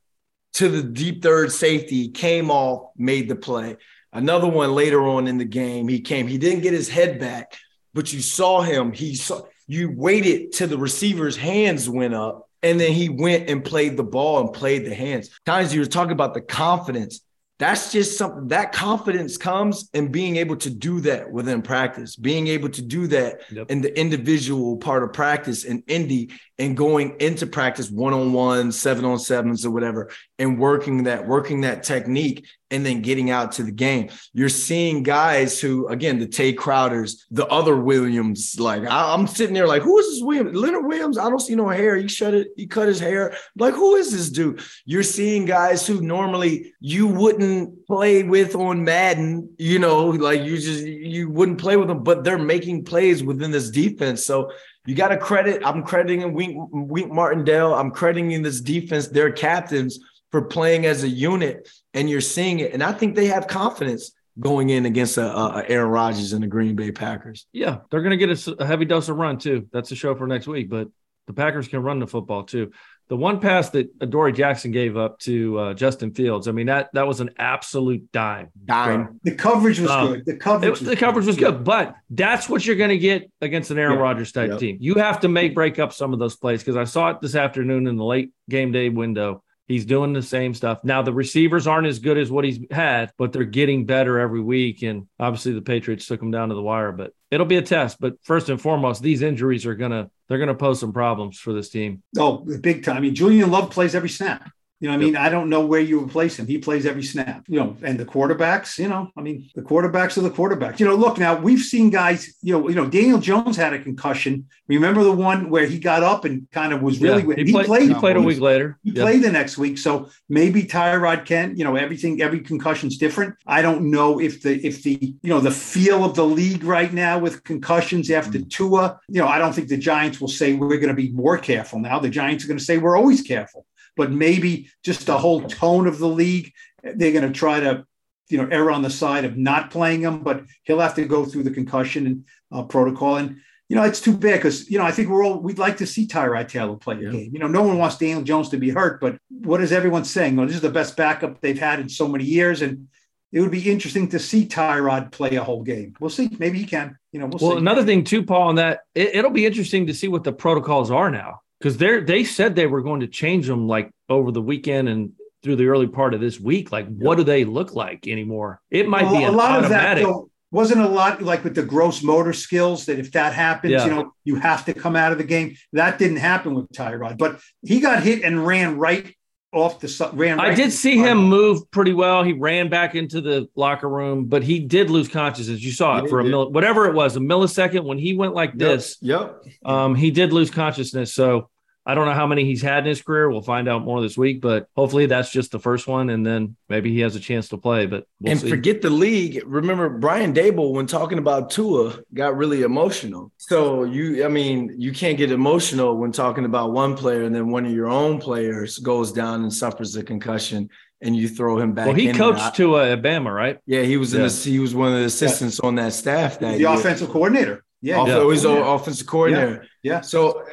to 0.55 0.71
the 0.71 0.83
deep 0.83 1.23
third 1.23 1.53
safety. 1.53 2.09
Came 2.09 2.51
off, 2.51 2.89
made 2.97 3.29
the 3.29 3.37
play. 3.37 3.77
Another 4.11 4.49
one 4.49 4.75
later 4.75 5.07
on 5.07 5.27
in 5.27 5.37
the 5.37 5.45
game, 5.45 5.89
he 5.89 6.01
came. 6.01 6.27
He 6.27 6.39
didn't 6.39 6.63
get 6.63 6.73
his 6.73 6.89
head 6.89 7.21
back, 7.21 7.55
but 7.93 8.11
you 8.11 8.23
saw 8.23 8.63
him. 8.63 8.93
He 8.93 9.15
saw 9.15 9.43
you 9.67 9.93
waited 9.95 10.53
till 10.53 10.69
the 10.69 10.79
receiver's 10.79 11.37
hands 11.37 11.87
went 11.87 12.15
up 12.15 12.49
and 12.63 12.81
then 12.81 12.93
he 12.93 13.11
went 13.11 13.51
and 13.51 13.63
played 13.63 13.99
the 13.99 14.05
ball 14.05 14.41
and 14.41 14.55
played 14.55 14.87
the 14.87 14.95
hands. 14.95 15.29
Times 15.45 15.75
you 15.75 15.81
were 15.81 15.87
talking 15.87 16.13
about 16.13 16.33
the 16.33 16.41
confidence. 16.41 17.21
That's 17.59 17.91
just 17.91 18.17
something 18.17 18.49
that 18.49 18.73
confidence 18.73 19.37
comes 19.37 19.91
in 19.93 20.13
being 20.13 20.37
able 20.37 20.57
to 20.59 20.71
do 20.71 21.01
that 21.01 21.31
within 21.33 21.61
practice, 21.61 22.15
being 22.15 22.47
able 22.47 22.69
to 22.69 22.83
do 22.83 23.09
that 23.09 23.41
yep. 23.51 23.69
in 23.69 23.81
the 23.81 23.99
individual 23.99 24.77
part 24.77 25.03
of 25.03 25.13
practice 25.13 25.65
in 25.65 25.83
Indy 25.89 26.31
and 26.59 26.77
going 26.77 27.17
into 27.19 27.49
practice 27.49 27.91
one 27.91 28.15
on 28.15 28.33
one, 28.33 28.71
seven 28.71 29.05
on 29.05 29.19
sevens 29.19 29.67
or 29.67 29.73
whatever, 29.73 30.09
and 30.39 30.59
working 30.59 31.05
that, 31.05 31.27
working 31.27 31.63
that 31.63 31.83
technique 31.83 32.47
and 32.71 32.85
then 32.85 33.03
getting 33.03 33.31
out 33.31 33.53
to 33.53 33.63
the 33.63 33.73
game. 33.73 34.11
You're 34.33 34.49
seeing 34.49 35.03
guys 35.03 35.61
who, 35.61 35.89
again, 35.89 36.19
the 36.19 36.27
Tae 36.27 36.53
Crowders, 36.53 37.25
the 37.31 37.47
other 37.47 37.77
Williams. 37.77 38.59
Like 38.59 38.87
I, 38.87 39.15
am 39.15 39.27
sitting 39.27 39.55
there, 39.55 39.67
like, 39.67 39.83
who 39.83 39.99
is 39.99 40.07
this 40.07 40.23
Williams? 40.23 40.57
Leonard 40.57 40.87
Williams. 40.87 41.19
I 41.19 41.29
don't 41.29 41.41
see 41.41 41.55
no 41.55 41.69
hair. 41.69 41.97
He 41.97 42.09
shut 42.09 42.35
it. 42.35 42.49
He 42.57 42.67
cut 42.67 42.89
his 42.89 43.01
hair. 43.01 43.35
Like, 43.57 43.75
who 43.75 43.97
is 43.97 44.13
this 44.13 44.31
dude? 44.31 44.63
You're 44.85 45.03
seeing 45.03 45.45
guys 45.45 45.87
who 45.87 46.01
normally 46.01 46.75
you 46.81 47.07
wouldn't 47.07 47.87
play 47.87 48.23
with 48.23 48.55
on 48.55 48.85
Madden. 48.85 49.55
You 49.59 49.79
know, 49.79 50.09
like 50.09 50.43
you 50.43 50.57
just 50.59 50.85
you 50.85 51.31
wouldn't 51.31 51.59
play 51.59 51.77
with 51.77 51.89
them, 51.89 52.03
but 52.03 52.25
they're 52.25 52.39
making 52.39 52.85
plays 52.85 53.23
within 53.23 53.51
this 53.51 53.71
defense. 53.71 54.25
So 54.25 54.53
you 54.87 54.95
got 54.95 55.09
to 55.09 55.19
credit. 55.19 55.63
I'm 55.65 55.83
crediting 55.83 56.33
Wink, 56.33 56.57
Wink 56.73 57.13
Martindale. 57.13 57.75
I'm 57.75 57.91
crediting 57.91 58.43
this 58.43 58.61
defense, 58.61 59.09
their 59.09 59.31
captains 59.31 59.99
for 60.31 60.43
playing 60.43 60.87
as 60.87 61.05
a 61.05 61.09
unit, 61.09 61.69
and 61.95 62.09
you're 62.09 62.21
seeing 62.21 62.61
it. 62.61 62.73
And 62.73 62.83
I 62.83 62.93
think 62.93 63.15
they 63.15 63.27
have 63.27 63.47
confidence 63.47 64.13
going 64.39 64.71
in 64.71 64.87
against 64.87 65.17
a, 65.17 65.37
a 65.37 65.65
Aaron 65.69 65.91
Rodgers 65.91 66.33
and 66.33 66.43
the 66.43 66.47
Green 66.47 66.77
Bay 66.77 66.93
Packers. 66.93 67.47
Yeah, 67.53 67.79
they're 67.91 68.03
going 68.03 68.19
to 68.19 68.27
get 68.27 68.47
a, 68.47 68.57
a, 68.63 68.67
heavy 68.67 68.85
dose 68.85 69.09
of 69.09 69.17
run 69.17 69.39
too. 69.39 69.69
That's 69.73 69.89
the 69.89 69.97
show 69.97 70.15
for 70.15 70.27
next 70.27 70.47
week. 70.47 70.69
But 70.69 70.89
the 71.27 71.33
Packers 71.33 71.69
can 71.69 71.83
run 71.83 71.99
the 71.99 72.07
football 72.07 72.45
too. 72.45 72.73
The 73.09 73.17
one 73.17 73.41
pass 73.41 73.71
that 73.71 73.89
Adoree 74.03 74.35
Jackson 74.35 74.71
gave 74.71 74.99
up 74.99 75.19
to 75.21 75.59
uh, 75.59 75.75
Justin 75.75 76.13
Fields, 76.13 76.47
I 76.47 76.53
mean 76.53 76.67
that 76.67 76.91
that 76.93 77.07
was 77.07 77.21
an 77.21 77.31
absolute 77.39 78.13
dime. 78.13 78.51
Dime. 78.67 79.19
The 79.23 79.35
coverage 79.35 79.81
was 79.81 79.91
um, 79.91 80.09
good. 80.09 80.27
The 80.27 80.37
coverage, 80.37 80.71
was 80.71 80.81
the 80.81 80.97
coverage 80.97 81.27
was 81.27 81.37
good, 81.37 81.65
but 81.65 81.97
that's 82.11 82.51
what 82.51 82.67
you're 82.67 82.77
going 82.77 82.91
to 82.91 82.99
get 82.99 83.31
against 83.41 83.71
an 83.71 83.79
Aaron 83.79 83.95
yeah. 83.95 84.03
Rodgers 84.03 84.31
type 84.31 84.51
yep. 84.51 84.59
team. 84.59 84.77
You 84.81 84.97
have 84.97 85.21
to 85.21 85.29
make 85.29 85.55
break 85.55 85.79
up 85.79 85.95
some 85.95 86.13
of 86.13 86.19
those 86.19 86.37
plays 86.37 86.61
because 86.61 86.77
I 86.77 86.85
saw 86.85 87.09
it 87.09 87.23
this 87.23 87.35
afternoon 87.35 87.87
in 87.87 87.97
the 87.97 88.05
late 88.05 88.31
game 88.51 88.73
day 88.73 88.91
window 88.91 89.43
He's 89.69 89.85
doing 89.85 90.15
the 90.15 90.23
same 90.23 90.55
stuff. 90.55 90.83
Now 90.83 91.03
the 91.03 91.13
receivers 91.13 91.67
aren't 91.67 91.87
as 91.87 91.99
good 91.99 92.17
as 92.17 92.31
what 92.31 92.45
he's 92.45 92.59
had, 92.71 93.13
but 93.19 93.33
they're 93.33 93.45
getting 93.45 93.85
better 93.85 94.19
every 94.19 94.41
week. 94.41 94.83
And 94.83 95.07
obviously 95.21 95.53
the 95.53 95.61
Patriots 95.61 96.07
took 96.07 96.23
him 96.23 96.31
down 96.31 96.49
to 96.49 96.55
the 96.55 96.63
wire, 96.63 96.91
but 96.91 97.13
it'll 97.31 97.47
be 97.47 97.59
a 97.59 97.63
test. 97.63 98.01
But 98.01 98.15
first 98.23 98.49
and 98.49 98.61
foremost, 98.61 99.03
these 99.03 99.21
injuries 99.21 99.67
are 99.67 99.75
gonna 99.75 100.11
they're 100.29 100.39
gonna 100.39 100.55
pose 100.55 100.81
some 100.81 100.95
problems 100.95 101.39
for 101.39 101.53
this 101.53 101.69
team. 101.69 102.03
Oh, 102.19 102.47
big 102.61 102.83
time. 102.83 102.97
I 102.97 103.01
mean, 103.01 103.15
Julian 103.15 103.51
Love 103.51 103.71
plays 103.71 103.95
every 103.95 104.09
snap. 104.09 104.51
You 104.81 104.89
know, 104.89 104.95
I 104.95 104.97
mean, 104.97 105.17
I 105.17 105.29
don't 105.29 105.49
know 105.49 105.67
where 105.67 105.81
you 105.81 106.01
replace 106.01 106.39
him. 106.39 106.47
He 106.47 106.59
plays 106.59 106.87
every 106.87 107.03
snap. 107.03 107.45
You 107.49 107.59
know, 107.59 107.77
and 107.83 107.99
the 107.99 108.05
quarterbacks. 108.05 108.79
You 108.79 108.89
know, 108.89 109.11
I 109.17 109.23
mean, 109.23 109.51
the 109.57 109.63
quarterbacks 109.63 110.17
are 110.17 110.21
the 110.21 110.31
quarterbacks. 110.31 110.79
You 110.79 110.87
know, 110.87 110.95
look 110.95 111.19
now 111.19 111.37
we've 111.37 111.61
seen 111.61 111.91
guys. 111.91 112.33
You 112.43 112.53
know, 112.53 112.69
you 112.69 112.77
know, 112.77 112.87
Daniel 112.87 113.19
Jones 113.19 113.57
had 113.57 113.73
a 113.73 113.83
concussion. 113.83 114.47
Remember 114.69 115.03
the 115.03 115.13
one 115.13 115.51
where 115.51 115.67
he 115.67 115.81
got 115.81 116.05
up 116.05 116.25
and 116.25 116.49
kind 116.53 116.73
of 116.73 116.81
was 116.81 117.01
really. 117.01 117.25
Yeah, 117.25 117.35
he, 117.37 117.47
he, 117.47 117.53
played. 117.53 117.67
played 117.67 117.89
he 117.89 117.95
played 117.95 118.17
a 118.17 118.21
week 118.21 118.41
later. 118.41 118.79
He 118.85 118.93
played 118.93 119.23
the 119.23 119.33
next 119.33 119.59
week. 119.59 119.79
So 119.79 120.11
maybe 120.29 120.63
Tyrod 120.63 121.27
can. 121.27 121.57
You 121.57 121.65
know, 121.65 121.75
everything. 121.75 122.23
Every 122.23 122.41
concussion's 122.41 122.99
different. 122.99 123.35
I 123.49 123.63
don't 123.63 123.91
know 123.91 124.21
if 124.21 124.43
the 124.43 124.65
if 124.65 124.85
the 124.85 124.97
you 125.23 125.31
know 125.31 125.41
the 125.41 125.51
feel 125.51 126.05
of 126.05 126.15
the 126.15 126.25
league 126.25 126.63
right 126.63 126.93
now 126.93 127.19
with 127.19 127.43
concussions 127.43 128.13
after 128.13 128.39
mm. 128.39 128.49
Tua. 128.49 129.01
You 129.09 129.23
know, 129.23 129.29
I 129.29 129.39
don't 129.39 129.53
think 129.53 129.69
the 129.69 129.77
Giants 129.77 130.21
will 130.21 130.29
say 130.29 130.55
we're 130.55 130.77
going 130.77 130.89
to 130.89 130.95
be 130.95 131.11
more 131.11 131.37
careful 131.37 131.81
now. 131.81 131.99
The 131.99 132.11
Giants 132.11 132.45
are 132.45 132.49
going 132.49 132.59
to 132.59 132.65
say 132.65 132.79
we're 132.79 132.97
always 132.97 133.23
careful 133.23 133.67
but 133.99 134.13
maybe 134.13 134.71
just 134.83 135.05
the 135.05 135.19
whole 135.19 135.43
tone 135.43 135.87
of 135.87 135.99
the 135.99 136.09
league. 136.09 136.53
They're 136.83 137.13
going 137.13 137.31
to 137.31 137.39
try 137.39 137.61
to, 137.61 137.85
you 138.29 138.39
know, 138.39 138.49
err 138.51 138.71
on 138.71 138.81
the 138.81 138.89
side 138.89 139.27
of 139.27 139.37
not 139.37 139.71
playing 139.71 140.03
him, 140.03 140.23
but 140.23 140.45
he'll 140.63 140.81
have 140.81 140.95
to 140.95 141.05
go 141.05 141.27
through 141.27 141.43
the 141.43 141.51
concussion 141.51 142.25
uh, 142.51 142.63
protocol. 142.63 143.17
And 143.17 143.41
you 143.69 143.77
know, 143.77 143.83
it's 143.83 144.01
too 144.01 144.17
bad 144.17 144.39
because 144.39 144.71
you 144.71 144.79
know 144.79 144.85
I 144.85 144.93
think 144.93 145.11
we're 145.11 145.23
all 145.23 145.41
we'd 145.41 145.59
like 145.59 145.77
to 145.79 145.87
see 145.87 146.07
Tyrod 146.07 146.49
Taylor 146.49 146.77
play 146.77 146.97
a 146.97 147.01
yeah. 147.01 147.11
game. 147.11 147.31
You 147.35 147.41
know, 147.41 147.49
no 147.49 147.63
one 147.63 147.77
wants 147.77 147.99
Daniel 147.99 148.23
Jones 148.23 148.49
to 148.51 148.57
be 148.57 148.71
hurt, 148.71 148.99
but 148.99 149.19
what 149.29 149.61
is 149.61 149.73
everyone 149.73 150.05
saying? 150.05 150.37
Well, 150.37 150.47
this 150.47 150.57
is 150.57 150.63
the 150.63 150.71
best 150.71 150.97
backup 150.97 151.43
they've 151.43 151.59
had 151.59 151.79
in 151.79 151.91
so 151.91 152.09
many 152.09 152.25
years, 152.25 152.63
and 152.63 152.89
it 153.31 153.41
would 153.41 153.51
be 153.51 153.71
interesting 153.71 154.09
to 154.09 154.19
see 154.19 154.47
Tyrod 154.47 155.13
play 155.13 155.35
a 155.35 155.45
whole 155.45 155.63
game. 155.63 155.95
We'll 156.01 156.09
see. 156.09 156.31
Maybe 156.39 156.59
he 156.59 156.65
can. 156.65 156.97
You 157.13 157.21
know, 157.21 157.27
we'll, 157.27 157.47
well 157.47 157.57
see. 157.57 157.59
another 157.59 157.85
thing 157.85 158.05
too, 158.05 158.23
Paul, 158.23 158.49
on 158.49 158.55
that 158.55 158.81
it, 158.95 159.23
will 159.23 159.31
be 159.31 159.45
interesting 159.45 159.89
to 159.89 159.95
see 159.95 160.09
what 160.09 160.25
the 160.25 160.33
protocols 160.33 160.91
are 160.91 161.11
now 161.11 161.41
because 161.59 161.77
they 161.77 162.01
they 162.01 162.25
said 162.25 162.55
they 162.55 162.67
were 162.67 162.83
going 162.83 163.01
to 163.01 163.07
change 163.07 163.47
them 163.47 163.67
like 163.67 163.91
over 164.09 164.31
the 164.31 164.43
weekend 164.43 164.89
and 164.89 165.13
through 165.43 165.57
the 165.57 165.67
early 165.67 165.87
part 165.87 166.15
of 166.15 166.21
this 166.21 166.41
week. 166.41 166.73
Like, 166.73 166.87
what 166.89 167.17
do 167.17 167.25
they 167.25 167.45
look 167.45 167.75
like 167.75 168.09
anymore? 168.09 168.61
It 168.71 168.89
might 168.89 169.05
well, 169.05 169.19
be 169.19 169.25
a 169.25 169.31
lot 169.31 169.65
automatic. 169.65 170.05
of 170.05 170.09
that. 170.09 170.13
Though, 170.13 170.31
wasn't 170.51 170.81
a 170.81 170.89
lot 170.89 171.21
like 171.21 171.45
with 171.45 171.55
the 171.55 171.63
gross 171.63 172.03
motor 172.03 172.33
skills 172.33 172.87
that 172.87 172.99
if 172.99 173.13
that 173.13 173.35
happens, 173.35 173.73
yeah. 173.73 173.85
you 173.85 173.91
know, 173.91 174.15
you 174.25 174.37
have 174.37 174.65
to 174.65 174.75
come 174.75 174.97
out 174.97 175.13
of 175.13 175.19
the 175.19 175.25
game. 175.25 175.57
That 175.73 175.99
didn't 175.99 176.17
happen 176.17 176.55
with 176.55 176.69
Tyrod, 176.71 177.19
but 177.19 177.41
he 177.63 177.81
got 177.81 178.03
hit 178.03 178.23
and 178.23 178.47
ran 178.47 178.79
right 178.79 179.15
off 179.53 179.81
the 179.81 180.11
ran. 180.13 180.39
Right 180.39 180.53
I 180.53 180.55
did 180.55 180.73
see 180.73 180.99
him 180.99 181.19
move 181.19 181.71
pretty 181.71 181.95
well. 181.95 182.23
He 182.23 182.33
ran 182.33 182.69
back 182.69 182.95
into 182.95 183.21
the 183.21 183.49
locker 183.55 183.89
room, 183.89 184.27
but 184.27 184.43
he 184.43 184.61
did 184.61 184.91
lose 184.91 185.09
consciousness. 185.09 185.63
You 185.63 185.73
saw 185.73 185.99
it 185.99 186.11
for 186.11 186.21
a 186.21 186.25
minute, 186.25 186.51
whatever 186.51 186.87
it 186.87 186.95
was, 186.95 187.17
a 187.17 187.21
millisecond 187.21 187.85
when 187.85 187.99
he 187.99 188.15
went 188.15 188.35
like 188.35 188.57
this. 188.57 188.99
Yep. 189.01 189.45
Um, 189.65 189.95
he 189.95 190.11
did 190.11 190.33
lose 190.33 190.51
consciousness. 190.51 191.15
So 191.15 191.49
I 191.89 191.95
don't 191.95 192.05
know 192.05 192.13
how 192.13 192.27
many 192.27 192.45
he's 192.45 192.61
had 192.61 192.81
in 192.81 192.85
his 192.85 193.01
career. 193.01 193.31
We'll 193.31 193.41
find 193.41 193.67
out 193.67 193.83
more 193.83 194.03
this 194.03 194.19
week, 194.19 194.43
but 194.43 194.69
hopefully 194.77 195.07
that's 195.07 195.31
just 195.31 195.53
the 195.53 195.59
first 195.59 195.89
one, 195.89 196.11
and 196.11 196.25
then 196.25 196.55
maybe 196.69 196.93
he 196.93 197.01
has 197.01 197.17
a 197.17 197.21
chance 197.21 197.49
to 197.49 197.57
play. 197.57 197.87
But 197.87 198.07
we'll 198.21 198.33
and 198.33 198.41
see. 198.41 198.51
forget 198.51 198.83
the 198.83 198.91
league. 198.91 199.43
Remember 199.47 199.89
Brian 199.89 200.35
Daboll 200.35 200.75
when 200.75 200.87
talking 200.87 201.17
about 201.17 201.49
Tua 201.49 201.99
got 202.13 202.37
really 202.37 202.61
emotional. 202.61 203.33
So 203.39 203.85
you, 203.85 204.23
I 204.23 204.29
mean, 204.29 204.75
you 204.77 204.93
can't 204.93 205.17
get 205.17 205.33
emotional 205.33 205.97
when 205.97 206.13
talking 206.13 206.45
about 206.45 206.73
one 206.73 206.95
player, 206.95 207.23
and 207.23 207.35
then 207.35 207.51
one 207.51 207.65
of 207.65 207.73
your 207.73 207.89
own 207.89 208.21
players 208.21 208.77
goes 208.77 209.11
down 209.11 209.43
and 209.43 209.53
suffers 209.53 209.97
a 209.97 210.03
concussion 210.03 210.69
and 211.01 211.17
you 211.17 211.27
throw 211.27 211.59
him 211.59 211.73
back. 211.73 211.87
Well, 211.87 211.95
he 211.95 212.13
coached 212.13 212.57
to 212.57 212.75
uh, 212.75 212.97
Bama, 212.97 213.35
right? 213.35 213.59
Yeah, 213.65 213.83
he 213.83 213.97
was 213.97 214.13
yeah. 214.13 214.21
in 214.21 214.27
the, 214.27 214.33
he 214.33 214.59
was 214.59 214.75
one 214.75 214.93
of 214.93 214.99
the 214.99 215.07
assistants 215.07 215.61
yeah. 215.63 215.67
on 215.67 215.77
that 215.77 215.95
staff. 215.95 216.39
That 216.41 216.53
the 216.53 216.59
year. 216.59 216.69
offensive 216.69 217.09
coordinator. 217.09 217.65
Yeah, 217.81 218.01
Off, 218.01 218.09
yeah. 218.09 218.31
he's 218.31 218.45
yeah. 218.45 218.75
offensive 218.75 219.07
coordinator. 219.07 219.65
Yeah. 219.89 220.01
So 220.03 220.45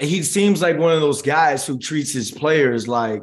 he 0.00 0.22
seems 0.22 0.62
like 0.62 0.78
one 0.78 0.92
of 0.92 1.00
those 1.00 1.22
guys 1.22 1.66
who 1.66 1.78
treats 1.78 2.12
his 2.12 2.30
players 2.30 2.88
like 2.88 3.22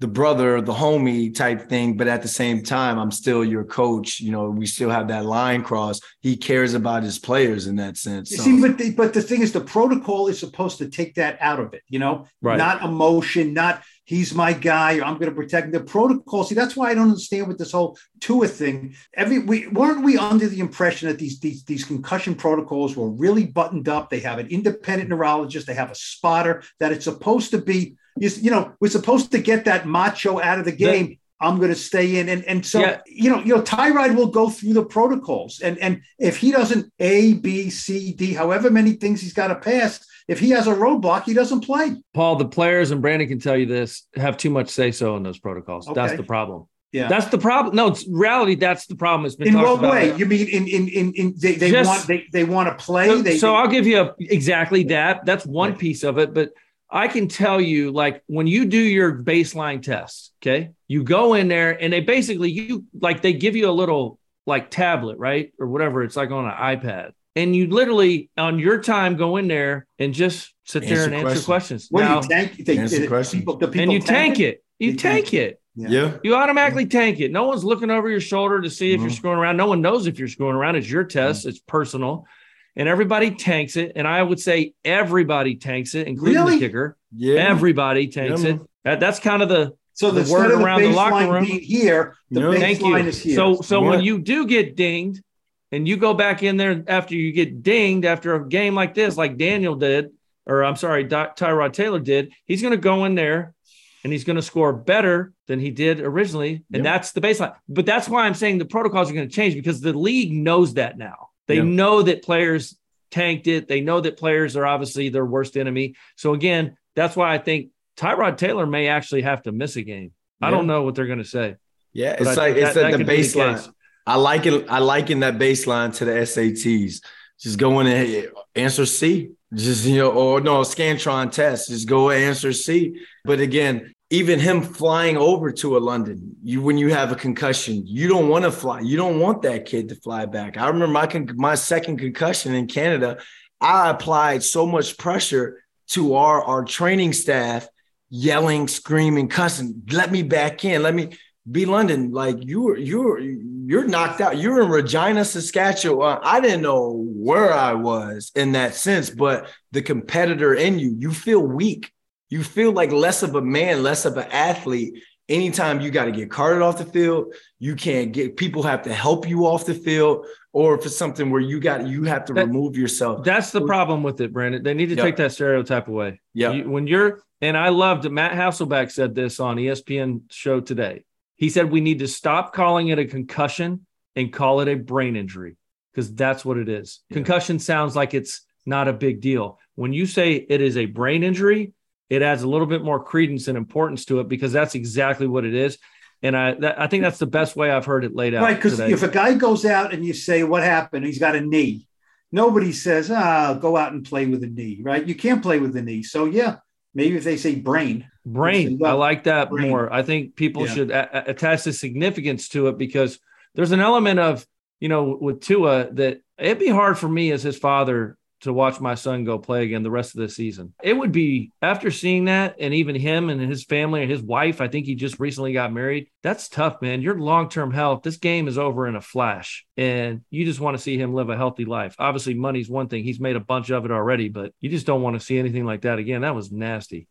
the 0.00 0.06
brother, 0.06 0.60
the 0.60 0.72
homie 0.72 1.34
type 1.34 1.68
thing, 1.68 1.96
but 1.96 2.06
at 2.06 2.22
the 2.22 2.28
same 2.28 2.62
time, 2.62 2.98
I'm 3.00 3.10
still 3.10 3.44
your 3.44 3.64
coach. 3.64 4.20
You 4.20 4.30
know, 4.30 4.48
we 4.48 4.64
still 4.64 4.90
have 4.90 5.08
that 5.08 5.24
line 5.24 5.64
cross. 5.64 6.00
He 6.20 6.36
cares 6.36 6.74
about 6.74 7.02
his 7.02 7.18
players 7.18 7.66
in 7.66 7.76
that 7.76 7.96
sense. 7.96 8.30
So. 8.30 8.42
See, 8.44 8.60
but 8.60 8.78
the, 8.78 8.92
but 8.92 9.12
the 9.12 9.22
thing 9.22 9.42
is, 9.42 9.52
the 9.52 9.60
protocol 9.60 10.28
is 10.28 10.38
supposed 10.38 10.78
to 10.78 10.88
take 10.88 11.16
that 11.16 11.36
out 11.40 11.58
of 11.58 11.74
it. 11.74 11.82
You 11.88 11.98
know, 11.98 12.26
right. 12.40 12.56
not 12.56 12.84
emotion, 12.84 13.54
not 13.54 13.82
he's 14.08 14.34
my 14.34 14.54
guy, 14.54 14.92
I'm 14.92 15.18
going 15.18 15.28
to 15.28 15.36
protect 15.36 15.70
the 15.70 15.80
protocol. 15.80 16.42
See, 16.42 16.54
that's 16.54 16.74
why 16.74 16.90
I 16.90 16.94
don't 16.94 17.10
understand 17.10 17.46
with 17.46 17.58
this 17.58 17.72
whole 17.72 17.98
Tua 18.20 18.48
thing. 18.48 18.94
Every 19.14 19.38
we 19.38 19.68
weren't 19.68 20.02
we 20.02 20.16
under 20.16 20.48
the 20.48 20.60
impression 20.60 21.08
that 21.08 21.18
these 21.18 21.38
these 21.40 21.62
these 21.64 21.84
concussion 21.84 22.34
protocols 22.34 22.96
were 22.96 23.10
really 23.10 23.44
buttoned 23.44 23.88
up. 23.88 24.08
They 24.08 24.20
have 24.20 24.38
an 24.38 24.48
independent 24.48 25.10
neurologist, 25.10 25.66
they 25.66 25.74
have 25.74 25.90
a 25.90 25.94
spotter. 25.94 26.62
That 26.80 26.92
it's 26.92 27.04
supposed 27.04 27.50
to 27.50 27.58
be. 27.58 27.96
You 28.18 28.50
know, 28.50 28.72
we're 28.80 28.88
supposed 28.88 29.30
to 29.32 29.38
get 29.38 29.66
that 29.66 29.86
macho 29.86 30.40
out 30.40 30.58
of 30.58 30.64
the 30.64 30.72
game. 30.72 31.06
The- 31.06 31.18
I'm 31.40 31.58
going 31.58 31.70
to 31.70 31.76
stay 31.76 32.18
in. 32.18 32.28
And, 32.28 32.44
and 32.46 32.66
so, 32.66 32.80
yeah. 32.80 33.00
you 33.06 33.30
know, 33.30 33.38
you 33.38 33.54
know, 33.54 33.62
Tyrod 33.62 34.16
will 34.16 34.26
go 34.26 34.50
through 34.50 34.72
the 34.72 34.84
protocols. 34.84 35.60
And, 35.60 35.78
and 35.78 36.02
if 36.18 36.36
he 36.36 36.50
doesn't 36.50 36.92
A, 36.98 37.34
B, 37.34 37.70
C, 37.70 38.12
D, 38.12 38.34
however 38.34 38.70
many 38.70 38.94
things 38.94 39.20
he's 39.20 39.34
got 39.34 39.48
to 39.48 39.54
pass, 39.54 40.04
if 40.28 40.38
he 40.38 40.50
has 40.50 40.66
a 40.66 40.74
roadblock, 40.74 41.24
he 41.24 41.34
doesn't 41.34 41.60
play. 41.60 41.96
Paul, 42.14 42.36
the 42.36 42.46
players 42.46 42.90
and 42.90 43.02
Brandon 43.02 43.26
can 43.26 43.40
tell 43.40 43.56
you 43.56 43.66
this 43.66 44.06
have 44.14 44.36
too 44.36 44.50
much 44.50 44.68
say 44.68 44.92
so 44.92 45.16
in 45.16 45.22
those 45.22 45.38
protocols. 45.38 45.88
Okay. 45.88 45.94
That's 45.94 46.16
the 46.16 46.22
problem. 46.22 46.66
Yeah, 46.92 47.08
that's 47.08 47.26
the 47.26 47.38
problem. 47.38 47.76
No, 47.76 47.88
it's 47.88 48.06
reality. 48.08 48.54
That's 48.54 48.86
the 48.86 48.96
problem. 48.96 49.26
It's 49.26 49.36
been 49.36 49.48
in 49.48 49.60
what 49.60 49.82
way? 49.82 50.16
You 50.16 50.24
mean 50.24 50.48
in 50.48 50.66
in 50.66 50.88
in, 50.88 51.12
in 51.14 51.34
they, 51.36 51.54
they 51.54 51.70
Just, 51.70 51.86
want 51.86 52.06
they, 52.06 52.24
they 52.32 52.44
want 52.44 52.68
to 52.68 52.82
play. 52.82 53.08
So, 53.08 53.20
they, 53.20 53.36
so 53.36 53.54
I'll 53.54 53.68
give 53.68 53.86
you 53.86 54.00
a, 54.00 54.14
exactly 54.20 54.84
that. 54.84 55.26
That's 55.26 55.44
one 55.44 55.72
right. 55.72 55.78
piece 55.78 56.02
of 56.02 56.16
it. 56.16 56.32
But 56.32 56.52
I 56.90 57.08
can 57.08 57.28
tell 57.28 57.60
you, 57.60 57.90
like 57.90 58.22
when 58.26 58.46
you 58.46 58.64
do 58.64 58.78
your 58.78 59.22
baseline 59.22 59.82
test, 59.82 60.32
okay, 60.40 60.70
you 60.86 61.04
go 61.04 61.34
in 61.34 61.48
there 61.48 61.72
and 61.72 61.92
they 61.92 62.00
basically 62.00 62.50
you 62.50 62.86
like 62.98 63.20
they 63.20 63.34
give 63.34 63.54
you 63.54 63.68
a 63.68 63.72
little 63.72 64.18
like 64.46 64.70
tablet, 64.70 65.18
right, 65.18 65.52
or 65.58 65.66
whatever. 65.66 66.02
It's 66.02 66.16
like 66.16 66.30
on 66.30 66.46
an 66.46 66.52
iPad, 66.52 67.12
and 67.36 67.54
you 67.54 67.68
literally 67.68 68.30
on 68.36 68.58
your 68.58 68.80
time 68.80 69.16
go 69.16 69.36
in 69.36 69.48
there 69.48 69.86
and 69.98 70.12
just 70.14 70.52
sit 70.64 70.82
answer 70.82 70.94
there 70.94 71.04
and 71.04 71.14
answer 71.14 71.44
questions. 71.44 71.88
What 71.90 72.02
now, 72.02 72.22
you 72.22 72.28
tank? 72.28 72.64
They, 72.64 72.78
answer 72.78 73.06
questions. 73.06 73.42
People, 73.42 73.56
people 73.56 73.80
and 73.80 73.92
you 73.92 74.00
tank, 74.00 74.36
tank 74.36 74.40
it. 74.40 74.42
it. 74.42 74.64
You 74.78 74.96
tank, 74.96 75.26
tank, 75.26 75.34
it. 75.34 75.60
Yeah. 75.74 75.88
yeah. 75.88 76.16
You 76.24 76.34
automatically 76.34 76.86
tank 76.86 77.20
it. 77.20 77.30
No 77.30 77.44
one's 77.44 77.64
looking 77.64 77.90
over 77.90 78.10
your 78.10 78.20
shoulder 78.20 78.60
to 78.60 78.70
see 78.70 78.92
if 78.92 78.96
mm-hmm. 78.96 79.04
you're 79.04 79.16
screwing 79.16 79.38
around. 79.38 79.56
No 79.56 79.66
one 79.66 79.80
knows 79.80 80.06
if 80.06 80.18
you're 80.18 80.28
screwing 80.28 80.56
around. 80.56 80.76
It's 80.76 80.90
your 80.90 81.04
test. 81.04 81.40
Mm-hmm. 81.40 81.50
It's 81.50 81.60
personal. 81.60 82.26
And 82.74 82.88
everybody 82.88 83.32
tanks 83.32 83.76
it. 83.76 83.92
And 83.94 84.06
I 84.06 84.22
would 84.22 84.40
say 84.40 84.74
everybody 84.84 85.56
tanks 85.56 85.94
it, 85.94 86.06
including 86.06 86.34
really? 86.36 86.58
the 86.58 86.66
kicker. 86.66 86.96
Yeah. 87.14 87.40
Everybody 87.40 88.08
tanks 88.08 88.42
yeah. 88.42 88.50
it. 88.50 88.60
That, 88.84 89.00
that's 89.00 89.20
kind 89.20 89.42
of 89.42 89.48
the 89.48 89.74
so 89.98 90.12
the, 90.12 90.22
the 90.22 90.32
word 90.32 90.52
around 90.52 90.82
the, 90.82 90.88
the 90.88 90.94
locker 90.94 91.32
room. 91.32 91.44
here, 91.44 92.14
the 92.30 92.40
baseline 92.40 92.60
Thank 92.60 92.80
you. 92.82 92.96
is 92.96 93.20
here. 93.20 93.34
So 93.34 93.60
so 93.62 93.80
what? 93.80 93.90
when 93.90 94.02
you 94.02 94.20
do 94.20 94.46
get 94.46 94.76
dinged, 94.76 95.22
and 95.70 95.86
you 95.86 95.96
go 95.96 96.14
back 96.14 96.42
in 96.42 96.56
there 96.56 96.82
after 96.86 97.14
you 97.14 97.32
get 97.32 97.62
dinged 97.62 98.06
after 98.06 98.34
a 98.34 98.48
game 98.48 98.74
like 98.74 98.94
this, 98.94 99.16
like 99.16 99.36
Daniel 99.36 99.74
did, 99.74 100.10
or 100.46 100.64
I'm 100.64 100.76
sorry, 100.76 101.04
Tyrod 101.04 101.72
Taylor 101.72 102.00
did, 102.00 102.32
he's 102.46 102.62
going 102.62 102.72
to 102.72 102.78
go 102.78 103.04
in 103.04 103.14
there 103.14 103.54
and 104.02 104.12
he's 104.12 104.24
going 104.24 104.36
to 104.36 104.42
score 104.42 104.72
better 104.72 105.32
than 105.46 105.60
he 105.60 105.70
did 105.70 106.00
originally. 106.00 106.64
And 106.72 106.82
yep. 106.82 106.84
that's 106.84 107.12
the 107.12 107.20
baseline. 107.20 107.54
But 107.68 107.84
that's 107.84 108.08
why 108.08 108.24
I'm 108.24 108.34
saying 108.34 108.58
the 108.58 108.64
protocols 108.64 109.10
are 109.10 109.14
going 109.14 109.28
to 109.28 109.34
change 109.34 109.54
because 109.54 109.80
the 109.80 109.92
league 109.92 110.32
knows 110.32 110.74
that 110.74 110.96
now. 110.96 111.28
They 111.46 111.56
yep. 111.56 111.64
know 111.64 112.02
that 112.02 112.22
players 112.22 112.76
tanked 113.10 113.46
it. 113.46 113.68
They 113.68 113.80
know 113.80 114.00
that 114.00 114.16
players 114.16 114.56
are 114.56 114.66
obviously 114.66 115.08
their 115.08 115.26
worst 115.26 115.56
enemy. 115.56 115.96
So 116.16 116.34
again, 116.34 116.76
that's 116.94 117.16
why 117.16 117.34
I 117.34 117.38
think 117.38 117.70
Tyrod 117.96 118.36
Taylor 118.36 118.66
may 118.66 118.88
actually 118.88 119.22
have 119.22 119.42
to 119.42 119.52
miss 119.52 119.76
a 119.76 119.82
game. 119.82 120.12
I 120.40 120.50
don't 120.50 120.66
know 120.66 120.82
what 120.82 120.94
they're 120.94 121.06
going 121.06 121.18
to 121.18 121.24
say. 121.24 121.56
Yeah, 121.92 122.12
it's 122.12 122.36
like 122.36 122.54
it's 122.54 122.74
that, 122.74 122.92
like 122.92 122.96
the 122.98 123.04
baseline. 123.04 123.72
I 124.08 124.14
like 124.14 124.46
it. 124.46 124.64
I 124.70 124.78
liken 124.78 125.20
that 125.20 125.38
baseline 125.38 125.94
to 125.96 126.06
the 126.06 126.12
SATs. 126.12 127.02
Just 127.38 127.58
go 127.58 127.78
in 127.80 127.86
and 127.86 128.28
answer 128.54 128.86
C. 128.86 129.32
Just 129.52 129.84
you 129.84 129.98
know, 129.98 130.10
or 130.10 130.40
no 130.40 130.62
Scantron 130.62 131.30
test. 131.30 131.68
Just 131.68 131.86
go 131.86 132.10
answer 132.10 132.54
C. 132.54 133.00
But 133.26 133.40
again, 133.40 133.92
even 134.08 134.40
him 134.40 134.62
flying 134.62 135.18
over 135.18 135.52
to 135.52 135.76
a 135.76 135.80
London, 135.80 136.36
you 136.42 136.62
when 136.62 136.78
you 136.78 136.88
have 136.88 137.12
a 137.12 137.14
concussion, 137.14 137.86
you 137.86 138.08
don't 138.08 138.30
want 138.30 138.46
to 138.46 138.50
fly. 138.50 138.80
You 138.80 138.96
don't 138.96 139.20
want 139.20 139.42
that 139.42 139.66
kid 139.66 139.90
to 139.90 139.94
fly 139.94 140.24
back. 140.24 140.56
I 140.56 140.68
remember 140.68 140.88
my 140.88 141.06
con- 141.06 141.30
my 141.36 141.54
second 141.54 141.98
concussion 141.98 142.54
in 142.54 142.66
Canada. 142.66 143.18
I 143.60 143.90
applied 143.90 144.42
so 144.42 144.66
much 144.66 144.96
pressure 144.96 145.62
to 145.88 146.14
our 146.14 146.42
our 146.42 146.64
training 146.64 147.12
staff, 147.12 147.68
yelling, 148.08 148.68
screaming, 148.68 149.28
cussing. 149.28 149.82
Let 149.92 150.10
me 150.10 150.22
back 150.22 150.64
in. 150.64 150.82
Let 150.82 150.94
me 150.94 151.10
be 151.50 151.66
London. 151.66 152.12
Like 152.12 152.36
you're 152.40 152.76
you're 152.76 153.20
you're 153.20 153.86
knocked 153.86 154.20
out. 154.20 154.38
You're 154.38 154.62
in 154.62 154.70
Regina, 154.70 155.24
Saskatchewan. 155.24 156.20
I 156.22 156.40
didn't 156.40 156.62
know 156.62 157.04
where 157.06 157.52
I 157.52 157.74
was 157.74 158.32
in 158.34 158.52
that 158.52 158.74
sense, 158.74 159.10
but 159.10 159.50
the 159.72 159.82
competitor 159.82 160.54
in 160.54 160.78
you, 160.78 160.94
you 160.98 161.12
feel 161.12 161.40
weak 161.40 161.92
you 162.30 162.42
feel 162.42 162.72
like 162.72 162.92
less 162.92 163.22
of 163.22 163.34
a 163.34 163.42
man, 163.42 163.82
less 163.82 164.04
of 164.04 164.16
an 164.16 164.30
athlete. 164.30 165.02
Anytime 165.28 165.82
you 165.82 165.90
got 165.90 166.06
to 166.06 166.12
get 166.12 166.30
carted 166.30 166.62
off 166.62 166.78
the 166.78 166.86
field, 166.86 167.34
you 167.58 167.76
can't 167.76 168.12
get 168.12 168.38
people 168.38 168.62
have 168.62 168.82
to 168.82 168.94
help 168.94 169.28
you 169.28 169.46
off 169.46 169.66
the 169.66 169.74
field, 169.74 170.24
or 170.54 170.78
if 170.78 170.86
it's 170.86 170.96
something 170.96 171.30
where 171.30 171.40
you 171.40 171.60
got 171.60 171.86
you 171.86 172.04
have 172.04 172.24
to 172.26 172.32
that, 172.32 172.46
remove 172.46 172.78
yourself. 172.78 173.24
That's 173.24 173.50
the 173.50 173.60
problem 173.66 174.02
with 174.02 174.22
it, 174.22 174.32
Brandon. 174.32 174.62
They 174.62 174.72
need 174.72 174.88
to 174.88 174.94
yep. 174.94 175.04
take 175.04 175.16
that 175.16 175.32
stereotype 175.32 175.88
away. 175.88 176.22
Yeah. 176.32 176.62
When 176.62 176.86
you're 176.86 177.20
and 177.42 177.58
I 177.58 177.68
loved 177.68 178.10
Matt 178.10 178.32
Hasselbeck 178.32 178.90
said 178.90 179.14
this 179.14 179.38
on 179.38 179.56
ESPN 179.56 180.22
show 180.30 180.60
today. 180.60 181.04
He 181.38 181.48
said 181.48 181.70
we 181.70 181.80
need 181.80 182.00
to 182.00 182.08
stop 182.08 182.52
calling 182.52 182.88
it 182.88 182.98
a 182.98 183.06
concussion 183.06 183.86
and 184.14 184.32
call 184.32 184.60
it 184.60 184.68
a 184.68 184.74
brain 184.74 185.16
injury 185.16 185.56
because 185.92 186.12
that's 186.14 186.44
what 186.44 186.58
it 186.58 186.68
is. 186.68 187.00
Yeah. 187.08 187.14
Concussion 187.14 187.58
sounds 187.58 187.96
like 187.96 188.12
it's 188.12 188.42
not 188.66 188.88
a 188.88 188.92
big 188.92 189.20
deal. 189.20 189.58
When 189.76 189.92
you 189.92 190.04
say 190.04 190.32
it 190.32 190.60
is 190.60 190.76
a 190.76 190.86
brain 190.86 191.22
injury, 191.22 191.72
it 192.10 192.22
adds 192.22 192.42
a 192.42 192.48
little 192.48 192.66
bit 192.66 192.82
more 192.82 193.02
credence 193.02 193.48
and 193.48 193.56
importance 193.56 194.04
to 194.06 194.20
it 194.20 194.28
because 194.28 194.52
that's 194.52 194.74
exactly 194.74 195.26
what 195.26 195.44
it 195.44 195.54
is. 195.54 195.78
And 196.22 196.36
I, 196.36 196.54
that, 196.54 196.80
I 196.80 196.88
think 196.88 197.04
that's 197.04 197.18
the 197.18 197.26
best 197.26 197.54
way 197.54 197.70
I've 197.70 197.84
heard 197.84 198.04
it 198.04 198.14
laid 198.14 198.34
out. 198.34 198.42
Right, 198.42 198.56
because 198.56 198.80
if 198.80 199.04
a 199.04 199.08
guy 199.08 199.34
goes 199.34 199.64
out 199.64 199.94
and 199.94 200.04
you 200.04 200.12
say, 200.12 200.42
"What 200.42 200.64
happened?" 200.64 201.06
He's 201.06 201.20
got 201.20 201.36
a 201.36 201.40
knee. 201.40 201.86
Nobody 202.32 202.72
says, 202.72 203.08
"Ah, 203.08 203.54
go 203.54 203.76
out 203.76 203.92
and 203.92 204.04
play 204.04 204.26
with 204.26 204.42
a 204.42 204.48
knee." 204.48 204.80
Right? 204.82 205.06
You 205.06 205.14
can't 205.14 205.42
play 205.42 205.60
with 205.60 205.74
the 205.74 205.82
knee. 205.82 206.02
So 206.02 206.24
yeah, 206.24 206.56
maybe 206.98 207.16
if 207.16 207.24
they 207.24 207.36
say 207.36 207.54
brain, 207.54 208.10
brain, 208.26 208.84
I 208.84 208.92
like 208.92 209.24
that 209.24 209.50
brain. 209.50 209.70
more. 209.70 209.90
I 209.92 210.02
think 210.02 210.36
people 210.36 210.66
yeah. 210.66 210.74
should 210.74 210.90
a- 210.90 211.30
attach 211.30 211.62
the 211.62 211.72
significance 211.72 212.48
to 212.50 212.66
it 212.66 212.76
because 212.76 213.18
there's 213.54 213.72
an 213.72 213.80
element 213.80 214.18
of 214.18 214.46
you 214.80 214.88
know 214.88 215.16
with 215.20 215.40
Tua 215.40 215.92
that 215.92 216.20
it'd 216.36 216.58
be 216.58 216.68
hard 216.68 216.98
for 216.98 217.08
me 217.08 217.30
as 217.30 217.42
his 217.42 217.56
father 217.56 218.18
to 218.40 218.52
watch 218.52 218.80
my 218.80 218.94
son 218.94 219.24
go 219.24 219.38
play 219.38 219.64
again 219.64 219.82
the 219.82 219.90
rest 219.90 220.14
of 220.14 220.20
the 220.20 220.28
season. 220.28 220.72
It 220.82 220.94
would 220.94 221.12
be 221.12 221.52
after 221.60 221.90
seeing 221.90 222.26
that, 222.26 222.56
and 222.60 222.74
even 222.74 222.94
him 222.94 223.30
and 223.30 223.40
his 223.40 223.64
family 223.64 224.02
and 224.02 224.10
his 224.10 224.22
wife. 224.22 224.60
I 224.60 224.68
think 224.68 224.86
he 224.86 224.94
just 224.94 225.18
recently 225.18 225.52
got 225.52 225.72
married. 225.72 226.08
That's 226.22 226.48
tough, 226.48 226.80
man. 226.82 227.02
Your 227.02 227.18
long 227.18 227.48
term 227.48 227.72
health. 227.72 228.02
This 228.02 228.16
game 228.16 228.48
is 228.48 228.58
over 228.58 228.86
in 228.86 228.96
a 228.96 229.00
flash, 229.00 229.66
and 229.76 230.22
you 230.30 230.44
just 230.44 230.60
want 230.60 230.76
to 230.76 230.82
see 230.82 230.96
him 230.96 231.14
live 231.14 231.30
a 231.30 231.36
healthy 231.36 231.64
life. 231.64 231.96
Obviously, 231.98 232.34
money's 232.34 232.68
one 232.68 232.88
thing. 232.88 233.04
He's 233.04 233.20
made 233.20 233.36
a 233.36 233.40
bunch 233.40 233.70
of 233.70 233.84
it 233.84 233.90
already, 233.90 234.28
but 234.28 234.52
you 234.60 234.70
just 234.70 234.86
don't 234.86 235.02
want 235.02 235.18
to 235.18 235.24
see 235.24 235.38
anything 235.38 235.64
like 235.64 235.82
that 235.82 235.98
again. 235.98 236.22
That 236.22 236.34
was 236.34 236.52
nasty. 236.52 237.08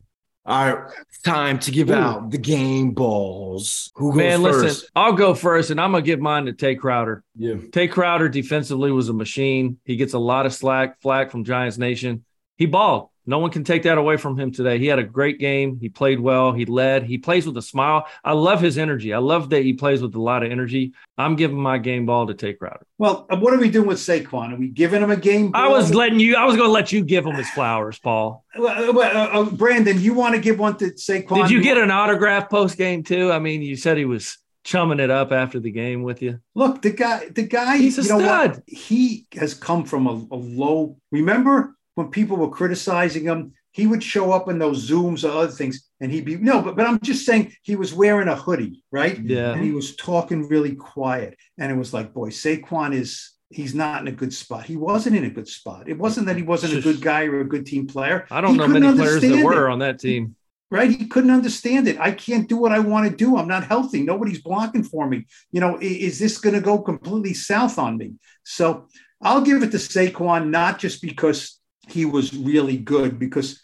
All 0.48 0.74
right, 0.74 0.94
time 1.26 1.60
to 1.60 1.72
give 1.72 1.90
Ooh. 1.90 1.96
out 1.96 2.32
the 2.32 2.38
game 2.38 2.92
balls. 2.92 3.92
Who 3.96 4.12
goes 4.12 4.18
Man, 4.18 4.42
first? 4.44 4.64
listen, 4.64 4.90
I'll 4.96 5.12
go 5.12 5.34
first, 5.34 5.72
and 5.72 5.82
I'm 5.82 5.92
gonna 5.92 6.02
give 6.02 6.22
mine 6.22 6.46
to 6.46 6.54
Tae 6.54 6.76
Crowder. 6.76 7.22
Yeah, 7.36 7.56
Tae 7.74 7.90
Crowder 7.90 8.30
defensively 8.30 8.90
was 8.90 9.10
a 9.10 9.14
machine. 9.14 9.78
He 9.84 9.98
gets 9.98 10.14
a 10.14 10.20
lot 10.20 10.46
of 10.46 10.54
slack, 10.54 11.02
flack 11.02 11.32
from 11.32 11.44
Giants 11.44 11.78
Nation. 11.78 12.24
He 12.56 12.66
balled. 12.66 13.10
No 13.28 13.40
one 13.40 13.52
can 13.52 13.66
take 13.66 13.84
that 13.84 13.98
away 13.98 14.16
from 14.16 14.40
him 14.40 14.52
today. 14.52 14.80
He 14.80 14.88
had 14.88 15.00
a 15.00 15.04
great 15.04 15.38
game. 15.38 15.78
He 15.80 15.90
played 15.90 16.20
well. 16.20 16.54
He 16.54 16.64
led. 16.64 17.04
He 17.04 17.18
plays 17.18 17.46
with 17.46 17.58
a 17.58 17.62
smile. 17.62 18.08
I 18.24 18.32
love 18.32 18.62
his 18.62 18.78
energy. 18.78 19.14
I 19.14 19.18
love 19.18 19.50
that 19.50 19.64
he 19.64 19.74
plays 19.74 20.02
with 20.02 20.16
a 20.16 20.22
lot 20.22 20.44
of 20.44 20.52
energy. 20.52 20.94
I'm 21.18 21.36
giving 21.36 21.60
my 21.60 21.78
game 21.78 22.06
ball 22.06 22.26
to 22.28 22.34
Tae 22.34 22.54
Crowder. 22.54 22.86
Well, 22.98 23.28
uh, 23.30 23.36
what 23.38 23.54
are 23.54 23.60
we 23.60 23.70
doing 23.70 23.88
with 23.88 23.98
Saquon? 23.98 24.54
Are 24.54 24.56
we 24.56 24.70
giving 24.70 25.04
him 25.04 25.12
a 25.12 25.18
game 25.18 25.52
ball? 25.52 25.62
I 25.62 25.68
was 25.68 25.94
letting 25.94 26.22
you, 26.22 26.38
I 26.38 26.46
was 26.46 26.56
going 26.56 26.70
to 26.70 26.72
let 26.72 26.94
you 26.94 27.04
give 27.04 27.26
him 27.26 27.36
his 27.36 27.50
flowers, 27.50 28.00
Paul. 28.00 28.46
Well, 28.58 28.98
uh, 28.98 29.42
uh, 29.42 29.50
Brandon, 29.50 30.00
you 30.00 30.14
want 30.14 30.34
to 30.36 30.42
give 30.42 30.58
one 30.58 30.78
to 30.78 30.92
Saquon? 30.92 31.42
Did 31.42 31.52
you 31.52 31.62
get 31.62 31.78
an 31.78 31.92
autograph 31.92 32.50
post 32.50 32.78
game 32.78 33.04
too? 33.04 33.32
I 33.32 33.40
mean, 33.40 33.62
you 33.62 33.76
said 33.76 33.98
he 33.98 34.06
was 34.06 34.38
chumming 34.64 35.00
it 35.00 35.10
up 35.10 35.32
after 35.32 35.60
the 35.60 35.72
game 35.72 36.04
with 36.04 36.22
you. 36.22 36.40
Look, 36.56 36.82
the 36.82 36.92
guy, 36.92 37.30
the 37.30 37.44
guy, 37.44 37.78
he's 37.78 37.98
a 37.98 38.04
you 38.04 38.10
know 38.10 38.20
stud. 38.20 38.50
What? 38.52 38.64
He 38.68 39.26
has 39.34 39.54
come 39.54 39.86
from 39.86 40.08
a, 40.08 40.12
a 40.12 40.36
low. 40.36 40.98
Remember 41.12 41.77
when 41.98 42.10
people 42.10 42.38
were 42.38 42.50
criticizing 42.50 43.26
him? 43.26 43.54
he 43.72 43.86
would 43.86 44.02
show 44.02 44.32
up 44.32 44.50
in 44.50 44.58
those 44.58 44.90
zooms 44.90 45.24
or 45.24 45.38
other 45.38 45.52
things 45.52 45.88
and 46.02 46.12
he'd 46.12 46.26
be 46.26 46.36
no 46.36 46.64
but, 46.64 46.76
but 46.76 46.88
i'm 46.88 47.00
just 47.02 47.28
saying 47.28 47.54
he 47.62 47.76
was 47.76 47.94
wearing 47.94 48.28
a 48.28 48.36
hoodie 48.36 48.82
right? 48.98 49.20
Yeah. 49.24 49.54
And 49.54 49.64
he 49.64 49.72
was 49.72 49.96
talking 49.96 50.48
really 50.48 50.76
quiet. 50.76 51.38
And 51.58 51.72
it 51.72 51.76
was 51.76 51.94
like 51.94 52.14
boy 52.14 52.30
saquon 52.30 52.94
is 52.94 53.32
he's 53.50 53.74
not 53.74 54.02
in 54.02 54.08
a 54.08 54.12
good 54.12 54.34
spot. 54.34 54.66
He 54.66 54.76
wasn't 54.76 55.16
in 55.16 55.24
a 55.24 55.30
good 55.30 55.48
spot. 55.48 55.88
It 55.88 55.98
wasn't 55.98 56.28
that 56.28 56.36
he 56.36 56.44
wasn't 56.44 56.74
a 56.74 56.82
good 56.82 57.02
guy 57.02 57.26
or 57.26 57.42
a 57.42 57.48
good 57.48 57.66
team 57.66 57.88
player. 57.88 58.26
I 58.30 58.42
don't 58.42 58.52
he 58.52 58.58
know 58.58 58.68
many 58.68 58.94
players 58.94 59.22
that 59.22 59.44
were 59.44 59.68
it. 59.68 59.72
on 59.72 59.80
that 59.80 60.00
team. 60.00 60.36
Right? 60.70 60.92
He 60.92 61.08
couldn't 61.08 61.32
understand 61.32 61.88
it. 61.88 61.98
I 61.98 62.12
can't 62.12 62.50
do 62.50 62.58
what 62.58 62.74
i 62.74 62.80
want 62.80 63.10
to 63.10 63.16
do. 63.16 63.38
I'm 63.38 63.48
not 63.48 63.64
healthy. 63.64 64.04
Nobody's 64.04 64.42
blocking 64.42 64.84
for 64.84 65.08
me. 65.08 65.26
You 65.52 65.62
know 65.62 65.78
is, 65.78 65.98
is 65.98 66.20
this 66.20 66.38
going 66.40 66.56
to 66.56 66.62
go 66.62 66.80
completely 66.80 67.34
south 67.34 67.78
on 67.80 67.98
me? 67.98 68.16
So 68.44 68.88
i'll 69.22 69.42
give 69.42 69.64
it 69.64 69.72
to 69.72 69.78
saquon 69.78 70.50
not 70.50 70.78
just 70.78 71.02
because 71.02 71.60
he 71.90 72.06
was 72.06 72.36
really 72.36 72.78
good 72.78 73.20
because 73.20 73.62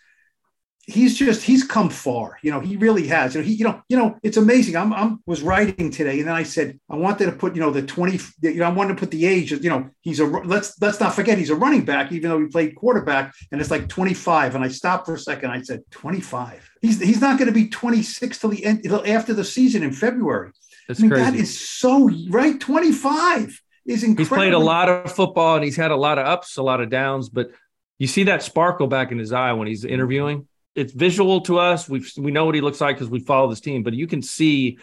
he's 0.86 1.18
just 1.18 1.44
he's 1.44 1.64
come 1.64 1.90
far 1.90 2.38
you 2.44 2.52
know 2.52 2.60
he 2.60 2.76
really 2.76 3.08
has. 3.08 3.36
You 3.36 3.42
know 3.42 3.48
he 3.48 3.54
you 3.54 3.64
know 3.64 3.82
you 3.88 3.98
know 3.98 4.18
it's 4.22 4.38
amazing. 4.38 4.76
I'm 4.76 4.94
i'm 4.94 5.22
was 5.26 5.42
writing 5.42 5.92
today 5.92 6.20
and 6.20 6.28
then 6.28 6.36
i 6.36 6.44
said 6.44 6.80
i 6.90 6.96
wanted 6.96 7.26
to 7.26 7.32
put 7.32 7.56
you 7.56 7.62
know 7.62 7.72
the 7.72 7.82
20 7.82 8.20
you 8.42 8.56
know 8.56 8.66
i 8.66 8.70
wanted 8.70 8.96
to 8.96 9.00
put 9.00 9.12
the 9.12 9.26
age 9.26 9.52
you 9.52 9.70
know 9.70 9.90
he's 10.02 10.20
a 10.20 10.26
let's 10.26 10.80
let's 10.82 11.00
not 11.00 11.16
forget 11.16 11.38
he's 11.38 11.50
a 11.50 11.56
running 11.56 11.86
back 11.86 12.12
even 12.12 12.30
though 12.30 12.40
he 12.40 12.48
played 12.48 12.76
quarterback 12.76 13.34
and 13.52 13.62
it's 13.62 13.72
like 13.72 13.88
25 13.88 14.56
and 14.56 14.64
i 14.64 14.68
stopped 14.68 15.06
for 15.06 15.16
a 15.16 15.20
second. 15.20 15.52
I 15.52 15.62
said 15.62 15.84
25 15.92 16.70
he's 16.82 17.00
he's 17.00 17.22
not 17.22 17.40
going 17.40 17.48
to 17.48 17.54
be 17.54 17.70
26 17.70 18.38
till 18.38 18.50
the 18.50 18.66
end 18.66 18.84
till 18.84 19.04
after 19.08 19.34
the 19.34 19.46
season 19.46 19.84
in 19.84 19.94
february. 19.94 20.52
That's 20.88 21.00
I 21.00 21.04
mean, 21.04 21.12
crazy. 21.12 21.24
that 21.24 21.36
is 21.36 21.60
so 21.60 22.10
right? 22.30 22.60
25 22.60 23.62
is 23.86 24.04
incredible 24.04 24.18
he's 24.18 24.28
played 24.28 24.54
a 24.54 24.60
lot 24.60 24.90
of 24.90 25.12
football 25.12 25.56
and 25.56 25.64
he's 25.64 25.78
had 25.78 25.92
a 25.92 25.96
lot 25.96 26.18
of 26.18 26.26
ups 26.26 26.58
a 26.58 26.64
lot 26.64 26.82
of 26.82 26.90
downs 26.90 27.30
but 27.30 27.52
you 28.00 28.08
see 28.08 28.24
that 28.24 28.44
sparkle 28.44 28.88
back 28.88 29.12
in 29.12 29.18
his 29.18 29.32
eye 29.32 29.54
when 29.54 29.68
he's 29.68 29.86
interviewing 29.86 30.48
it's 30.76 30.94
visual 30.94 31.42
to 31.42 31.60
us. 31.60 31.88
We 31.88 32.04
we 32.18 32.32
know 32.32 32.46
what 32.46 32.56
he 32.56 32.62
looks 32.62 32.82
like 32.82 32.98
because 32.98 33.10
we 33.10 33.20
follow 33.20 33.50
this 33.50 33.62
team, 33.62 33.84
but 33.84 33.94
you 33.94 34.08
can 34.08 34.22
see 34.22 34.78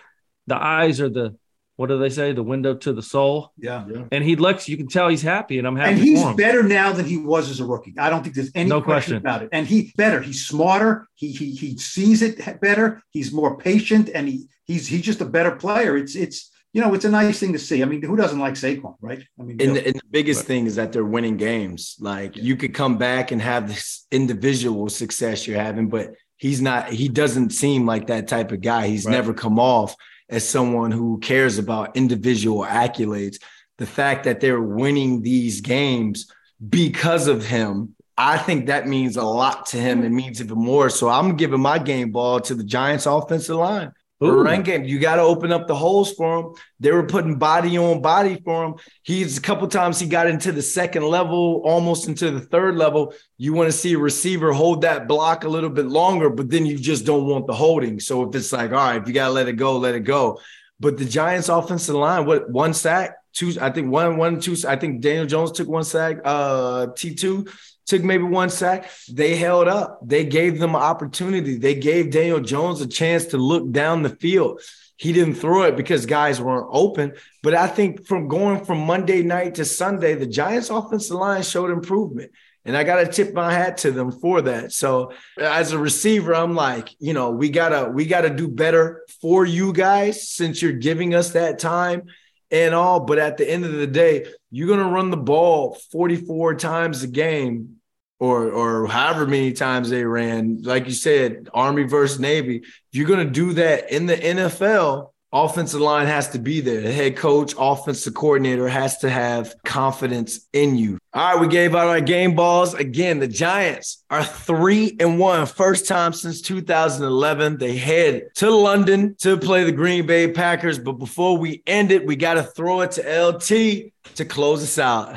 the 0.47 0.57
eyes 0.57 1.01
are 1.01 1.09
the 1.09 1.37
what 1.77 1.89
do 1.89 1.99
they 1.99 2.11
say? 2.11 2.33
The 2.33 2.43
window 2.43 2.75
to 2.75 2.93
the 2.93 3.03
soul. 3.03 3.53
Yeah. 3.57 3.87
yeah. 3.91 4.03
And 4.13 4.23
he 4.23 4.37
looks, 4.37 4.69
you 4.69 4.77
can 4.77 4.87
tell 4.87 5.09
he's 5.09 5.23
happy, 5.23 5.57
and 5.57 5.67
I'm 5.67 5.77
happy. 5.77 5.93
And 5.93 5.99
he's 5.99 6.23
better 6.35 6.63
now 6.63 6.93
than 6.93 7.07
he 7.07 7.17
was 7.17 7.49
as 7.49 7.59
a 7.59 7.65
rookie. 7.65 7.95
I 7.99 8.11
don't 8.11 8.23
think 8.23 8.35
there's 8.35 8.51
any 8.55 8.69
no 8.69 8.83
question, 8.83 9.15
question 9.15 9.17
about 9.17 9.43
it. 9.43 9.49
And 9.51 9.67
he 9.67 9.91
better. 9.97 10.21
He's 10.21 10.47
smarter. 10.47 11.09
He 11.15 11.33
he 11.33 11.53
he 11.53 11.79
sees 11.79 12.21
it 12.23 12.61
better. 12.61 13.03
He's 13.11 13.33
more 13.33 13.57
patient, 13.57 14.11
and 14.15 14.29
he 14.29 14.47
he's 14.67 14.87
he's 14.87 15.03
just 15.03 15.23
a 15.23 15.25
better 15.25 15.53
player. 15.53 15.97
It's 15.97 16.15
it's 16.15 16.51
you 16.73 16.81
know, 16.81 16.95
it's 16.95 17.05
a 17.05 17.11
nice 17.11 17.41
thing 17.41 17.53
to 17.53 17.59
see. 17.59 17.83
I 17.83 17.87
mean, 17.87 18.03
who 18.03 18.17
doesn't 18.17 18.39
like 18.39 18.55
Saquon, 18.55 18.95
right? 19.01 19.23
I 19.39 19.43
mean, 19.43 19.61
and, 19.61 19.77
the, 19.77 19.87
and 19.87 19.97
the 19.97 20.07
biggest 20.11 20.45
thing 20.47 20.67
is 20.67 20.77
that 20.77 20.93
they're 20.93 21.05
winning 21.05 21.37
games. 21.37 21.97
Like 21.99 22.37
you 22.37 22.57
could 22.57 22.75
come 22.75 22.97
back 22.97 23.33
and 23.33 23.43
have 23.43 23.69
this 23.69 24.07
individual 24.13 24.89
success 24.89 25.47
you're 25.47 25.61
having, 25.61 25.89
but 25.89 26.15
he's 26.37 26.63
not, 26.63 26.91
he 26.91 27.09
doesn't 27.09 27.51
seem 27.51 27.87
like 27.87 28.07
that 28.07 28.29
type 28.29 28.53
of 28.53 28.61
guy. 28.61 28.87
He's 28.87 29.05
right. 29.05 29.13
never 29.13 29.35
come 29.35 29.59
off 29.59 29.97
as 30.29 30.49
someone 30.49 30.93
who 30.93 31.19
cares 31.19 31.59
about 31.59 31.97
individual 31.97 32.61
accolades. 32.61 33.39
The 33.79 33.87
fact 33.87 34.25
that 34.25 34.41
they're 34.41 34.61
winning 34.61 35.23
these 35.23 35.61
games 35.61 36.31
because 36.69 37.27
of 37.27 37.45
him, 37.45 37.97
I 38.17 38.39
think 38.39 38.67
that 38.67 38.87
means 38.87 39.17
a 39.17 39.25
lot 39.25 39.67
to 39.67 39.79
him. 39.79 40.05
It 40.05 40.11
means 40.11 40.41
even 40.41 40.59
more. 40.59 40.89
So 40.91 41.09
I'm 41.09 41.37
giving 41.37 41.61
my 41.61 41.79
game 41.79 42.13
ball 42.13 42.39
to 42.41 42.55
the 42.55 42.63
Giants 42.63 43.07
offensive 43.07 43.57
line. 43.57 43.93
Ooh. 44.29 44.43
run 44.43 44.63
game. 44.63 44.85
You 44.85 44.99
got 44.99 45.17
to 45.17 45.23
open 45.23 45.51
up 45.53 45.67
the 45.67 45.75
holes 45.75 46.13
for 46.13 46.39
him. 46.39 46.55
They 46.79 46.93
were 46.93 47.07
putting 47.07 47.39
body 47.39 47.79
on 47.79 48.03
body 48.03 48.41
for 48.45 48.67
him. 48.67 48.75
He's 49.03 49.39
a 49.39 49.41
couple 49.41 49.67
times 49.69 49.99
he 49.99 50.07
got 50.07 50.27
into 50.27 50.53
the 50.53 50.63
second 50.63 51.05
level, 51.05 51.63
almost 51.65 52.07
into 52.07 52.31
the 52.31 52.41
third 52.41 52.77
level. 52.77 53.15
You 53.39 53.55
want 53.55 53.69
to 53.69 53.77
see 53.77 53.95
a 53.95 53.99
receiver 53.99 54.53
hold 54.53 54.83
that 54.83 55.09
block 55.09 55.45
a 55.45 55.49
little 55.49 55.71
bit 55.71 55.87
longer, 55.87 56.29
but 56.29 56.51
then 56.51 56.67
you 56.67 56.79
just 56.79 57.07
don't 57.07 57.27
want 57.27 57.47
the 57.47 57.55
holding. 57.55 57.99
So 57.99 58.29
if 58.29 58.35
it's 58.35 58.53
like, 58.53 58.73
all 58.73 58.77
right, 58.77 59.01
if 59.01 59.09
you 59.09 59.15
got 59.15 59.29
to 59.29 59.33
let 59.33 59.49
it 59.49 59.55
go, 59.55 59.79
let 59.79 59.95
it 59.95 60.05
go. 60.05 60.39
But 60.79 60.99
the 60.99 61.05
Giants 61.05 61.49
offensive 61.49 61.95
line, 61.95 62.27
what 62.27 62.51
one 62.51 62.75
sack, 62.75 63.17
two, 63.33 63.55
I 63.61 63.71
think 63.71 63.91
one, 63.91 64.17
one, 64.17 64.41
two, 64.41 64.57
I 64.67 64.77
think 64.77 65.01
Daniel 65.01 65.27
Jones 65.27 65.53
took 65.53 65.69
one 65.69 65.85
sack, 65.85 66.19
uh, 66.25 66.89
T2 66.89 67.51
took 67.91 68.03
maybe 68.03 68.23
one 68.23 68.49
sack. 68.49 68.91
They 69.11 69.37
held 69.37 69.69
up. 69.69 70.01
They 70.03 70.25
gave 70.25 70.59
them 70.59 70.75
an 70.75 70.81
opportunity. 70.81 71.57
They 71.57 71.75
gave 71.75 72.11
Daniel 72.11 72.41
Jones 72.41 72.81
a 72.81 72.87
chance 72.87 73.27
to 73.27 73.37
look 73.37 73.71
down 73.71 74.03
the 74.03 74.17
field. 74.17 74.63
He 74.97 75.13
didn't 75.13 75.35
throw 75.35 75.63
it 75.63 75.77
because 75.77 76.07
guys 76.07 76.41
weren't 76.41 76.69
open. 76.71 77.15
But 77.43 77.55
I 77.55 77.67
think 77.67 78.07
from 78.07 78.29
going 78.29 78.65
from 78.65 78.79
Monday 78.79 79.23
night 79.23 79.57
to 79.57 79.65
Sunday, 79.65 80.15
the 80.15 80.27
Giants' 80.27 80.71
offensive 80.71 81.17
line 81.17 81.43
showed 81.43 81.71
improvement. 81.71 82.31
And 82.65 82.77
I 82.77 82.85
got 82.85 82.97
to 82.97 83.07
tip 83.11 83.33
my 83.33 83.53
hat 83.53 83.79
to 83.79 83.91
them 83.91 84.13
for 84.13 84.43
that. 84.43 84.73
So 84.73 85.13
as 85.39 85.73
a 85.73 85.79
receiver, 85.79 86.35
I'm 86.35 86.55
like, 86.55 86.95
you 86.99 87.15
know, 87.15 87.31
we 87.31 87.49
gotta 87.49 87.91
we 87.91 88.05
gotta 88.05 88.31
do 88.31 88.47
better 88.47 89.03
for 89.23 89.47
you 89.47 89.73
guys 89.73 90.29
since 90.29 90.61
you're 90.61 90.73
giving 90.73 91.15
us 91.15 91.31
that 91.31 91.59
time 91.59 92.03
and 92.51 92.75
all. 92.75 93.01
But 93.01 93.19
at 93.19 93.39
the 93.39 93.51
end 93.51 93.65
of 93.65 93.73
the 93.73 93.87
day, 93.87 94.27
you're 94.51 94.69
gonna 94.69 94.91
run 94.91 95.11
the 95.11 95.17
ball 95.17 95.79
44 95.91 96.57
times 96.57 97.03
a 97.03 97.09
game 97.09 97.80
or 98.21 98.51
or 98.51 98.87
however 98.87 99.27
many 99.27 99.53
times 99.53 99.91
they 99.91 100.05
ran, 100.05 100.63
like 100.63 100.87
you 100.87 100.93
said, 100.93 101.49
Army 101.53 101.83
versus 101.85 102.21
Navy. 102.21 102.59
If 102.59 102.65
you're 102.93 103.17
to 103.17 103.25
do 103.25 103.55
that 103.55 103.91
in 103.91 104.07
the 104.07 104.17
NFL, 104.17 105.11
offensive 105.33 105.81
line 105.81 106.07
has 106.07 106.29
to 106.31 106.39
be 106.39 106.61
there. 106.61 106.83
The 106.83 106.93
head 106.93 107.17
coach, 107.17 107.55
offensive 107.59 108.15
coordinator 108.15 108.69
has 108.69 108.99
to 108.99 109.11
have 109.11 109.55
confidence 109.65 110.47
in 110.53 110.77
you. 110.77 110.99
All 111.15 111.33
right, 111.33 111.41
we 111.41 111.49
gave 111.49 111.75
out 111.75 111.89
our 111.89 112.01
game 112.01 112.35
balls. 112.35 112.75
Again, 112.75 113.21
the 113.21 113.29
Giants 113.29 114.05
are 114.11 114.23
three 114.23 114.97
and 115.01 115.19
one, 115.19 115.47
first 115.47 115.89
time 115.89 116.13
since 116.13 116.43
2011. 116.43 117.57
They 117.57 117.77
head 117.77 118.29
to 118.37 118.51
London 118.51 119.15
to 119.21 119.39
play 119.39 119.65
the 119.65 119.73
Green 119.73 120.07
Bay 120.07 120.31
Packers. 120.31 120.79
But 120.79 120.93
before 120.93 121.39
we 121.39 121.63
end 121.67 121.91
it, 121.91 122.07
we 122.07 122.17
got 122.17 122.35
to 122.35 122.43
throw 122.43 122.83
it 122.83 122.93
to 122.93 123.29
LT 123.29 123.93
to 124.17 124.25
close 124.25 124.63
us 124.63 124.79
out. 124.79 125.17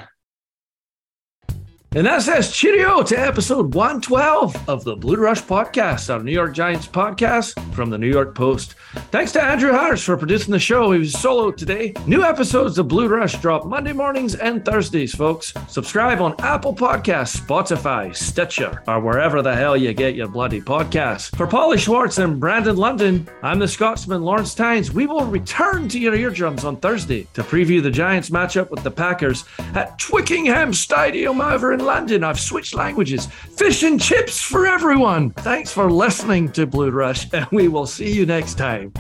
And 1.96 2.08
that 2.08 2.24
says 2.24 2.52
cheerio 2.52 3.04
to 3.04 3.16
episode 3.16 3.76
112 3.76 4.68
of 4.68 4.84
the 4.84 4.96
Blue 4.96 5.18
Rush 5.18 5.44
podcast, 5.44 6.12
our 6.12 6.24
New 6.24 6.32
York 6.32 6.52
Giants 6.56 6.88
podcast 6.88 7.54
from 7.72 7.92
the 7.92 8.00
New 8.00 8.10
York 8.10 8.34
Post. 8.34 8.74
Thanks 9.12 9.32
to 9.34 9.44
Andrew 9.44 9.72
Harris 9.72 10.04
for 10.04 10.18
producing 10.18 10.52
the 10.52 10.60
show. 10.60 10.92
He 10.92 10.98
was 10.98 11.14
solo 11.14 11.52
today. 11.52 11.94
New 12.08 12.24
episodes 12.24 12.80
of 12.80 12.88
Blue 12.88 13.08
Rush 13.08 13.40
drop 13.40 13.68
Monday 13.68 13.94
mornings 13.94 14.34
and 14.34 14.66
Thursdays, 14.66 15.14
folks. 15.14 15.54
Subscribe 15.68 16.20
on 16.20 16.34
Apple 16.40 16.76
Podcasts, 16.76 17.40
Spotify, 17.40 18.16
Stitcher, 18.16 18.82
or 18.88 19.00
wherever 19.00 19.44
the 19.44 19.56
hell 19.56 19.78
you 19.78 19.94
get 19.94 20.16
your 20.16 20.28
bloody 20.28 20.62
podcasts. 20.62 21.36
For 21.36 21.46
Paulie 21.46 21.78
Schwartz 21.78 22.18
and 22.18 22.40
Brandon 22.40 22.76
London, 22.76 23.28
I'm 23.44 23.60
the 23.60 23.68
Scotsman 23.68 24.24
Lawrence 24.24 24.56
Tynes. 24.56 24.92
We 24.92 25.06
will 25.06 25.26
return 25.26 25.88
to 25.90 26.00
your 26.00 26.16
eardrums 26.16 26.66
on 26.66 26.78
Thursday 26.78 27.28
to 27.36 27.44
preview 27.44 27.84
the 27.84 27.92
Giants 27.92 28.32
matchup 28.32 28.72
with 28.72 28.82
the 28.82 28.90
Packers 28.90 29.46
at 29.76 30.00
Twickenham 30.00 30.74
Stadium 30.74 31.40
over 31.40 31.83
London. 31.84 32.24
I've 32.24 32.40
switched 32.40 32.74
languages. 32.74 33.26
Fish 33.26 33.84
and 33.84 34.02
chips 34.02 34.42
for 34.42 34.66
everyone. 34.66 35.32
Thanks 35.32 35.72
for 35.72 35.92
listening 35.92 36.52
to 36.54 36.66
Blue 36.66 36.92
Rush, 36.92 37.32
and 37.34 37.48
we 37.52 37.68
will 37.68 37.86
see 37.86 38.12
you 38.12 38.26
next 38.26 38.58
time. 38.58 38.94